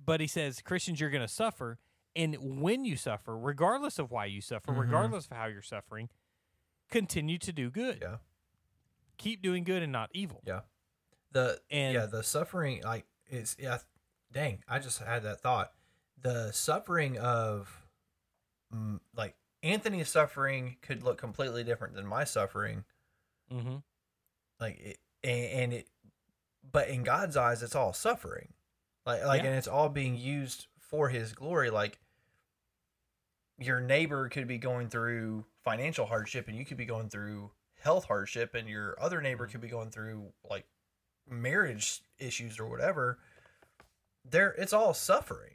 But 0.03 0.22
he 0.22 0.26
says, 0.26 0.62
Christians, 0.62 0.98
you're 0.98 1.11
going 1.11 1.20
to 1.20 1.28
suffer, 1.28 1.78
and 2.16 2.36
when 2.62 2.86
you 2.86 2.96
suffer, 2.96 3.36
regardless 3.38 3.98
of 3.98 4.11
why 4.11 4.24
you 4.24 4.40
suffer, 4.40 4.72
Mhm. 4.72 4.80
regardless 4.80 5.26
of 5.26 5.36
how 5.36 5.44
you're 5.44 5.61
suffering, 5.61 6.09
continue 6.90 7.36
to 7.36 7.53
do 7.53 7.70
good. 7.70 7.98
Yeah. 8.01 8.16
Keep 9.21 9.43
doing 9.43 9.64
good 9.64 9.83
and 9.83 9.93
not 9.93 10.09
evil. 10.14 10.43
Yeah. 10.47 10.61
The 11.33 11.61
And- 11.71 11.95
yeah, 11.95 12.07
the 12.07 12.23
suffering 12.23 12.83
like 12.83 13.05
it's 13.27 13.55
yeah. 13.59 13.79
Dang, 14.33 14.62
I 14.66 14.79
just 14.79 14.99
had 14.99 15.23
that 15.25 15.41
thought. 15.41 15.73
The 16.21 16.51
suffering 16.53 17.18
of 17.18 17.85
mm, 18.75 18.99
like 19.14 19.37
Anthony's 19.62 20.09
suffering 20.09 20.77
could 20.83 21.03
look 21.03 21.18
completely 21.18 21.64
different 21.64 21.95
than 21.95 22.07
my 22.07 22.25
suffering. 22.25 22.85
Mm-hmm. 23.53 23.77
Like 24.59 24.79
it, 24.81 24.99
and, 25.23 25.62
and 25.62 25.73
it, 25.75 25.89
but 26.73 26.89
in 26.89 27.03
God's 27.03 27.37
eyes, 27.37 27.62
it's 27.62 27.75
all 27.77 27.93
suffering. 27.93 28.55
Like 29.05 29.25
like, 29.25 29.43
Yeah. 29.43 29.49
and 29.51 29.59
it's 29.59 29.68
all 29.68 29.89
being 29.91 30.16
used 30.16 30.66
for 30.79 31.09
His 31.11 31.33
glory. 31.33 31.68
Like 31.71 31.99
your 33.59 33.81
neighbor 33.81 34.29
could 34.31 34.49
be 34.49 34.59
going 34.59 34.89
through 34.89 35.45
financial 35.62 36.07
hardship, 36.07 36.49
and 36.49 36.57
you 36.57 36.64
could 36.64 36.77
be 36.79 36.87
going 36.87 37.09
through 37.11 37.51
health 37.81 38.07
hardship, 38.07 38.55
and 38.55 38.68
your 38.68 38.97
other 39.01 39.20
neighbor 39.20 39.45
mm-hmm. 39.45 39.53
could 39.53 39.61
be 39.61 39.68
going 39.68 39.91
through 39.91 40.33
like 40.49 40.66
marriage 41.28 42.03
issues 42.18 42.59
or 42.59 42.68
whatever. 42.68 43.18
There, 44.28 44.55
it's 44.59 44.72
all 44.72 44.95
suffering. 44.95 45.55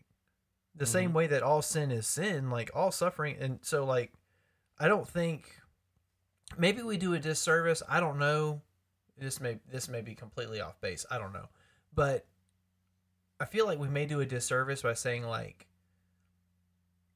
The 0.76 0.86
same 0.86 1.09
mm-hmm. 1.09 1.17
way 1.17 1.28
that 1.28 1.43
all 1.43 1.61
sin 1.61 1.91
is 1.91 2.05
sin, 2.05 2.49
like 2.49 2.69
all 2.76 2.91
suffering, 2.91 3.38
and 3.39 3.59
so 3.61 3.86
like, 3.86 4.11
I 4.78 4.89
don't 4.89 5.07
think 5.07 5.61
maybe 6.57 6.82
we 6.82 6.97
do 6.97 7.13
a 7.13 7.19
disservice. 7.19 7.82
I 7.88 8.01
don't 8.01 8.19
know. 8.19 8.61
This 9.17 9.39
may 9.39 9.59
this 9.71 9.88
may 9.88 10.01
be 10.01 10.15
completely 10.15 10.59
off 10.59 10.82
base. 10.82 11.05
I 11.09 11.17
don't 11.17 11.32
know, 11.32 11.47
but 11.93 12.26
I 13.39 13.45
feel 13.45 13.65
like 13.65 13.80
we 13.80 13.88
may 13.88 14.05
do 14.05 14.19
a 14.19 14.26
disservice 14.26 14.82
by 14.82 14.93
saying 14.93 15.23
like, 15.23 15.67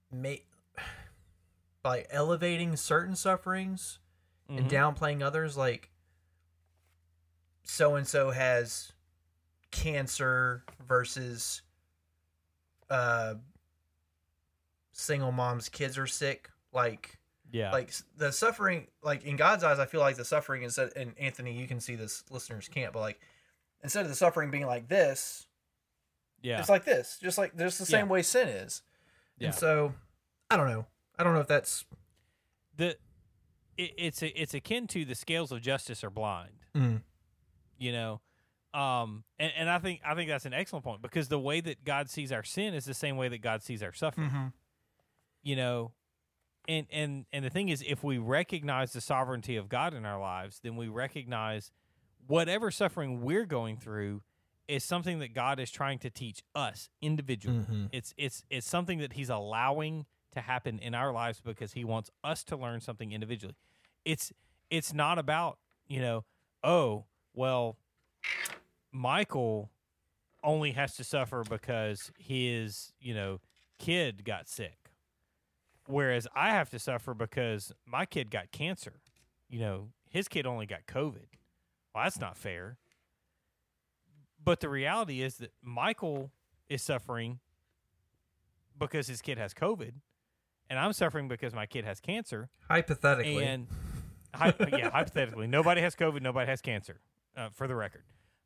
may 0.09 0.43
by 1.83 2.05
elevating 2.09 2.77
certain 2.77 3.15
sufferings 3.15 3.99
and 4.49 4.65
Mhm. 4.65 4.69
downplaying 4.69 5.23
others. 5.23 5.55
Like, 5.55 5.89
so 7.63 7.95
and 7.95 8.07
so 8.07 8.31
has 8.31 8.91
cancer 9.71 10.63
versus 10.85 11.61
uh 12.89 13.35
single 14.91 15.31
mom's 15.31 15.69
kids 15.69 15.97
are 15.97 16.07
sick. 16.07 16.49
Like, 16.73 17.17
Yeah. 17.51 17.71
like 17.71 17.91
the 18.17 18.31
suffering 18.31 18.87
like 19.01 19.23
in 19.23 19.35
god's 19.35 19.63
eyes 19.63 19.79
i 19.79 19.85
feel 19.87 20.01
like 20.01 20.17
the 20.17 20.25
suffering 20.25 20.61
is 20.61 20.75
that 20.75 20.95
and 20.95 21.17
anthony 21.17 21.51
you 21.53 21.67
can 21.67 21.79
see 21.79 21.95
this 21.95 22.23
listeners 22.29 22.67
can't 22.67 22.93
but 22.93 22.99
like 22.99 23.19
instead 23.83 24.03
of 24.03 24.09
the 24.09 24.15
suffering 24.15 24.51
being 24.51 24.67
like 24.67 24.87
this 24.87 25.47
yeah. 26.43 26.59
it's 26.59 26.69
like 26.69 26.85
this 26.85 27.17
just 27.19 27.39
like 27.39 27.57
just 27.57 27.79
the 27.79 27.87
same 27.87 28.05
Yeah. 28.05 28.11
way 28.11 28.21
sin 28.21 28.49
is 28.49 28.83
Yeah. 29.39 29.47
and 29.47 29.55
so 29.55 29.95
i 30.51 30.57
don't 30.57 30.67
know 30.69 30.85
i 31.17 31.23
don't 31.23 31.33
know 31.33 31.39
if 31.39 31.47
that's 31.47 31.85
the 32.77 32.95
it, 33.79 33.93
it's 33.97 34.21
a, 34.21 34.41
it's 34.41 34.53
akin 34.53 34.87
to 34.87 35.05
the 35.05 35.15
scales 35.15 35.51
of 35.51 35.61
justice 35.61 36.03
are 36.03 36.09
blind. 36.09 36.65
Mm. 36.75 37.01
You 37.77 37.93
know, 37.93 38.21
um, 38.73 39.23
and, 39.39 39.51
and 39.57 39.69
I 39.69 39.79
think 39.79 40.01
I 40.05 40.13
think 40.15 40.29
that's 40.29 40.45
an 40.45 40.53
excellent 40.53 40.83
point 40.83 41.01
because 41.01 41.29
the 41.29 41.39
way 41.39 41.61
that 41.61 41.85
God 41.85 42.09
sees 42.09 42.31
our 42.31 42.43
sin 42.43 42.73
is 42.73 42.85
the 42.85 42.93
same 42.93 43.17
way 43.17 43.29
that 43.29 43.41
God 43.41 43.63
sees 43.63 43.81
our 43.81 43.93
suffering. 43.93 44.29
Mm-hmm. 44.29 44.47
You 45.43 45.55
know, 45.55 45.91
and 46.67 46.85
and 46.91 47.25
and 47.31 47.45
the 47.45 47.49
thing 47.49 47.69
is, 47.69 47.83
if 47.87 48.03
we 48.03 48.17
recognize 48.17 48.91
the 48.91 49.01
sovereignty 49.01 49.55
of 49.55 49.69
God 49.69 49.93
in 49.93 50.05
our 50.05 50.19
lives, 50.19 50.59
then 50.61 50.75
we 50.75 50.87
recognize 50.87 51.71
whatever 52.27 52.69
suffering 52.69 53.21
we're 53.21 53.45
going 53.45 53.77
through 53.77 54.21
is 54.67 54.83
something 54.83 55.19
that 55.19 55.33
God 55.33 55.59
is 55.59 55.71
trying 55.71 55.97
to 55.99 56.09
teach 56.09 56.43
us 56.53 56.89
individually. 57.01 57.59
Mm-hmm. 57.59 57.85
It's 57.93 58.13
it's 58.17 58.43
it's 58.49 58.67
something 58.67 58.99
that 58.99 59.13
He's 59.13 59.29
allowing 59.29 60.05
to 60.33 60.41
happen 60.41 60.77
in 60.79 60.93
our 60.93 61.11
lives 61.11 61.41
because 61.43 61.73
He 61.73 61.85
wants 61.85 62.11
us 62.23 62.43
to 62.45 62.57
learn 62.57 62.81
something 62.81 63.11
individually. 63.11 63.55
It's 64.05 64.31
it's 64.69 64.93
not 64.93 65.19
about 65.19 65.57
you 65.87 66.01
know 66.01 66.25
oh 66.63 67.05
well 67.33 67.77
Michael 68.91 69.69
only 70.43 70.71
has 70.71 70.95
to 70.95 71.03
suffer 71.03 71.43
because 71.47 72.11
his 72.17 72.93
you 72.99 73.13
know 73.13 73.39
kid 73.77 74.23
got 74.23 74.47
sick, 74.47 74.91
whereas 75.87 76.27
I 76.35 76.51
have 76.51 76.69
to 76.71 76.79
suffer 76.79 77.13
because 77.13 77.71
my 77.85 78.05
kid 78.05 78.31
got 78.31 78.51
cancer. 78.51 79.01
You 79.49 79.59
know 79.59 79.89
his 80.09 80.27
kid 80.27 80.45
only 80.45 80.65
got 80.65 80.85
COVID. 80.87 81.27
Well, 81.93 82.03
that's 82.03 82.19
not 82.19 82.37
fair. 82.37 82.77
But 84.43 84.61
the 84.61 84.69
reality 84.69 85.21
is 85.21 85.35
that 85.37 85.51
Michael 85.61 86.31
is 86.69 86.81
suffering 86.81 87.39
because 88.77 89.07
his 89.07 89.21
kid 89.21 89.37
has 89.37 89.53
COVID, 89.53 89.93
and 90.69 90.79
I'm 90.79 90.93
suffering 90.93 91.27
because 91.27 91.53
my 91.53 91.65
kid 91.65 91.83
has 91.85 91.99
cancer. 91.99 92.49
hypothetically 92.69 93.43
And 93.43 93.67
hy- 94.39 94.77
yeah, 94.77 94.89
hypothetically, 94.89 95.47
nobody 95.47 95.81
has 95.81 95.95
COVID, 95.95 96.21
nobody 96.21 96.49
has 96.49 96.61
cancer. 96.61 96.99
Uh, 97.37 97.49
for 97.53 97.67
the 97.67 97.75
record, 97.75 98.03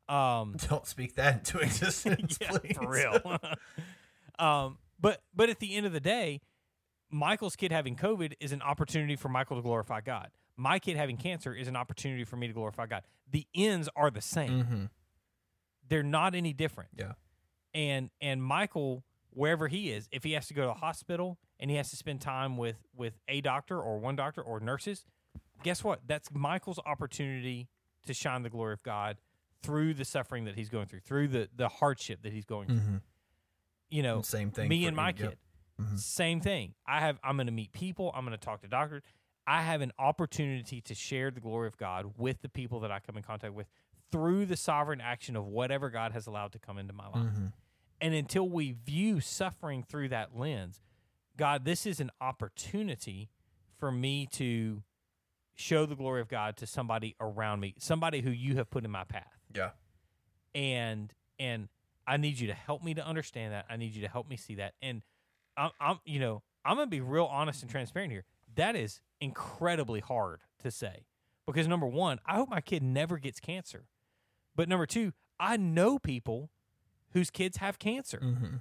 um, 0.09 0.55
don't 0.69 0.85
speak 0.85 1.15
that 1.15 1.35
into 1.35 1.59
existence 1.59 2.37
yeah, 2.41 2.49
please 2.49 2.77
for 2.77 2.89
real. 2.89 3.39
um, 4.39 4.77
but 4.99 5.21
but 5.33 5.49
at 5.49 5.59
the 5.59 5.75
end 5.75 5.85
of 5.85 5.93
the 5.93 5.99
day, 5.99 6.41
Michael's 7.09 7.55
kid 7.55 7.71
having 7.71 7.95
COVID 7.95 8.33
is 8.39 8.51
an 8.51 8.61
opportunity 8.61 9.15
for 9.15 9.29
Michael 9.29 9.55
to 9.55 9.63
glorify 9.63 10.01
God. 10.01 10.29
My 10.57 10.77
kid 10.77 10.97
having 10.97 11.17
cancer 11.17 11.53
is 11.53 11.67
an 11.67 11.75
opportunity 11.75 12.23
for 12.23 12.35
me 12.35 12.47
to 12.47 12.53
glorify 12.53 12.85
God. 12.85 13.03
The 13.31 13.47
ends 13.55 13.89
are 13.95 14.11
the 14.11 14.21
same. 14.21 14.63
mm-hmm. 14.63 14.83
They're 15.89 16.03
not 16.03 16.35
any 16.35 16.53
different. 16.53 16.91
yeah 16.97 17.13
and 17.73 18.09
and 18.21 18.43
Michael 18.43 19.03
wherever 19.31 19.67
he 19.67 19.91
is 19.91 20.07
if 20.11 20.23
he 20.23 20.33
has 20.33 20.47
to 20.47 20.53
go 20.53 20.63
to 20.63 20.69
a 20.71 20.75
hospital 20.75 21.39
and 21.59 21.71
he 21.71 21.77
has 21.77 21.89
to 21.89 21.95
spend 21.95 22.21
time 22.21 22.57
with 22.57 22.77
with 22.95 23.19
a 23.27 23.41
doctor 23.41 23.79
or 23.79 23.99
one 23.99 24.15
doctor 24.15 24.41
or 24.41 24.59
nurses 24.59 25.05
guess 25.61 25.83
what 25.83 26.01
that's 26.07 26.29
Michael's 26.33 26.79
opportunity 26.85 27.69
to 28.05 28.13
shine 28.13 28.41
the 28.43 28.49
glory 28.49 28.73
of 28.73 28.83
God 28.83 29.17
through 29.61 29.93
the 29.93 30.05
suffering 30.05 30.45
that 30.45 30.55
he's 30.55 30.69
going 30.69 30.87
through 30.87 31.01
through 31.01 31.27
the 31.27 31.49
the 31.55 31.67
hardship 31.69 32.21
that 32.23 32.33
he's 32.33 32.45
going 32.45 32.67
through 32.67 32.77
mm-hmm. 32.77 32.97
you 33.89 34.03
know 34.03 34.21
same 34.21 34.51
thing 34.51 34.67
me 34.67 34.85
and 34.85 34.95
my 34.95 35.09
you. 35.09 35.15
Yep. 35.19 35.29
kid 35.29 35.37
Mhm. 35.81 35.97
same 35.99 36.39
thing 36.41 36.73
i 36.85 36.99
have 36.99 37.17
i'm 37.23 37.35
going 37.37 37.47
to 37.47 37.51
meet 37.53 37.71
people 37.71 38.11
i'm 38.13 38.25
going 38.25 38.37
to 38.37 38.45
talk 38.45 38.61
to 38.61 38.67
doctors 38.67 39.01
i 39.47 39.61
have 39.63 39.81
an 39.81 39.91
opportunity 39.97 40.81
to 40.81 40.93
share 40.93 41.31
the 41.31 41.39
glory 41.39 41.67
of 41.67 41.77
god 41.77 42.13
with 42.17 42.41
the 42.43 42.49
people 42.49 42.79
that 42.81 42.91
i 42.91 42.99
come 42.99 43.17
in 43.17 43.23
contact 43.23 43.53
with 43.55 43.67
through 44.11 44.45
the 44.45 44.55
sovereign 44.57 45.01
action 45.01 45.35
of 45.35 45.45
whatever 45.47 45.89
god 45.89 46.11
has 46.11 46.27
allowed 46.27 46.51
to 46.51 46.59
come 46.59 46.77
into 46.77 46.93
my 46.93 47.07
life 47.07 47.23
Mhm. 47.33 47.53
and 48.01 48.13
until 48.13 48.47
we 48.47 48.73
view 48.73 49.19
suffering 49.21 49.81
through 49.81 50.09
that 50.09 50.35
lens, 50.37 50.81
God, 51.37 51.63
this 51.65 51.85
is 51.87 51.99
an 51.99 52.11
opportunity 52.21 53.29
for 53.79 53.91
me 53.91 54.27
to 54.33 54.83
show 55.55 55.85
the 55.85 55.95
glory 55.95 56.21
of 56.21 56.27
God 56.27 56.57
to 56.57 56.67
somebody 56.67 57.15
around 57.19 57.59
me, 57.59 57.75
somebody 57.79 58.21
who 58.21 58.31
you 58.31 58.55
have 58.55 58.69
put 58.69 58.85
in 58.85 58.91
my 58.91 59.03
path. 59.03 59.39
yeah 59.53 59.71
And 60.55 61.13
and 61.39 61.69
I 62.05 62.17
need 62.17 62.39
you 62.39 62.47
to 62.47 62.53
help 62.53 62.83
me 62.83 62.93
to 62.95 63.05
understand 63.05 63.53
that. 63.53 63.65
I 63.69 63.77
need 63.77 63.95
you 63.95 64.01
to 64.01 64.07
help 64.07 64.29
me 64.29 64.35
see 64.35 64.55
that. 64.55 64.73
And 64.81 65.01
I'm, 65.57 65.71
I'm 65.79 65.99
you 66.05 66.19
know, 66.19 66.43
I'm 66.65 66.77
gonna 66.77 66.87
be 66.87 67.01
real 67.01 67.25
honest 67.25 67.61
and 67.61 67.71
transparent 67.71 68.11
here. 68.11 68.25
That 68.55 68.75
is 68.75 69.01
incredibly 69.19 69.99
hard 69.99 70.41
to 70.59 70.71
say 70.71 71.05
because 71.45 71.67
number 71.67 71.87
one, 71.87 72.19
I 72.25 72.35
hope 72.35 72.49
my 72.49 72.61
kid 72.61 72.83
never 72.83 73.17
gets 73.17 73.39
cancer, 73.39 73.85
but 74.55 74.69
number 74.69 74.85
two, 74.85 75.13
I 75.39 75.57
know 75.57 75.99
people 75.99 76.49
whose 77.13 77.29
kids 77.29 77.57
have 77.57 77.79
cancer 77.79 78.19
mm-hmm. 78.23 78.55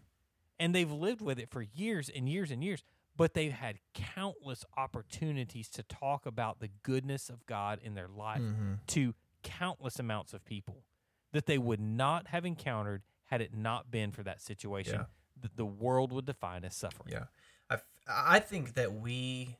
and 0.58 0.74
they've 0.74 0.90
lived 0.90 1.20
with 1.20 1.38
it 1.38 1.50
for 1.50 1.62
years 1.62 2.10
and 2.14 2.28
years 2.28 2.50
and 2.50 2.62
years 2.62 2.82
but 3.16 3.34
they've 3.34 3.52
had 3.52 3.78
countless 3.94 4.64
opportunities 4.76 5.68
to 5.70 5.82
talk 5.82 6.24
about 6.26 6.60
the 6.60 6.68
goodness 6.82 7.28
of 7.28 7.44
God 7.46 7.78
in 7.82 7.94
their 7.94 8.08
life 8.08 8.40
Mm-hmm. 8.40 8.74
to 8.88 9.14
countless 9.42 9.98
amounts 9.98 10.32
of 10.32 10.44
people 10.44 10.84
that 11.32 11.46
they 11.46 11.58
would 11.58 11.80
not 11.80 12.28
have 12.28 12.44
encountered 12.44 13.02
had 13.26 13.40
it 13.40 13.54
not 13.54 13.90
been 13.90 14.12
for 14.12 14.22
that 14.22 14.40
situation 14.40 14.94
Yeah. 14.94 15.04
that 15.40 15.56
the 15.56 15.64
world 15.66 16.12
would 16.12 16.26
define 16.26 16.64
as 16.64 16.74
suffering. 16.76 17.12
Yeah, 17.12 17.24
I, 17.70 17.78
I 18.08 18.38
think 18.40 18.74
that 18.74 18.92
we, 18.94 19.56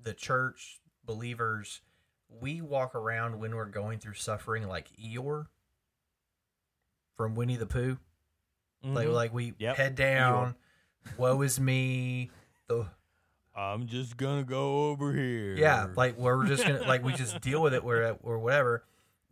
the 0.00 0.14
church 0.14 0.80
believers, 1.04 1.80
we 2.28 2.60
walk 2.60 2.94
around 2.94 3.38
when 3.40 3.54
we're 3.56 3.64
going 3.64 3.98
through 3.98 4.14
suffering 4.14 4.68
like 4.68 4.88
Eeyore 4.96 5.46
from 7.16 7.34
Winnie 7.34 7.56
the 7.56 7.66
Pooh. 7.66 7.98
Like 8.82 9.08
Mhm. 9.08 9.12
like 9.14 9.32
we 9.34 9.54
Yep, 9.58 9.76
head 9.76 9.94
down, 9.96 10.54
woe 11.16 11.40
is 11.42 11.58
me. 11.58 12.30
The 12.68 12.86
I'm 13.56 13.86
just 13.86 14.16
gonna 14.16 14.44
go 14.44 14.90
over 14.90 15.12
here. 15.12 15.56
yeah, 15.56 15.88
like 15.96 16.16
we're 16.16 16.46
just 16.46 16.64
gonna 16.66 16.82
like 16.82 17.02
we 17.02 17.12
just 17.12 17.40
deal 17.40 17.60
with 17.62 17.74
it 17.74 17.82
where 17.82 18.16
or 18.22 18.38
whatever. 18.38 18.84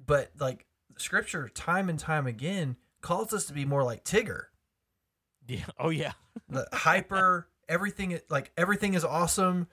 But 0.04 0.30
like 0.38 0.66
Scripture, 0.98 1.48
time 1.48 1.88
and 1.88 1.98
time 1.98 2.26
again, 2.26 2.76
calls 3.00 3.32
us 3.32 3.46
to 3.46 3.52
be 3.52 3.64
more 3.64 3.84
like 3.84 4.04
Tigger. 4.04 4.44
yeah, 5.46 5.64
oh 5.78 5.90
yeah, 5.90 6.12
the 6.48 6.66
hyper 6.72 7.48
everything 7.68 8.18
like 8.28 8.52
everything 8.56 8.94
is 8.94 9.04
awesome 9.04 9.66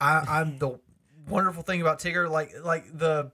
i 0.00 0.22
i'm 0.28 0.58
the 0.58 0.78
wonderful 1.28 1.62
thing 1.62 1.80
about 1.80 1.98
tigger 1.98 2.28
like 2.28 2.52
like 2.62 2.84
the 2.96 3.32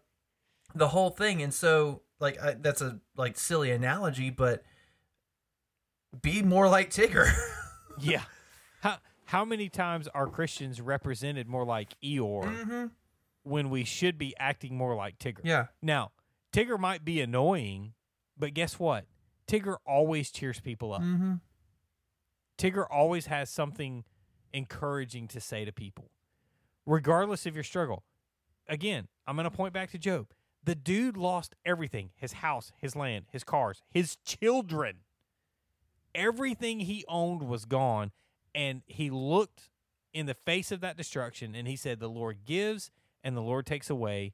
the 0.74 0.86
whole 0.86 1.10
thing 1.10 1.42
and 1.42 1.52
so 1.52 2.00
like 2.20 2.40
I, 2.40 2.52
that's 2.52 2.80
a 2.80 3.00
like 3.16 3.36
silly 3.36 3.72
analogy 3.72 4.30
but 4.30 4.62
be 6.22 6.42
more 6.42 6.68
like 6.68 6.90
tigger 6.90 7.28
yeah. 8.00 8.22
How 8.82 8.98
how 9.26 9.44
many 9.44 9.68
times 9.68 10.08
are 10.08 10.26
Christians 10.26 10.80
represented 10.80 11.48
more 11.48 11.64
like 11.64 11.94
Eeyore 12.02 12.44
mm-hmm. 12.44 12.86
when 13.42 13.70
we 13.70 13.84
should 13.84 14.18
be 14.18 14.34
acting 14.38 14.76
more 14.76 14.94
like 14.94 15.18
Tigger? 15.18 15.40
yeah 15.42 15.66
Now, 15.82 16.12
Tigger 16.52 16.78
might 16.78 17.04
be 17.04 17.20
annoying 17.20 17.94
But 18.36 18.54
guess 18.54 18.78
what? 18.78 19.06
Tigger 19.46 19.76
always 19.86 20.30
cheers 20.30 20.60
people 20.60 20.92
up. 20.92 21.02
Mm-hmm. 21.02 21.34
Tigger 22.58 22.86
always 22.90 23.26
has 23.26 23.50
something 23.50 24.04
encouraging 24.52 25.28
to 25.28 25.40
say 25.40 25.64
to 25.64 25.72
people, 25.72 26.10
regardless 26.86 27.46
of 27.46 27.54
your 27.54 27.64
struggle. 27.64 28.04
Again, 28.68 29.08
I'm 29.26 29.36
going 29.36 29.44
to 29.44 29.50
point 29.50 29.74
back 29.74 29.90
to 29.90 29.98
Job. 29.98 30.28
The 30.62 30.74
dude 30.74 31.16
lost 31.16 31.54
everything 31.66 32.10
his 32.16 32.34
house, 32.34 32.72
his 32.78 32.96
land, 32.96 33.26
his 33.30 33.44
cars, 33.44 33.82
his 33.90 34.16
children. 34.24 34.98
Everything 36.14 36.80
he 36.80 37.04
owned 37.08 37.42
was 37.42 37.64
gone. 37.64 38.12
And 38.54 38.82
he 38.86 39.10
looked 39.10 39.70
in 40.12 40.26
the 40.26 40.34
face 40.34 40.70
of 40.70 40.80
that 40.80 40.96
destruction 40.96 41.54
and 41.54 41.66
he 41.66 41.76
said, 41.76 41.98
The 41.98 42.08
Lord 42.08 42.44
gives 42.44 42.90
and 43.22 43.36
the 43.36 43.42
Lord 43.42 43.66
takes 43.66 43.90
away. 43.90 44.32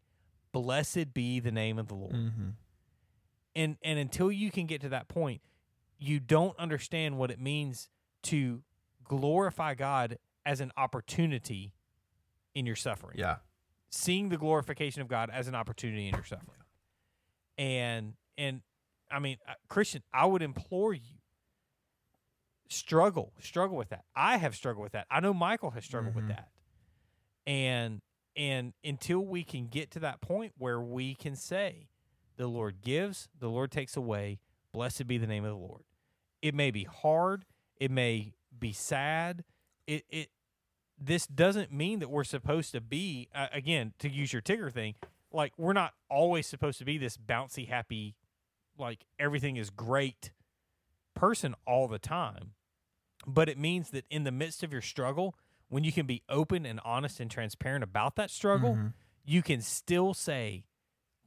Blessed 0.52 1.14
be 1.14 1.40
the 1.40 1.52
name 1.52 1.78
of 1.78 1.88
the 1.88 1.94
Lord. 1.94 2.12
Mm-hmm. 2.12 2.48
And 3.56 3.76
and 3.82 3.98
until 3.98 4.30
you 4.30 4.50
can 4.50 4.66
get 4.66 4.80
to 4.82 4.88
that 4.90 5.08
point, 5.08 5.40
you 5.98 6.20
don't 6.20 6.58
understand 6.58 7.18
what 7.18 7.30
it 7.30 7.40
means 7.40 7.88
to 8.24 8.62
glorify 9.04 9.74
God 9.74 10.18
as 10.44 10.60
an 10.60 10.72
opportunity 10.76 11.72
in 12.54 12.66
your 12.66 12.76
suffering. 12.76 13.18
Yeah. 13.18 13.36
Seeing 13.90 14.28
the 14.28 14.36
glorification 14.36 15.02
of 15.02 15.08
God 15.08 15.30
as 15.32 15.48
an 15.48 15.54
opportunity 15.54 16.08
in 16.08 16.14
your 16.14 16.24
suffering. 16.24 16.58
And 17.58 18.14
and 18.36 18.62
I 19.10 19.18
mean, 19.18 19.38
uh, 19.48 19.54
Christian, 19.68 20.02
I 20.12 20.26
would 20.26 20.42
implore 20.42 20.94
you 20.94 21.19
struggle, 22.70 23.32
struggle 23.40 23.76
with 23.76 23.90
that. 23.90 24.04
I 24.16 24.38
have 24.38 24.54
struggled 24.54 24.82
with 24.84 24.92
that. 24.92 25.06
I 25.10 25.20
know 25.20 25.34
Michael 25.34 25.72
has 25.72 25.84
struggled 25.84 26.14
Mhm. 26.14 26.16
with 26.16 26.28
that. 26.28 26.48
And 27.46 28.00
and 28.36 28.72
until 28.84 29.20
we 29.26 29.42
can 29.42 29.66
get 29.66 29.90
to 29.90 29.98
that 29.98 30.20
point 30.20 30.52
where 30.56 30.80
we 30.80 31.14
can 31.16 31.34
say, 31.34 31.88
the 32.36 32.46
Lord 32.46 32.80
gives, 32.80 33.28
the 33.36 33.48
Lord 33.50 33.72
takes 33.72 33.96
away, 33.96 34.38
blessed 34.72 35.06
be 35.08 35.18
the 35.18 35.26
name 35.26 35.44
of 35.44 35.50
the 35.50 35.58
Lord. 35.58 35.82
It 36.40 36.54
may 36.54 36.70
be 36.70 36.84
hard, 36.84 37.44
it 37.76 37.90
may 37.90 38.34
be 38.56 38.72
sad. 38.72 39.44
It 39.86 40.04
it 40.08 40.30
this 40.96 41.26
doesn't 41.26 41.72
mean 41.72 41.98
that 41.98 42.08
we're 42.08 42.24
supposed 42.24 42.72
to 42.72 42.80
be 42.80 43.28
uh, 43.34 43.48
again 43.52 43.94
to 43.98 44.08
use 44.08 44.32
your 44.32 44.42
Tigger 44.42 44.72
thing. 44.72 44.94
Like 45.32 45.52
we're 45.58 45.72
not 45.72 45.94
always 46.08 46.46
supposed 46.46 46.78
to 46.78 46.84
be 46.84 46.98
this 46.98 47.16
bouncy, 47.16 47.66
happy, 47.68 48.14
like 48.78 49.04
everything 49.18 49.56
is 49.56 49.70
great 49.70 50.30
person 51.14 51.54
all 51.66 51.88
the 51.88 51.98
time. 51.98 52.52
But 53.26 53.48
it 53.48 53.58
means 53.58 53.90
that 53.90 54.04
in 54.10 54.24
the 54.24 54.32
midst 54.32 54.62
of 54.62 54.72
your 54.72 54.82
struggle, 54.82 55.36
when 55.68 55.84
you 55.84 55.92
can 55.92 56.06
be 56.06 56.22
open 56.28 56.64
and 56.66 56.80
honest 56.84 57.20
and 57.20 57.30
transparent 57.30 57.84
about 57.84 58.16
that 58.16 58.30
struggle, 58.30 58.74
Mhm. 58.74 58.94
you 59.24 59.42
can 59.42 59.60
still 59.60 60.14
say, 60.14 60.64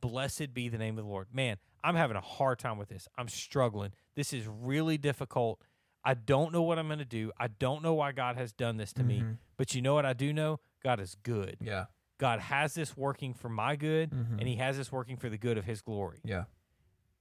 Blessed 0.02 0.54
be 0.54 0.68
the 0.68 0.78
name 0.78 0.98
of 0.98 1.06
the 1.06 1.10
Lord. 1.10 1.34
Man, 1.34 1.58
I'm 1.82 1.96
having 1.96 2.18
a 2.18 2.22
hard 2.22 2.60
time 2.60 2.78
with 2.78 2.90
this. 2.90 3.08
I'm 3.18 3.30
struggling. 3.30 3.94
This 4.16 4.34
is 4.34 4.46
really 4.48 4.98
difficult. 4.98 5.62
I 6.04 6.14
don't 6.14 6.52
know 6.52 6.62
what 6.62 6.78
I'm 6.78 6.88
going 6.88 7.00
to 7.00 7.06
do. 7.06 7.32
I 7.40 7.48
don't 7.48 7.82
know 7.82 7.94
why 7.94 8.12
God 8.12 8.36
has 8.36 8.52
done 8.52 8.76
this 8.76 8.92
to 8.94 9.04
me. 9.04 9.22
Mhm. 9.22 9.38
But 9.56 9.74
you 9.74 9.82
know 9.82 9.94
what 9.94 10.06
I 10.06 10.12
do 10.12 10.34
know? 10.34 10.60
God 10.84 11.00
is 11.00 11.16
good. 11.16 11.56
Yeah. 11.62 11.86
God 12.18 12.42
has 12.42 12.74
this 12.74 12.98
working 12.98 13.34
for 13.34 13.48
my 13.48 13.78
good, 13.78 14.10
Mhm. 14.12 14.40
and 14.40 14.48
He 14.48 14.58
has 14.58 14.76
this 14.76 14.92
working 14.92 15.16
for 15.16 15.30
the 15.30 15.38
good 15.38 15.58
of 15.58 15.64
His 15.64 15.82
glory. 15.82 16.20
Yeah. 16.26 16.46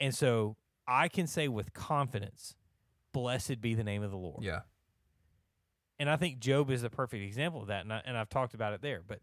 And 0.00 0.12
so 0.12 0.56
I 0.88 1.06
can 1.08 1.28
say 1.28 1.46
with 1.46 1.72
confidence, 1.72 2.56
Blessed 3.12 3.60
be 3.60 3.74
the 3.74 3.84
name 3.84 4.02
of 4.02 4.10
the 4.10 4.16
Lord. 4.16 4.42
Yeah. 4.42 4.60
And 5.98 6.10
I 6.10 6.16
think 6.16 6.40
Job 6.40 6.70
is 6.70 6.82
a 6.82 6.90
perfect 6.90 7.22
example 7.22 7.60
of 7.62 7.68
that. 7.68 7.82
And, 7.82 7.92
I, 7.92 8.02
and 8.04 8.16
I've 8.16 8.28
talked 8.28 8.54
about 8.54 8.72
it 8.72 8.82
there. 8.82 9.02
But, 9.06 9.20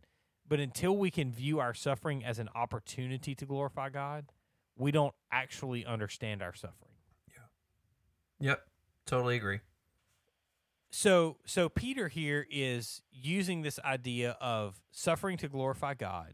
but 0.48 0.60
until 0.60 0.96
we 0.96 1.12
can 1.12 1.32
view 1.32 1.60
our 1.60 1.74
suffering 1.74 2.24
as 2.24 2.40
an 2.40 2.50
opportunity 2.56 3.36
to 3.36 3.46
glorify 3.46 3.90
God, 3.90 4.32
we 4.78 4.92
don't 4.92 5.14
actually 5.32 5.86
understand 5.86 6.42
our 6.42 6.54
suffering. 6.54 6.94
Yeah. 7.28 8.50
Yep. 8.52 8.62
Totally 9.06 9.36
agree. 9.36 9.60
So, 10.92 11.38
so 11.46 11.70
Peter 11.70 12.08
here 12.08 12.48
is 12.50 13.02
using 13.12 13.62
this 13.62 13.80
idea 13.84 14.38
of 14.42 14.82
suffering 14.92 15.38
to 15.38 15.48
glorify 15.48 15.94
God, 15.94 16.34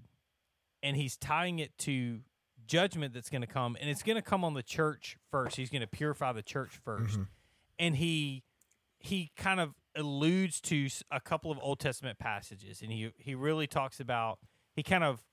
and 0.81 0.95
he's 0.95 1.17
tying 1.17 1.59
it 1.59 1.77
to 1.79 2.21
judgment 2.65 3.13
that's 3.13 3.29
going 3.29 3.41
to 3.41 3.47
come, 3.47 3.75
and 3.81 3.89
it's 3.89 4.01
going 4.01 4.15
to 4.15 4.21
come 4.21 4.45
on 4.45 4.53
the 4.53 4.63
church 4.63 5.17
first. 5.29 5.57
He's 5.57 5.69
going 5.69 5.81
to 5.81 5.87
purify 5.87 6.31
the 6.31 6.41
church 6.41 6.79
1st 6.85 7.17
Mhm. 7.17 7.27
And 7.79 7.95
he 7.95 8.43
he 8.99 9.31
kind 9.35 9.59
of 9.59 9.73
alludes 9.95 10.59
to 10.59 10.87
a 11.11 11.19
couple 11.19 11.51
of 11.51 11.59
Old 11.61 11.79
Testament 11.79 12.19
passages, 12.19 12.81
and 12.81 12.91
he 12.91 13.11
he 13.17 13.35
really 13.35 13.67
talks 13.67 13.99
about 13.99 14.39
he 14.75 14.83
kind 14.83 15.03
of 15.03 15.23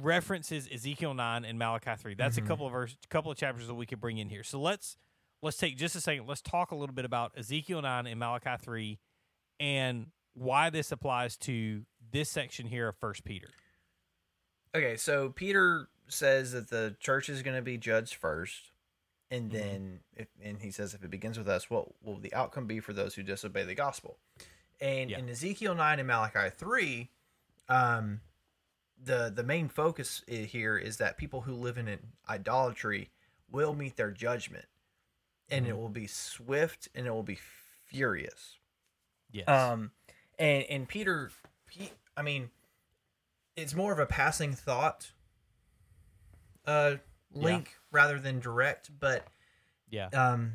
references 0.00 0.68
Ezekiel 0.72 1.14
nine 1.14 1.44
and 1.44 1.58
Malachi 1.58 1.94
three. 1.96 2.14
That's 2.14 2.38
Mhm. 2.38 2.44
a 2.44 2.46
couple 2.48 2.66
of 2.66 2.72
verse, 2.72 2.96
couple 3.10 3.30
of 3.30 3.36
chapters 3.38 3.66
that 3.66 3.74
we 3.74 3.86
could 3.86 4.00
bring 4.00 4.18
in 4.18 4.28
here. 4.28 4.42
So 4.42 4.60
let's 4.60 4.96
let's 5.42 5.56
take 5.56 5.76
just 5.76 5.94
a 5.96 6.00
second. 6.00 6.26
Let's 6.26 6.40
talk 6.40 6.70
a 6.70 6.74
little 6.74 6.94
bit 6.94 7.04
about 7.04 7.36
Ezekiel 7.36 7.82
nine 7.82 8.06
and 8.06 8.18
Malachi 8.18 8.56
three, 8.58 8.98
and 9.60 10.10
why 10.34 10.70
this 10.70 10.90
applies 10.92 11.36
to 11.38 11.84
this 12.10 12.30
section 12.30 12.66
here 12.66 12.88
of 12.88 12.96
First 12.96 13.24
Peter. 13.24 13.50
Okay, 14.74 14.96
so 14.96 15.28
Peter 15.28 15.88
says 16.08 16.52
that 16.52 16.68
the 16.70 16.96
church 16.98 17.28
is 17.28 17.42
going 17.42 17.56
to 17.56 17.62
be 17.62 17.76
judged 17.76 18.14
first, 18.14 18.71
and 19.32 19.50
Mhm. 19.50 19.52
then 19.52 20.00
if, 20.14 20.28
and 20.40 20.60
he 20.60 20.70
says 20.70 20.92
if 20.94 21.02
it 21.02 21.10
begins 21.10 21.38
with 21.38 21.48
us, 21.48 21.70
what 21.70 21.88
will 22.04 22.18
the 22.18 22.32
outcome 22.34 22.66
be 22.66 22.78
for 22.80 22.92
those 22.92 23.14
who 23.14 23.22
disobey 23.22 23.64
the 23.64 23.74
gospel? 23.74 24.18
And 24.80 25.10
Yeah. 25.10 25.18
in 25.18 25.28
Ezekiel 25.28 25.74
nine 25.74 25.98
and 25.98 26.06
Malachi 26.06 26.50
three, 26.50 27.10
um, 27.68 28.20
the 28.96 29.30
the 29.34 29.42
main 29.42 29.68
focus 29.68 30.22
here 30.28 30.76
is 30.76 30.98
that 30.98 31.16
people 31.16 31.40
who 31.42 31.54
live 31.54 31.78
in 31.78 32.12
idolatry 32.28 33.10
will 33.48 33.74
meet 33.74 33.96
their 33.96 34.10
judgment, 34.10 34.68
and 35.48 35.66
it 35.66 35.72
Mhm. 35.72 35.78
will 35.78 35.88
be 35.88 36.06
swift 36.06 36.88
and 36.94 37.06
it 37.06 37.10
will 37.10 37.22
be 37.22 37.36
furious. 37.86 38.58
Yes. 39.30 39.48
Um, 39.48 39.92
and 40.38 40.64
and 40.64 40.88
Peter, 40.88 41.32
he, 41.70 41.90
I 42.16 42.22
mean, 42.22 42.50
it's 43.56 43.74
more 43.74 43.92
of 43.92 43.98
a 43.98 44.06
passing 44.06 44.54
thought, 44.54 45.12
uh, 46.66 46.96
link 47.34 47.76
rather 47.90 48.18
than 48.18 48.40
direct. 48.40 48.90
But 48.98 49.26
yeah. 49.90 50.06
um, 50.08 50.54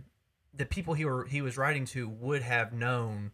the 0.54 0.66
people 0.66 0.94
he 0.94 1.06
were 1.06 1.26
he 1.26 1.42
was 1.42 1.58
writing 1.58 1.86
to 1.88 2.08
would 2.10 2.42
have 2.42 2.74
known 2.74 3.32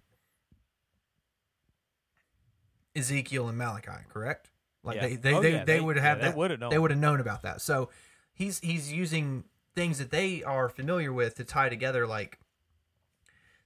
Ezekiel 2.96 3.48
and 3.48 3.58
Malachi, 3.58 4.04
correct? 4.10 4.52
Like 4.84 4.96
Yeah. 4.98 5.02
they 5.08 5.16
they, 5.16 5.34
Oh, 5.34 5.42
they, 5.42 5.52
yeah, 5.54 5.64
they 5.64 5.74
they- 5.76 5.82
would 5.82 5.98
have 5.98 6.20
that 6.22 6.36
known. 6.38 6.70
they 6.70 6.78
would 6.78 6.92
have 6.92 7.00
known 7.00 7.20
about 7.20 7.42
that. 7.44 7.62
So 7.62 7.90
he's 8.34 8.60
he's 8.60 8.92
using 8.92 9.46
things 9.76 9.98
that 9.98 10.12
they 10.12 10.44
are 10.44 10.70
familiar 10.70 11.12
with 11.12 11.36
to 11.36 11.44
tie 11.44 11.70
together 11.70 12.06
like 12.06 12.40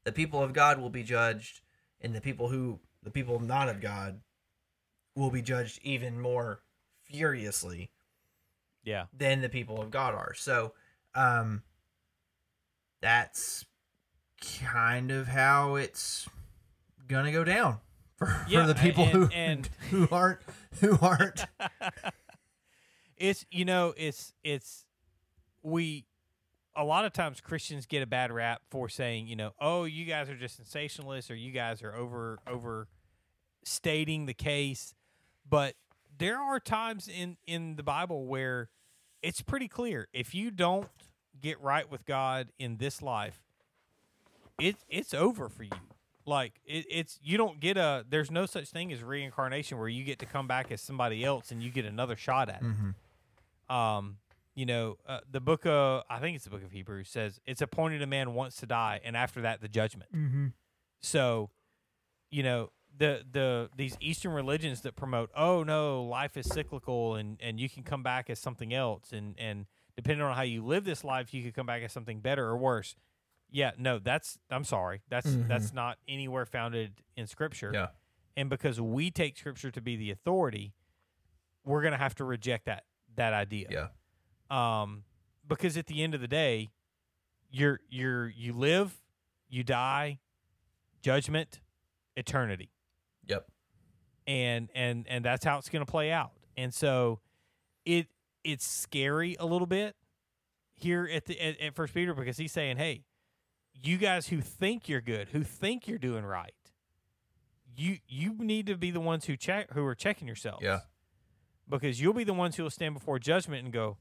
the 0.05 0.11
people 0.11 0.41
of 0.41 0.53
God 0.53 0.79
will 0.79 0.89
be 0.89 1.03
judged 1.03 1.59
and 1.99 2.15
the 2.15 2.21
people 2.21 2.47
who 2.49 2.79
the 3.03 3.09
people 3.11 3.39
not 3.39 3.67
of 3.67 3.81
God 3.81 4.21
will 5.15 5.31
be 5.31 5.41
judged 5.41 5.79
even 5.83 6.19
more 6.21 6.61
furiously 7.03 7.89
yeah. 8.87 9.05
than 9.13 9.41
the 9.41 9.49
people 9.49 9.81
of 9.81 9.91
God 9.91 10.13
are. 10.15 10.33
So 10.33 10.73
um 11.13 11.61
that's 13.01 13.65
kind 14.63 15.11
of 15.11 15.27
how 15.27 15.75
it's 15.75 16.27
gonna 17.07 17.31
go 17.31 17.43
down 17.43 17.77
for, 18.17 18.45
Yeah, 18.47 18.61
for 18.61 18.67
the 18.73 18.75
people 18.79 19.03
and- 19.03 19.13
who 19.13 19.29
and- 19.33 19.69
who 19.89 20.07
aren't 20.11 20.39
who 20.79 20.97
aren't 21.01 21.45
it's 23.17 23.45
you 23.51 23.65
know 23.65 23.93
it's 23.97 24.33
it's 24.43 24.85
we 25.63 26.05
a 26.75 26.83
lot 26.83 27.05
of 27.05 27.13
times 27.13 27.41
christians 27.41 27.85
get 27.87 28.03
a 28.03 28.07
bad 28.07 28.31
rap 28.31 28.61
for 28.69 28.89
saying 28.89 29.27
you 29.27 29.35
know 29.35 29.51
oh 29.59 29.85
you 29.85 30.05
guys 30.05 30.29
are 30.29 30.35
just 30.37 30.61
sensationalists 30.63 31.31
or 31.31 31.35
you 31.35 31.51
guys 31.51 31.81
are 31.81 31.95
over 31.95 32.37
over 32.47 32.87
stating 33.63 34.25
the 34.27 34.33
case 34.33 34.93
but 35.49 35.73
there 36.17 36.37
are 36.39 36.59
times 36.59 37.07
in 37.07 37.37
in 37.47 37.75
the 37.75 37.83
bible 37.83 38.27
where 38.27 38.69
it's 39.21 39.41
pretty 39.41 39.67
clear 39.67 40.07
if 40.13 40.33
you 40.35 40.51
don't 40.51 40.87
get 41.41 41.59
right 41.61 41.89
with 41.91 42.05
god 42.05 42.49
in 42.59 42.77
this 42.77 43.01
life 43.01 43.43
it 44.59 44.75
it's 44.89 45.13
over 45.13 45.49
for 45.49 45.63
you 45.63 45.69
like 46.25 46.59
it, 46.65 46.85
it's 46.89 47.19
you 47.21 47.37
don't 47.37 47.59
get 47.59 47.77
a 47.77 48.05
there's 48.09 48.31
no 48.31 48.45
such 48.45 48.69
thing 48.69 48.91
as 48.91 49.03
reincarnation 49.03 49.77
where 49.77 49.87
you 49.87 50.03
get 50.03 50.19
to 50.19 50.25
come 50.25 50.47
back 50.47 50.71
as 50.71 50.81
somebody 50.81 51.23
else 51.23 51.51
and 51.51 51.61
you 51.63 51.69
get 51.69 51.85
another 51.85 52.15
shot 52.15 52.49
at 52.49 52.61
it 52.61 52.65
Mhm. 52.65 53.73
um, 53.73 54.17
you 54.55 54.65
know, 54.65 54.97
uh, 55.07 55.19
the 55.29 55.39
book 55.39 55.67
of 55.67 56.01
I 56.09 56.17
think 56.17 56.35
it's 56.35 56.45
the 56.45 56.49
book 56.49 56.63
of 56.63 56.71
Hebrews 56.71 57.09
says 57.09 57.39
it's 57.45 57.61
appointed 57.61 58.01
a 58.01 58.07
man 58.07 58.33
once 58.33 58.55
to 58.57 58.65
die, 58.65 58.99
and 59.03 59.15
after 59.15 59.41
that 59.41 59.61
the 59.61 59.67
judgment. 59.67 60.11
Mm-hmm. 60.11 60.47
So, 60.99 61.51
you 62.31 62.41
know, 62.41 62.71
the 62.97 63.23
the 63.31 63.69
these 63.75 63.95
Eastern 63.99 64.31
religions 64.33 64.81
that 64.81 64.95
promote, 64.95 65.29
oh 65.35 65.63
no, 65.63 66.03
life 66.03 66.35
is 66.37 66.47
cyclical, 66.47 67.15
and 67.15 67.37
and 67.41 67.59
you 67.59 67.69
can 67.69 67.83
come 67.83 68.03
back 68.03 68.29
as 68.29 68.39
something 68.39 68.73
else, 68.73 69.11
and 69.11 69.35
and 69.37 69.65
depending 69.95 70.23
on 70.25 70.35
how 70.35 70.41
you 70.43 70.63
live 70.65 70.83
this 70.83 71.03
life, 71.03 71.33
you 71.33 71.43
could 71.43 71.53
come 71.53 71.65
back 71.65 71.81
as 71.83 71.91
something 71.91 72.19
better 72.19 72.45
or 72.45 72.57
worse. 72.57 72.95
Yeah, 73.49 73.71
no, 73.77 73.99
that's 73.99 74.37
I'm 74.49 74.63
sorry, 74.63 75.01
that's 75.09 75.27
Mhm. 75.27 75.47
that's 75.47 75.73
not 75.73 75.97
anywhere 76.07 76.45
founded 76.45 77.01
in 77.15 77.27
Scripture 77.27 77.71
Yeah. 77.73 77.87
and 78.35 78.49
because 78.49 78.79
we 78.81 79.09
take 79.11 79.37
scripture 79.37 79.71
to 79.71 79.81
be 79.81 79.95
the 79.95 80.11
authority 80.11 80.73
we're 81.63 81.81
going 81.81 81.91
to 81.93 81.97
have 81.97 82.15
to 82.15 82.23
reject 82.23 82.65
that 82.65 82.83
that 83.15 83.33
idea 83.33 83.67
Yeah. 83.71 84.81
um 84.81 85.03
because 85.47 85.75
at 85.77 85.87
the 85.87 86.03
end 86.03 86.13
of 86.13 86.21
the 86.21 86.27
day, 86.27 86.69
you're 87.49 87.79
you're 87.89 88.27
you 88.27 88.53
live, 88.53 89.01
you 89.49 89.63
die, 89.63 90.19
judgment, 91.01 91.61
eternity 92.15 92.69
Yep. 93.27 93.45
and 94.25 94.69
and 94.73 95.05
and 95.07 95.23
that's 95.23 95.45
how 95.45 95.57
it's 95.57 95.69
going 95.69 95.85
to 95.85 95.91
play 95.91 96.11
out. 96.11 96.31
And 96.55 96.73
so 96.73 97.19
it 97.85 98.07
it's 98.43 98.65
scary 98.65 99.35
a 99.39 99.45
little 99.45 99.67
bit 99.67 99.95
here 100.73 101.09
at 101.11 101.25
the 101.25 101.39
at, 101.39 101.59
at 101.59 101.75
First 101.75 101.93
Peter 101.93 102.13
because 102.13 102.37
he's 102.37 102.51
saying, 102.51 102.77
"Hey, 102.77 103.03
you 103.73 103.97
guys 103.97 104.27
who 104.27 104.41
think 104.41 104.87
you're 104.89 105.01
good, 105.01 105.29
who 105.29 105.43
think 105.43 105.87
you're 105.87 105.97
doing 105.97 106.25
right, 106.25 106.53
you 107.75 107.97
you 108.07 108.35
need 108.39 108.65
to 108.67 108.77
be 108.77 108.91
the 108.91 108.99
ones 108.99 109.25
who 109.25 109.35
check 109.37 109.71
who 109.73 109.85
are 109.85 109.95
checking 109.95 110.27
yourselves. 110.27 110.63
Yeah. 110.63 110.79
Because 111.69 111.99
you'll 111.99 112.13
be 112.13 112.23
the 112.23 112.33
ones 112.33 112.55
who 112.55 112.63
will 112.63 112.69
stand 112.69 112.93
before 112.93 113.19
judgment 113.19 113.63
and 113.65 113.73
go, 113.73 113.97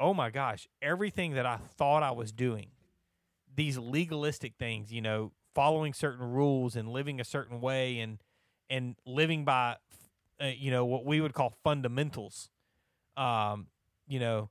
"Oh 0.00 0.12
my 0.14 0.30
gosh, 0.30 0.66
everything 0.82 1.34
that 1.34 1.46
I 1.46 1.56
thought 1.56 2.02
I 2.02 2.10
was 2.10 2.32
doing, 2.32 2.70
these 3.54 3.78
legalistic 3.78 4.54
things, 4.58 4.92
you 4.92 5.00
know, 5.00 5.32
following 5.54 5.92
certain 5.92 6.32
rules 6.32 6.74
and 6.74 6.88
living 6.88 7.20
a 7.20 7.24
certain 7.24 7.60
way 7.60 8.00
and 8.00 8.18
and 8.70 8.96
living 9.06 9.44
by 9.44 9.76
uh, 10.40 10.46
you 10.46 10.70
know 10.70 10.84
what 10.84 11.04
we 11.04 11.20
would 11.20 11.32
call 11.34 11.52
fundamentals 11.62 12.50
um 13.16 13.66
you 14.06 14.18
know 14.18 14.50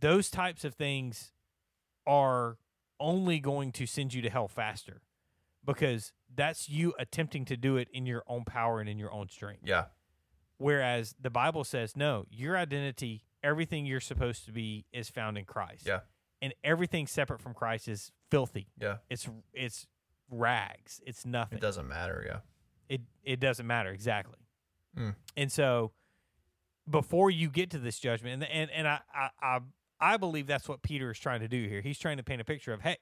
those 0.00 0.30
types 0.30 0.64
of 0.64 0.74
things 0.74 1.32
are 2.06 2.58
only 3.00 3.38
going 3.40 3.72
to 3.72 3.86
send 3.86 4.14
you 4.14 4.22
to 4.22 4.30
hell 4.30 4.48
faster 4.48 5.02
because 5.64 6.12
that's 6.34 6.68
you 6.68 6.94
attempting 6.98 7.44
to 7.44 7.56
do 7.56 7.76
it 7.76 7.88
in 7.92 8.06
your 8.06 8.22
own 8.26 8.44
power 8.44 8.80
and 8.80 8.88
in 8.88 8.98
your 8.98 9.12
own 9.12 9.28
strength 9.28 9.62
Yeah. 9.64 9.86
whereas 10.58 11.14
the 11.20 11.30
bible 11.30 11.64
says 11.64 11.96
no 11.96 12.26
your 12.30 12.56
identity 12.56 13.24
everything 13.42 13.84
you're 13.86 14.00
supposed 14.00 14.44
to 14.46 14.52
be 14.52 14.86
is 14.92 15.08
found 15.10 15.36
in 15.38 15.44
christ 15.44 15.86
Yeah. 15.86 16.00
and 16.40 16.54
everything 16.62 17.06
separate 17.06 17.40
from 17.40 17.52
christ 17.54 17.88
is 17.88 18.10
filthy 18.30 18.68
Yeah. 18.80 18.98
it's 19.10 19.28
it's 19.52 19.86
rags 20.30 21.00
it's 21.06 21.26
nothing 21.26 21.58
It 21.58 21.60
doesn't 21.60 21.86
matter. 21.86 22.24
Yeah. 22.26 22.38
It 22.88 23.00
it 23.22 23.40
doesn't 23.40 23.66
matter 23.66 23.90
exactly. 23.90 24.38
Mm. 24.98 25.14
And 25.36 25.50
so 25.50 25.92
before 26.88 27.30
you 27.30 27.48
get 27.48 27.70
to 27.70 27.78
this 27.78 27.98
judgment, 27.98 28.42
and 28.42 28.50
and, 28.50 28.70
and 28.70 28.88
I, 28.88 29.00
I 29.14 29.28
I 29.42 29.58
I 30.00 30.16
believe 30.16 30.46
that's 30.46 30.68
what 30.68 30.82
Peter 30.82 31.10
is 31.10 31.18
trying 31.18 31.40
to 31.40 31.48
do 31.48 31.68
here. 31.68 31.80
He's 31.80 31.98
trying 31.98 32.16
to 32.18 32.22
paint 32.22 32.40
a 32.40 32.44
picture 32.44 32.72
of 32.72 32.82
hey, 32.82 32.98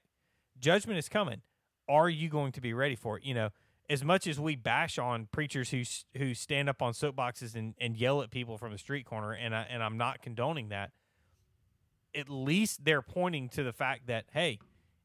judgment 0.59 0.99
is 0.99 1.09
coming. 1.09 1.43
Are 1.89 2.09
you 2.09 2.29
going 2.29 2.53
to 2.53 2.61
be 2.61 2.73
ready 2.73 2.95
for 2.95 3.19
it? 3.19 3.25
You 3.25 3.35
know, 3.35 3.51
as 3.91 4.05
much 4.05 4.27
as 4.27 4.39
we 4.39 4.57
bash 4.57 4.99
on 4.99 5.29
preachers 5.33 5.71
who 5.71 5.83
who 6.17 6.35
stand 6.35 6.69
up 6.69 6.81
on 6.81 6.93
soapboxes 6.93 7.55
and, 7.55 7.75
and 7.81 7.97
yell 7.97 8.23
at 8.23 8.31
people 8.31 8.59
from 8.59 8.73
the 8.73 8.79
street 8.79 9.05
corner, 9.05 9.33
and 9.33 9.55
I, 9.55 9.67
and 9.69 9.83
I'm 9.83 9.99
not 9.99 10.23
condoning 10.23 10.69
that. 10.69 10.93
At 12.15 12.29
least 12.29 12.85
they're 12.85 13.03
pointing 13.03 13.49
to 13.51 13.63
the 13.63 13.73
fact 13.73 14.07
that 14.07 14.27
hey, 14.33 14.59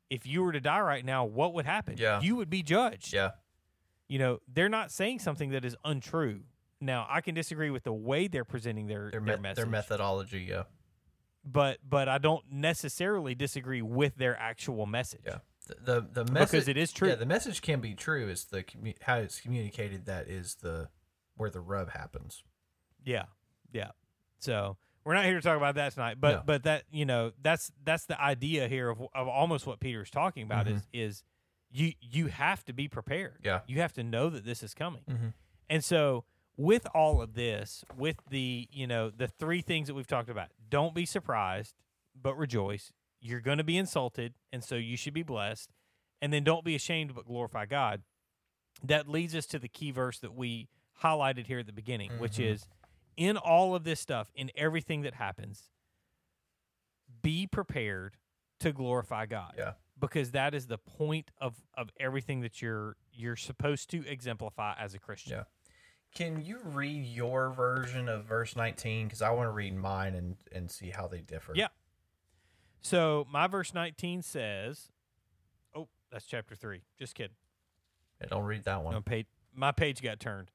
if 0.09 0.25
you 0.25 0.43
were 0.43 0.51
to 0.51 0.59
die 0.59 0.81
right 0.81 1.03
now, 1.03 1.25
what 1.25 1.53
would 1.53 1.65
happen? 1.65 1.95
Yeah. 1.97 2.21
you 2.21 2.35
would 2.35 2.49
be 2.49 2.63
judged 2.63 3.13
Yeah. 3.13 3.31
You 4.07 4.19
know 4.19 4.39
they're 4.53 4.69
not 4.69 4.91
saying 4.91 5.19
something 5.19 5.49
that 5.51 5.65
is 5.65 5.75
untrue 5.83 6.41
now 6.81 7.05
i 7.09 7.21
can 7.21 7.33
disagree 7.35 7.69
with 7.69 7.83
the 7.83 7.93
way 7.93 8.27
they're 8.27 8.45
presenting 8.45 8.87
their 8.87 9.09
Their, 9.11 9.19
their, 9.21 9.37
me- 9.37 9.41
message 9.41 9.55
their 9.57 9.65
methodology. 9.65 10.47
Yeah. 10.49 10.63
but 11.45 11.77
but 11.87 12.07
i 12.09 12.17
don't 12.17 12.43
necessarily 12.51 13.35
disagree 13.35 13.81
with 13.81 14.15
their 14.17 14.37
actual 14.39 14.85
message 14.85 15.21
Yeah. 15.25 15.39
The 15.67 16.01
the, 16.13 16.23
the 16.23 16.31
message 16.31 16.51
because 16.51 16.67
it 16.69 16.77
is 16.77 16.93
true 16.93 17.09
Yeah, 17.09 17.15
the 17.15 17.25
message 17.25 17.61
can 17.61 17.81
be 17.81 17.93
true. 17.93 18.29
Is 18.29 18.45
the 18.45 18.63
how 19.01 19.17
it's 19.17 19.41
communicated 19.41 20.05
that 20.05 20.27
is 20.29 20.55
the 20.55 20.87
where 21.35 21.49
the 21.49 21.59
rub 21.59 21.89
happens. 21.91 22.43
yeah 23.05 23.25
yeah 23.73 23.91
so 24.39 24.77
we're 25.03 25.13
not 25.13 25.25
here 25.25 25.35
to 25.35 25.41
talk 25.41 25.57
about 25.57 25.75
that 25.75 25.93
tonight 25.93 26.17
but 26.21 26.31
No. 26.31 26.43
but 26.45 26.63
that 26.63 26.83
you 26.91 27.05
know 27.05 27.31
that's 27.41 27.71
that's 27.83 28.05
the 28.05 28.19
idea 28.21 28.67
here 28.69 28.89
of, 28.89 29.01
of 29.13 29.27
almost 29.27 29.67
what 29.67 29.79
peter's 29.81 30.09
talking 30.09 30.43
about 30.43 30.67
mm-hmm. 30.67 30.77
is 30.77 30.87
is 30.93 31.23
you 31.69 31.93
you 32.01 32.27
have 32.27 32.63
to 32.65 32.73
be 32.73 32.87
prepared 32.87 33.39
Yeah. 33.43 33.61
you 33.67 33.81
have 33.81 33.93
to 33.93 34.03
know 34.03 34.29
that 34.29 34.45
this 34.45 34.63
is 34.63 34.73
coming 34.73 35.03
Mhm. 35.07 35.33
and 35.69 35.83
so 35.83 36.23
with 36.55 36.87
all 36.93 37.21
of 37.21 37.33
this 37.33 37.83
with 37.95 38.17
the 38.29 38.67
you 38.71 38.87
know 38.87 39.09
the 39.09 39.27
three 39.27 39.61
things 39.61 39.87
that 39.87 39.93
we've 39.93 40.07
talked 40.07 40.29
about 40.29 40.49
don't 40.69 40.95
be 40.95 41.05
surprised 41.05 41.75
but 42.15 42.35
rejoice 42.35 42.91
you're 43.19 43.41
going 43.41 43.57
to 43.57 43.63
be 43.63 43.77
insulted 43.77 44.33
and 44.51 44.63
so 44.63 44.75
you 44.75 44.95
should 44.97 45.13
be 45.13 45.23
blessed 45.23 45.71
and 46.21 46.31
then 46.33 46.43
don't 46.43 46.63
be 46.65 46.73
ashamed 46.75 47.13
but 47.13 47.25
glorify 47.25 47.65
god 47.65 48.01
that 48.83 49.07
leads 49.07 49.35
us 49.35 49.45
to 49.47 49.59
the 49.59 49.67
key 49.67 49.91
verse 49.91 50.19
that 50.19 50.33
we 50.33 50.69
highlighted 51.03 51.47
here 51.47 51.59
at 51.59 51.65
the 51.65 51.73
beginning 51.73 52.11
which 52.19 52.37
Mhm. 52.37 52.45
is 52.45 52.67
in 53.17 53.35
all 53.37 53.75
of 53.75 53.83
this 53.83 53.99
stuff 53.99 54.31
in 54.35 54.51
everything 54.55 55.01
that 55.01 55.15
happens 55.15 55.69
be 57.21 57.47
prepared 57.47 58.17
to 58.59 58.71
glorify 58.71 59.25
god 59.25 59.53
Yeah. 59.57 59.73
Because 59.99 60.31
that 60.31 60.53
is 60.53 60.67
the 60.67 60.77
point 60.77 61.31
of 61.39 61.55
of 61.75 61.89
everything 61.99 62.41
that 62.41 62.61
you're 62.61 62.95
you're 63.11 63.35
supposed 63.35 63.89
to 63.91 64.05
exemplify 64.07 64.73
as 64.79 64.93
a 64.93 64.99
christian 64.99 65.33
Yeah. 65.33 65.43
Can 66.15 66.43
you 66.43 66.59
read 66.63 67.05
your 67.05 67.49
version 67.49 68.07
of 68.09 68.25
verse 68.25 68.55
19? 68.55 69.07
Because 69.07 69.21
I 69.21 69.29
want 69.31 69.47
to 69.47 69.51
read 69.51 69.75
mine 69.75 70.15
and, 70.15 70.37
and 70.51 70.71
see 70.71 70.89
how 70.89 71.05
they 71.05 71.19
differ. 71.19 71.51
Yeah. 71.53 71.67
So 72.81 73.27
my 73.29 73.45
verse 73.47 73.73
19 73.73 74.21
says, 74.21 74.89
"Oh, 75.75 75.89
that's 76.11 76.25
chapter 76.25 76.55
three. 76.55 76.81
Just 76.97 77.13
kidding. 77.13 77.35
Yeah, 78.21 78.27
don't 78.29 78.45
read 78.45 78.63
that 78.63 78.83
one. 78.83 78.93
No, 78.93 79.01
page, 79.01 79.27
my 79.53 79.71
page 79.71 80.01
got 80.01 80.19
turned. 80.19 80.49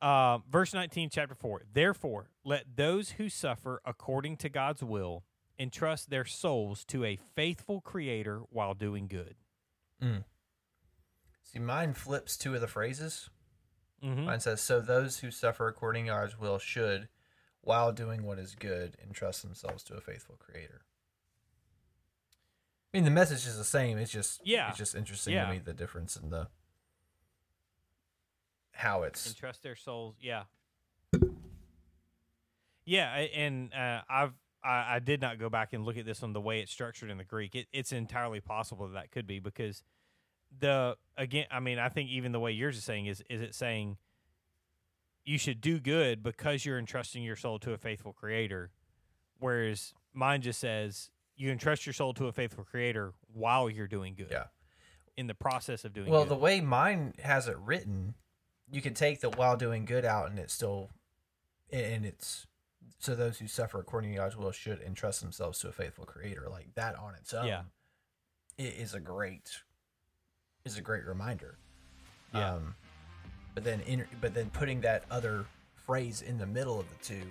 Uh, 0.00 0.38
verse 0.50 0.72
19, 0.72 1.10
chapter 1.10 1.34
four. 1.34 1.62
Therefore, 1.72 2.30
let 2.44 2.76
those 2.76 3.10
who 3.10 3.28
suffer 3.28 3.80
according 3.84 4.36
to 4.38 4.48
God's 4.48 4.82
will 4.82 5.24
entrust 5.58 6.10
their 6.10 6.24
souls 6.24 6.84
to 6.86 7.04
a 7.04 7.16
faithful 7.16 7.80
Creator 7.80 8.40
while 8.50 8.74
doing 8.74 9.08
good." 9.08 9.36
See, 11.42 11.58
mine 11.58 11.94
flips 11.94 12.36
two 12.36 12.54
of 12.54 12.60
the 12.60 12.68
phrases. 12.68 13.30
Mm-hmm. 14.02 14.24
Mine 14.24 14.40
says, 14.40 14.60
"So 14.60 14.80
those 14.80 15.20
who 15.20 15.30
suffer 15.30 15.66
according 15.66 16.04
to 16.04 16.10
God's 16.12 16.38
will 16.38 16.58
should, 16.58 17.08
while 17.62 17.92
doing 17.92 18.22
what 18.22 18.38
is 18.38 18.54
good, 18.54 18.96
entrust 19.02 19.42
themselves 19.42 19.82
to 19.84 19.94
a 19.94 20.00
faithful 20.00 20.36
Creator." 20.36 20.82
I 22.92 22.96
mean, 22.96 23.04
the 23.04 23.10
message 23.10 23.46
is 23.46 23.56
the 23.56 23.64
same. 23.64 23.98
It's 23.98 24.12
just 24.12 24.40
Yeah. 24.46 24.68
It's 24.68 24.78
just 24.78 24.94
interesting 24.94 25.34
Yeah. 25.34 25.46
to 25.46 25.52
me 25.52 25.58
the 25.58 25.74
difference 25.74 26.16
in 26.16 26.30
the 26.30 26.48
how 28.72 29.02
it's 29.02 29.26
entrust 29.26 29.62
their 29.62 29.74
souls. 29.74 30.16
Yeah, 30.20 30.44
yeah, 32.84 33.12
and 33.14 33.74
uh, 33.74 34.02
I've 34.08 34.34
I, 34.64 34.96
I 34.96 34.98
did 34.98 35.20
not 35.20 35.38
go 35.38 35.48
back 35.48 35.72
and 35.72 35.84
look 35.84 35.96
at 35.96 36.04
this 36.04 36.22
on 36.22 36.32
the 36.32 36.40
way 36.40 36.60
it's 36.60 36.72
structured 36.72 37.10
in 37.10 37.18
the 37.18 37.24
Greek. 37.24 37.54
It, 37.54 37.66
it's 37.72 37.92
entirely 37.92 38.40
possible 38.40 38.86
that 38.88 38.94
that 38.94 39.10
could 39.10 39.26
be 39.26 39.38
because 39.38 39.82
the 40.58 40.96
again, 41.16 41.46
I 41.50 41.60
mean, 41.60 41.78
I 41.78 41.88
think 41.88 42.10
even 42.10 42.32
the 42.32 42.40
way 42.40 42.52
yours 42.52 42.76
is 42.76 42.84
saying 42.84 43.06
is 43.06 43.22
is 43.30 43.40
it 43.40 43.54
saying 43.54 43.96
you 45.24 45.38
should 45.38 45.60
do 45.60 45.78
good 45.78 46.22
because 46.22 46.64
you're 46.64 46.78
entrusting 46.78 47.22
your 47.22 47.36
soul 47.36 47.58
to 47.60 47.72
a 47.72 47.78
faithful 47.78 48.12
Creator, 48.12 48.70
whereas 49.38 49.92
mine 50.14 50.40
just 50.40 50.58
says 50.58 51.10
you 51.36 51.50
entrust 51.50 51.86
your 51.86 51.92
soul 51.92 52.14
to 52.14 52.26
a 52.26 52.32
faithful 52.32 52.64
Creator 52.64 53.12
while 53.32 53.68
you're 53.70 53.86
doing 53.86 54.14
good. 54.16 54.28
yeah. 54.30 54.44
In 55.16 55.26
the 55.26 55.34
process 55.34 55.84
of 55.84 55.92
doing 55.92 56.10
Well, 56.10 56.22
good. 56.22 56.30
the 56.30 56.36
way 56.36 56.60
mine 56.60 57.14
has 57.22 57.46
it 57.48 57.56
written, 57.58 58.14
you 58.70 58.80
can 58.80 58.94
take 58.94 59.20
the 59.20 59.30
while 59.30 59.56
doing 59.56 59.84
good 59.84 60.04
out, 60.04 60.30
and 60.30 60.38
it's 60.38 60.54
still, 60.54 60.90
and 61.70 62.04
it's 62.06 62.46
so 62.98 63.14
those 63.14 63.38
who 63.38 63.46
suffer 63.46 63.78
according 63.80 64.10
to 64.12 64.16
God's 64.16 64.36
will 64.36 64.52
should 64.52 64.80
entrust 64.80 65.20
themselves 65.20 65.58
to 65.60 65.68
a 65.68 65.72
faithful 65.72 66.04
Creator. 66.04 66.46
Like 66.50 66.74
that 66.74 66.96
on 66.96 67.14
its 67.14 67.32
own, 67.34 67.46
Yeah. 67.46 67.62
it 68.56 68.74
is 68.78 68.94
a 68.94 69.00
great, 69.00 69.60
is 70.64 70.76
a 70.78 70.80
great 70.82 71.04
reminder. 71.06 71.58
Yeah. 72.34 72.54
Um, 72.54 72.74
but 73.54 73.64
then, 73.64 73.80
in, 73.82 74.04
but 74.20 74.34
then 74.34 74.50
putting 74.50 74.80
that 74.82 75.04
other 75.10 75.44
phrase 75.86 76.22
in 76.22 76.38
the 76.38 76.46
middle 76.46 76.78
of 76.78 76.86
the 76.88 77.04
two, 77.04 77.22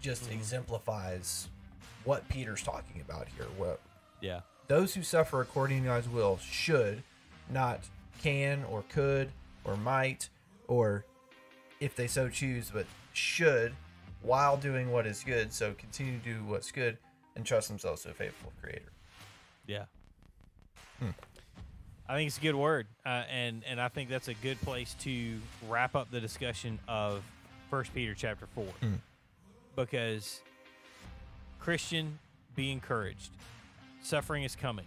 just 0.00 0.24
Mm-hmm. 0.24 0.34
exemplifies 0.38 1.48
what 2.04 2.28
Peter's 2.28 2.62
talking 2.62 3.00
about 3.00 3.26
here. 3.36 3.46
What 3.56 3.80
yeah. 4.20 4.40
those 4.68 4.94
who 4.94 5.02
suffer 5.02 5.40
according 5.40 5.82
to 5.82 5.88
God's 5.88 6.08
will 6.08 6.38
should, 6.38 7.02
not 7.50 7.80
can 8.22 8.64
or 8.70 8.84
could 8.88 9.30
or 9.64 9.76
might, 9.76 10.28
or 10.68 11.04
if 11.80 11.94
they 11.96 12.06
so 12.06 12.28
choose, 12.28 12.70
but 12.72 12.86
should, 13.12 13.74
while 14.26 14.56
doing 14.56 14.90
what 14.90 15.06
is 15.06 15.22
good. 15.24 15.52
So 15.52 15.72
continue 15.74 16.18
to 16.18 16.24
do 16.24 16.44
what's 16.44 16.70
good 16.72 16.98
and 17.36 17.44
trust 17.46 17.68
themselves 17.68 18.02
to 18.02 18.10
a 18.10 18.14
faithful 18.14 18.52
Creator. 18.60 18.92
Yeah. 19.66 19.84
Hmm. 20.98 21.10
I 22.08 22.14
think 22.14 22.28
it's 22.28 22.38
a 22.38 22.40
good 22.40 22.54
word, 22.54 22.86
uh, 23.04 23.24
and 23.30 23.62
and 23.66 23.80
I 23.80 23.88
think 23.88 24.08
that's 24.08 24.28
a 24.28 24.34
good 24.34 24.60
place 24.62 24.94
to 25.00 25.38
wrap 25.68 25.96
up 25.96 26.10
the 26.10 26.20
discussion 26.20 26.78
of 26.86 27.22
First 27.68 27.92
Peter 27.94 28.14
chapter 28.14 28.46
four, 28.54 28.68
Hmm. 28.80 28.94
because 29.74 30.40
Christian, 31.58 32.18
be 32.54 32.70
encouraged. 32.70 33.30
Suffering 34.02 34.44
is 34.44 34.54
coming. 34.54 34.86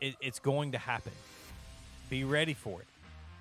It, 0.00 0.14
it's 0.20 0.38
going 0.38 0.72
to 0.72 0.78
happen. 0.78 1.12
Be 2.10 2.24
ready 2.24 2.52
for 2.54 2.80
it, 2.80 2.86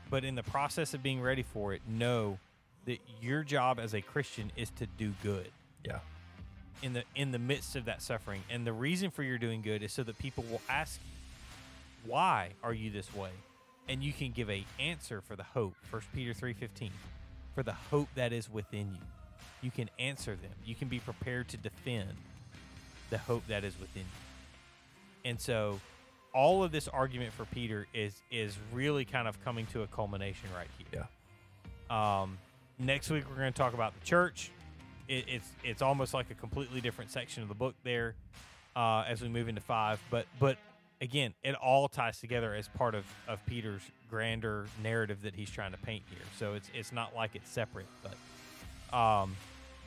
but 0.10 0.24
in 0.24 0.36
the 0.36 0.44
process 0.44 0.94
of 0.94 1.04
being 1.04 1.22
ready 1.22 1.44
for 1.44 1.74
it, 1.74 1.82
know 1.86 2.40
that 2.90 3.00
your 3.22 3.44
job 3.44 3.80
as 3.80 3.94
a 3.94 4.02
Christian 4.02 4.52
is 4.56 4.72
to 4.72 4.88
do 4.98 5.14
good. 5.22 5.52
Yeah. 5.86 6.00
in 6.82 6.94
the 6.94 7.04
in 7.16 7.32
the 7.32 7.40
midst 7.40 7.76
of 7.76 7.86
that 7.86 8.02
suffering. 8.02 8.42
And 8.50 8.66
the 8.66 8.74
reason 8.74 9.12
for 9.12 9.24
your 9.24 9.38
doing 9.38 9.62
good 9.62 9.84
is 9.84 9.94
so 9.94 10.04
that 10.04 10.18
people 10.18 10.44
will 10.50 10.62
ask 10.68 11.00
you, 11.06 12.10
why 12.12 12.50
are 12.64 12.74
you 12.74 12.90
this 12.90 13.14
way? 13.14 13.30
And 13.88 14.04
you 14.04 14.12
can 14.14 14.32
give 14.32 14.50
a 14.50 14.66
answer 14.80 15.22
for 15.22 15.36
the 15.36 15.44
hope. 15.44 15.76
First 15.84 16.08
Peter 16.14 16.34
3:15. 16.34 16.90
For 17.56 17.64
the 17.64 17.74
hope 17.92 18.10
that 18.16 18.34
is 18.34 18.50
within 18.50 18.92
you. 18.94 19.06
You 19.62 19.72
can 19.72 19.90
answer 20.00 20.36
them. 20.36 20.52
You 20.66 20.76
can 20.76 20.88
be 20.88 21.00
prepared 21.00 21.48
to 21.50 21.58
defend 21.58 22.10
the 23.10 23.18
hope 23.20 23.46
that 23.48 23.64
is 23.64 23.80
within 23.80 24.04
you. 24.04 25.30
And 25.30 25.40
so 25.40 25.80
all 26.34 26.64
of 26.64 26.72
this 26.72 26.88
argument 26.88 27.34
for 27.34 27.46
Peter 27.46 27.88
is 27.94 28.22
is 28.32 28.58
really 28.74 29.06
kind 29.06 29.28
of 29.28 29.44
coming 29.44 29.66
to 29.68 29.84
a 29.84 29.88
culmination 29.88 30.50
right 30.56 30.70
here. 30.78 31.06
Yeah. 31.90 32.22
Um, 32.22 32.38
next 32.80 33.10
week 33.10 33.26
we're 33.30 33.36
going 33.36 33.52
to 33.54 33.58
talk 33.58 33.74
about 33.74 33.94
the 34.00 34.06
church. 34.06 34.52
It, 35.08 35.26
it's 35.28 35.50
it's 35.64 35.82
almost 35.82 36.14
like 36.14 36.32
a 36.32 36.36
completely 36.36 36.82
different 36.82 37.12
section 37.12 37.44
of 37.44 37.50
the 37.50 37.56
book 37.56 37.76
there 37.84 38.16
uh, 38.76 39.04
as 39.08 39.22
we 39.22 39.28
move 39.28 39.48
into 39.48 39.62
five. 39.62 40.00
But 40.10 40.26
but 40.40 40.58
again, 41.02 41.34
it 41.44 41.56
all 41.56 41.88
ties 41.88 42.20
together 42.20 42.54
as 42.54 42.68
part 42.68 42.96
of, 42.96 43.06
of 43.28 43.44
Peter's 43.46 43.82
grander 44.10 44.66
narrative 44.82 45.22
that 45.24 45.36
he's 45.36 45.50
trying 45.50 45.72
to 45.72 45.78
paint 45.78 46.04
here. 46.10 46.26
So 46.38 46.54
it's 46.54 46.70
it's 46.74 46.92
not 46.92 47.16
like 47.16 47.36
it's 47.36 47.50
separate, 47.50 47.88
but 48.04 48.98
um, 48.98 49.36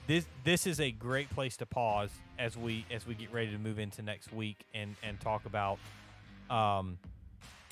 this 0.07 0.27
this 0.45 0.67
is 0.67 0.81
a 0.81 0.91
great 0.91 1.31
place 1.31 1.57
to 1.59 1.67
pause 1.67 2.11
as 2.39 2.57
we 2.57 2.85
as 2.91 3.07
we 3.07 3.15
get 3.15 3.33
ready 3.33 3.51
to 3.53 3.59
move 3.59 3.79
into 3.79 4.03
next 4.03 4.33
week 4.33 4.57
and 4.75 4.97
and 5.03 5.21
talk 5.21 5.45
about 5.47 5.79
um, 6.51 6.99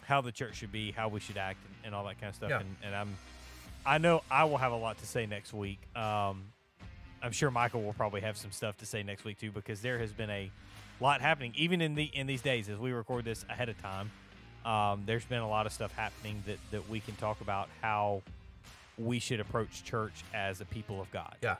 how 0.04 0.20
the 0.20 0.32
church 0.32 0.56
should 0.56 0.72
be, 0.72 0.92
how 0.92 1.08
we 1.08 1.20
should 1.20 1.36
act, 1.36 1.58
and, 1.66 1.86
and 1.86 1.94
all 1.94 2.04
that 2.04 2.20
kind 2.20 2.30
of 2.30 2.36
stuff. 2.36 2.50
Yeah. 2.50 2.60
And, 2.60 2.76
and 2.84 2.94
I'm 2.94 3.16
I 3.84 3.98
know 3.98 4.22
I 4.30 4.44
will 4.44 4.58
have 4.58 4.72
a 4.72 4.76
lot 4.76 4.98
to 4.98 5.06
say 5.06 5.26
next 5.26 5.52
week. 5.52 5.78
Um, 5.96 6.44
I'm 7.22 7.32
sure 7.32 7.50
Michael 7.50 7.82
will 7.82 7.92
probably 7.92 8.20
have 8.22 8.36
some 8.36 8.50
stuff 8.50 8.76
to 8.78 8.86
say 8.86 9.02
next 9.02 9.24
week 9.24 9.38
too, 9.38 9.50
because 9.50 9.82
there 9.82 9.98
has 9.98 10.12
been 10.12 10.30
a 10.30 10.50
lot 11.00 11.20
happening, 11.20 11.52
even 11.56 11.80
in 11.80 11.94
the 11.94 12.04
in 12.04 12.26
these 12.26 12.42
days 12.42 12.68
as 12.68 12.78
we 12.78 12.92
record 12.92 13.24
this 13.24 13.44
ahead 13.48 13.68
of 13.68 13.80
time. 13.80 14.10
Um, 14.64 15.02
there's 15.06 15.24
been 15.24 15.40
a 15.40 15.48
lot 15.48 15.66
of 15.66 15.72
stuff 15.72 15.94
happening 15.94 16.42
that 16.46 16.58
that 16.70 16.88
we 16.88 17.00
can 17.00 17.16
talk 17.16 17.40
about 17.40 17.68
how 17.80 18.22
we 18.98 19.18
should 19.18 19.40
approach 19.40 19.84
church 19.84 20.24
as 20.34 20.60
a 20.60 20.64
people 20.66 21.00
of 21.00 21.10
God. 21.10 21.36
Yeah. 21.42 21.56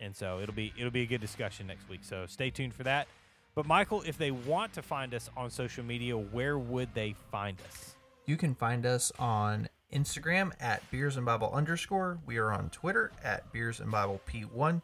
And 0.00 0.14
so 0.14 0.40
it'll 0.40 0.54
be 0.54 0.72
it'll 0.78 0.90
be 0.90 1.02
a 1.02 1.06
good 1.06 1.20
discussion 1.20 1.66
next 1.66 1.88
week. 1.88 2.00
So 2.02 2.24
stay 2.26 2.50
tuned 2.50 2.74
for 2.74 2.84
that. 2.84 3.08
But 3.54 3.66
Michael, 3.66 4.02
if 4.06 4.16
they 4.16 4.30
want 4.30 4.72
to 4.74 4.82
find 4.82 5.12
us 5.14 5.28
on 5.36 5.50
social 5.50 5.84
media, 5.84 6.16
where 6.16 6.58
would 6.58 6.94
they 6.94 7.14
find 7.32 7.56
us? 7.68 7.96
You 8.24 8.36
can 8.36 8.54
find 8.54 8.86
us 8.86 9.10
on 9.18 9.68
Instagram 9.92 10.52
at 10.60 10.88
Beers 10.90 11.16
and 11.16 11.24
Bible 11.24 11.50
underscore. 11.52 12.18
We 12.26 12.38
are 12.38 12.52
on 12.52 12.70
Twitter 12.70 13.12
at 13.22 13.50
Beers 13.52 13.80
and 13.80 13.90
Bible 13.90 14.20
P1. 14.28 14.82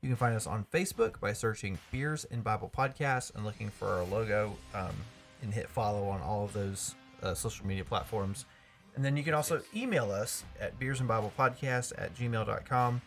You 0.00 0.08
can 0.08 0.16
find 0.16 0.34
us 0.34 0.46
on 0.46 0.66
Facebook 0.72 1.20
by 1.20 1.32
searching 1.32 1.78
Beers 1.90 2.24
and 2.30 2.44
Bible 2.44 2.70
Podcast 2.74 3.34
and 3.34 3.44
looking 3.44 3.70
for 3.70 3.88
our 3.88 4.04
logo 4.04 4.56
um, 4.74 4.94
and 5.42 5.52
hit 5.52 5.68
follow 5.68 6.08
on 6.08 6.20
all 6.20 6.44
of 6.44 6.52
those 6.52 6.94
uh, 7.22 7.34
social 7.34 7.66
media 7.66 7.84
platforms. 7.84 8.46
And 8.94 9.04
then 9.04 9.16
you 9.16 9.22
can 9.22 9.34
also 9.34 9.60
email 9.74 10.10
us 10.10 10.44
at 10.60 10.78
Beers 10.78 11.00
and 11.00 11.08
Bible 11.08 11.32
Podcast 11.38 11.92
at 11.98 12.14
gmail.com. 12.16 13.02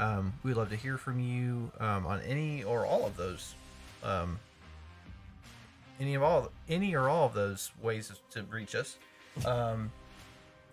Um, 0.00 0.32
we'd 0.42 0.54
love 0.54 0.70
to 0.70 0.76
hear 0.76 0.96
from 0.96 1.20
you 1.20 1.70
um, 1.78 2.06
on 2.06 2.20
any 2.22 2.64
or 2.64 2.86
all 2.86 3.06
of 3.06 3.16
those 3.16 3.54
um, 4.02 4.38
any 6.00 6.14
of 6.14 6.22
all 6.22 6.50
any 6.68 6.94
or 6.94 7.08
all 7.08 7.26
of 7.26 7.34
those 7.34 7.70
ways 7.82 8.10
to 8.30 8.42
reach 8.44 8.74
us. 8.74 8.96
Um, 9.44 9.92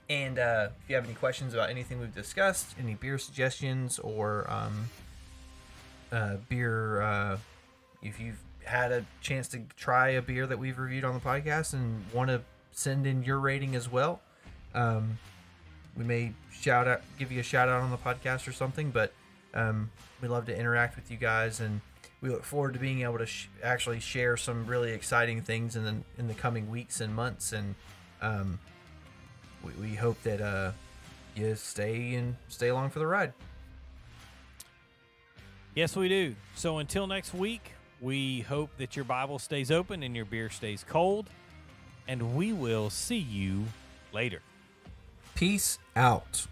and 0.09 0.39
uh, 0.39 0.69
if 0.83 0.89
you 0.89 0.95
have 0.95 1.05
any 1.05 1.13
questions 1.13 1.53
about 1.53 1.69
anything 1.69 1.99
we've 1.99 2.15
discussed, 2.15 2.75
any 2.79 2.93
beer 2.93 3.17
suggestions, 3.17 3.99
or 3.99 4.49
um, 4.49 4.89
uh, 6.11 6.35
beer, 6.47 7.01
uh, 7.01 7.37
if 8.01 8.19
you've 8.19 8.39
had 8.63 8.91
a 8.91 9.05
chance 9.21 9.47
to 9.49 9.61
try 9.75 10.09
a 10.09 10.21
beer 10.21 10.47
that 10.47 10.57
we've 10.57 10.77
reviewed 10.77 11.03
on 11.03 11.13
the 11.13 11.19
podcast 11.19 11.73
and 11.73 12.03
want 12.13 12.29
to 12.29 12.41
send 12.71 13.05
in 13.05 13.23
your 13.23 13.39
rating 13.39 13.75
as 13.75 13.91
well, 13.91 14.21
um, 14.73 15.17
we 15.97 16.03
may 16.03 16.31
shout 16.51 16.87
out, 16.87 17.01
give 17.19 17.31
you 17.31 17.39
a 17.39 17.43
shout 17.43 17.67
out 17.67 17.81
on 17.81 17.91
the 17.91 17.97
podcast 17.97 18.47
or 18.47 18.53
something. 18.53 18.91
But 18.91 19.11
um, 19.53 19.89
we 20.21 20.29
love 20.29 20.45
to 20.45 20.57
interact 20.57 20.95
with 20.95 21.11
you 21.11 21.17
guys, 21.17 21.59
and 21.59 21.81
we 22.21 22.29
look 22.29 22.43
forward 22.45 22.73
to 22.73 22.79
being 22.79 23.01
able 23.01 23.17
to 23.17 23.25
sh- 23.25 23.49
actually 23.61 23.99
share 23.99 24.37
some 24.37 24.65
really 24.67 24.91
exciting 24.91 25.41
things 25.41 25.75
in 25.75 25.83
the 25.83 25.95
in 26.17 26.27
the 26.27 26.33
coming 26.33 26.69
weeks 26.69 27.01
and 27.01 27.13
months. 27.13 27.51
And 27.51 27.75
um, 28.21 28.59
we, 29.63 29.71
we 29.89 29.95
hope 29.95 30.21
that 30.23 30.41
uh, 30.41 30.71
you 31.35 31.55
stay 31.55 32.15
and 32.15 32.35
stay 32.49 32.69
along 32.69 32.89
for 32.89 32.99
the 32.99 33.07
ride. 33.07 33.33
Yes, 35.75 35.95
we 35.95 36.09
do. 36.09 36.35
So 36.55 36.79
until 36.79 37.05
next 37.05 37.33
week, 37.33 37.73
we 38.01 38.41
hope 38.41 38.69
that 38.77 38.95
your 38.95 39.05
Bible 39.05 39.37
stays 39.39 39.71
open 39.71 40.03
and 40.03 40.15
your 40.15 40.25
beer 40.25 40.49
stays 40.49 40.83
cold. 40.87 41.29
And 42.07 42.35
we 42.35 42.53
will 42.53 42.89
see 42.89 43.17
you 43.17 43.65
later. 44.13 44.41
Peace 45.35 45.77
out. 45.95 46.47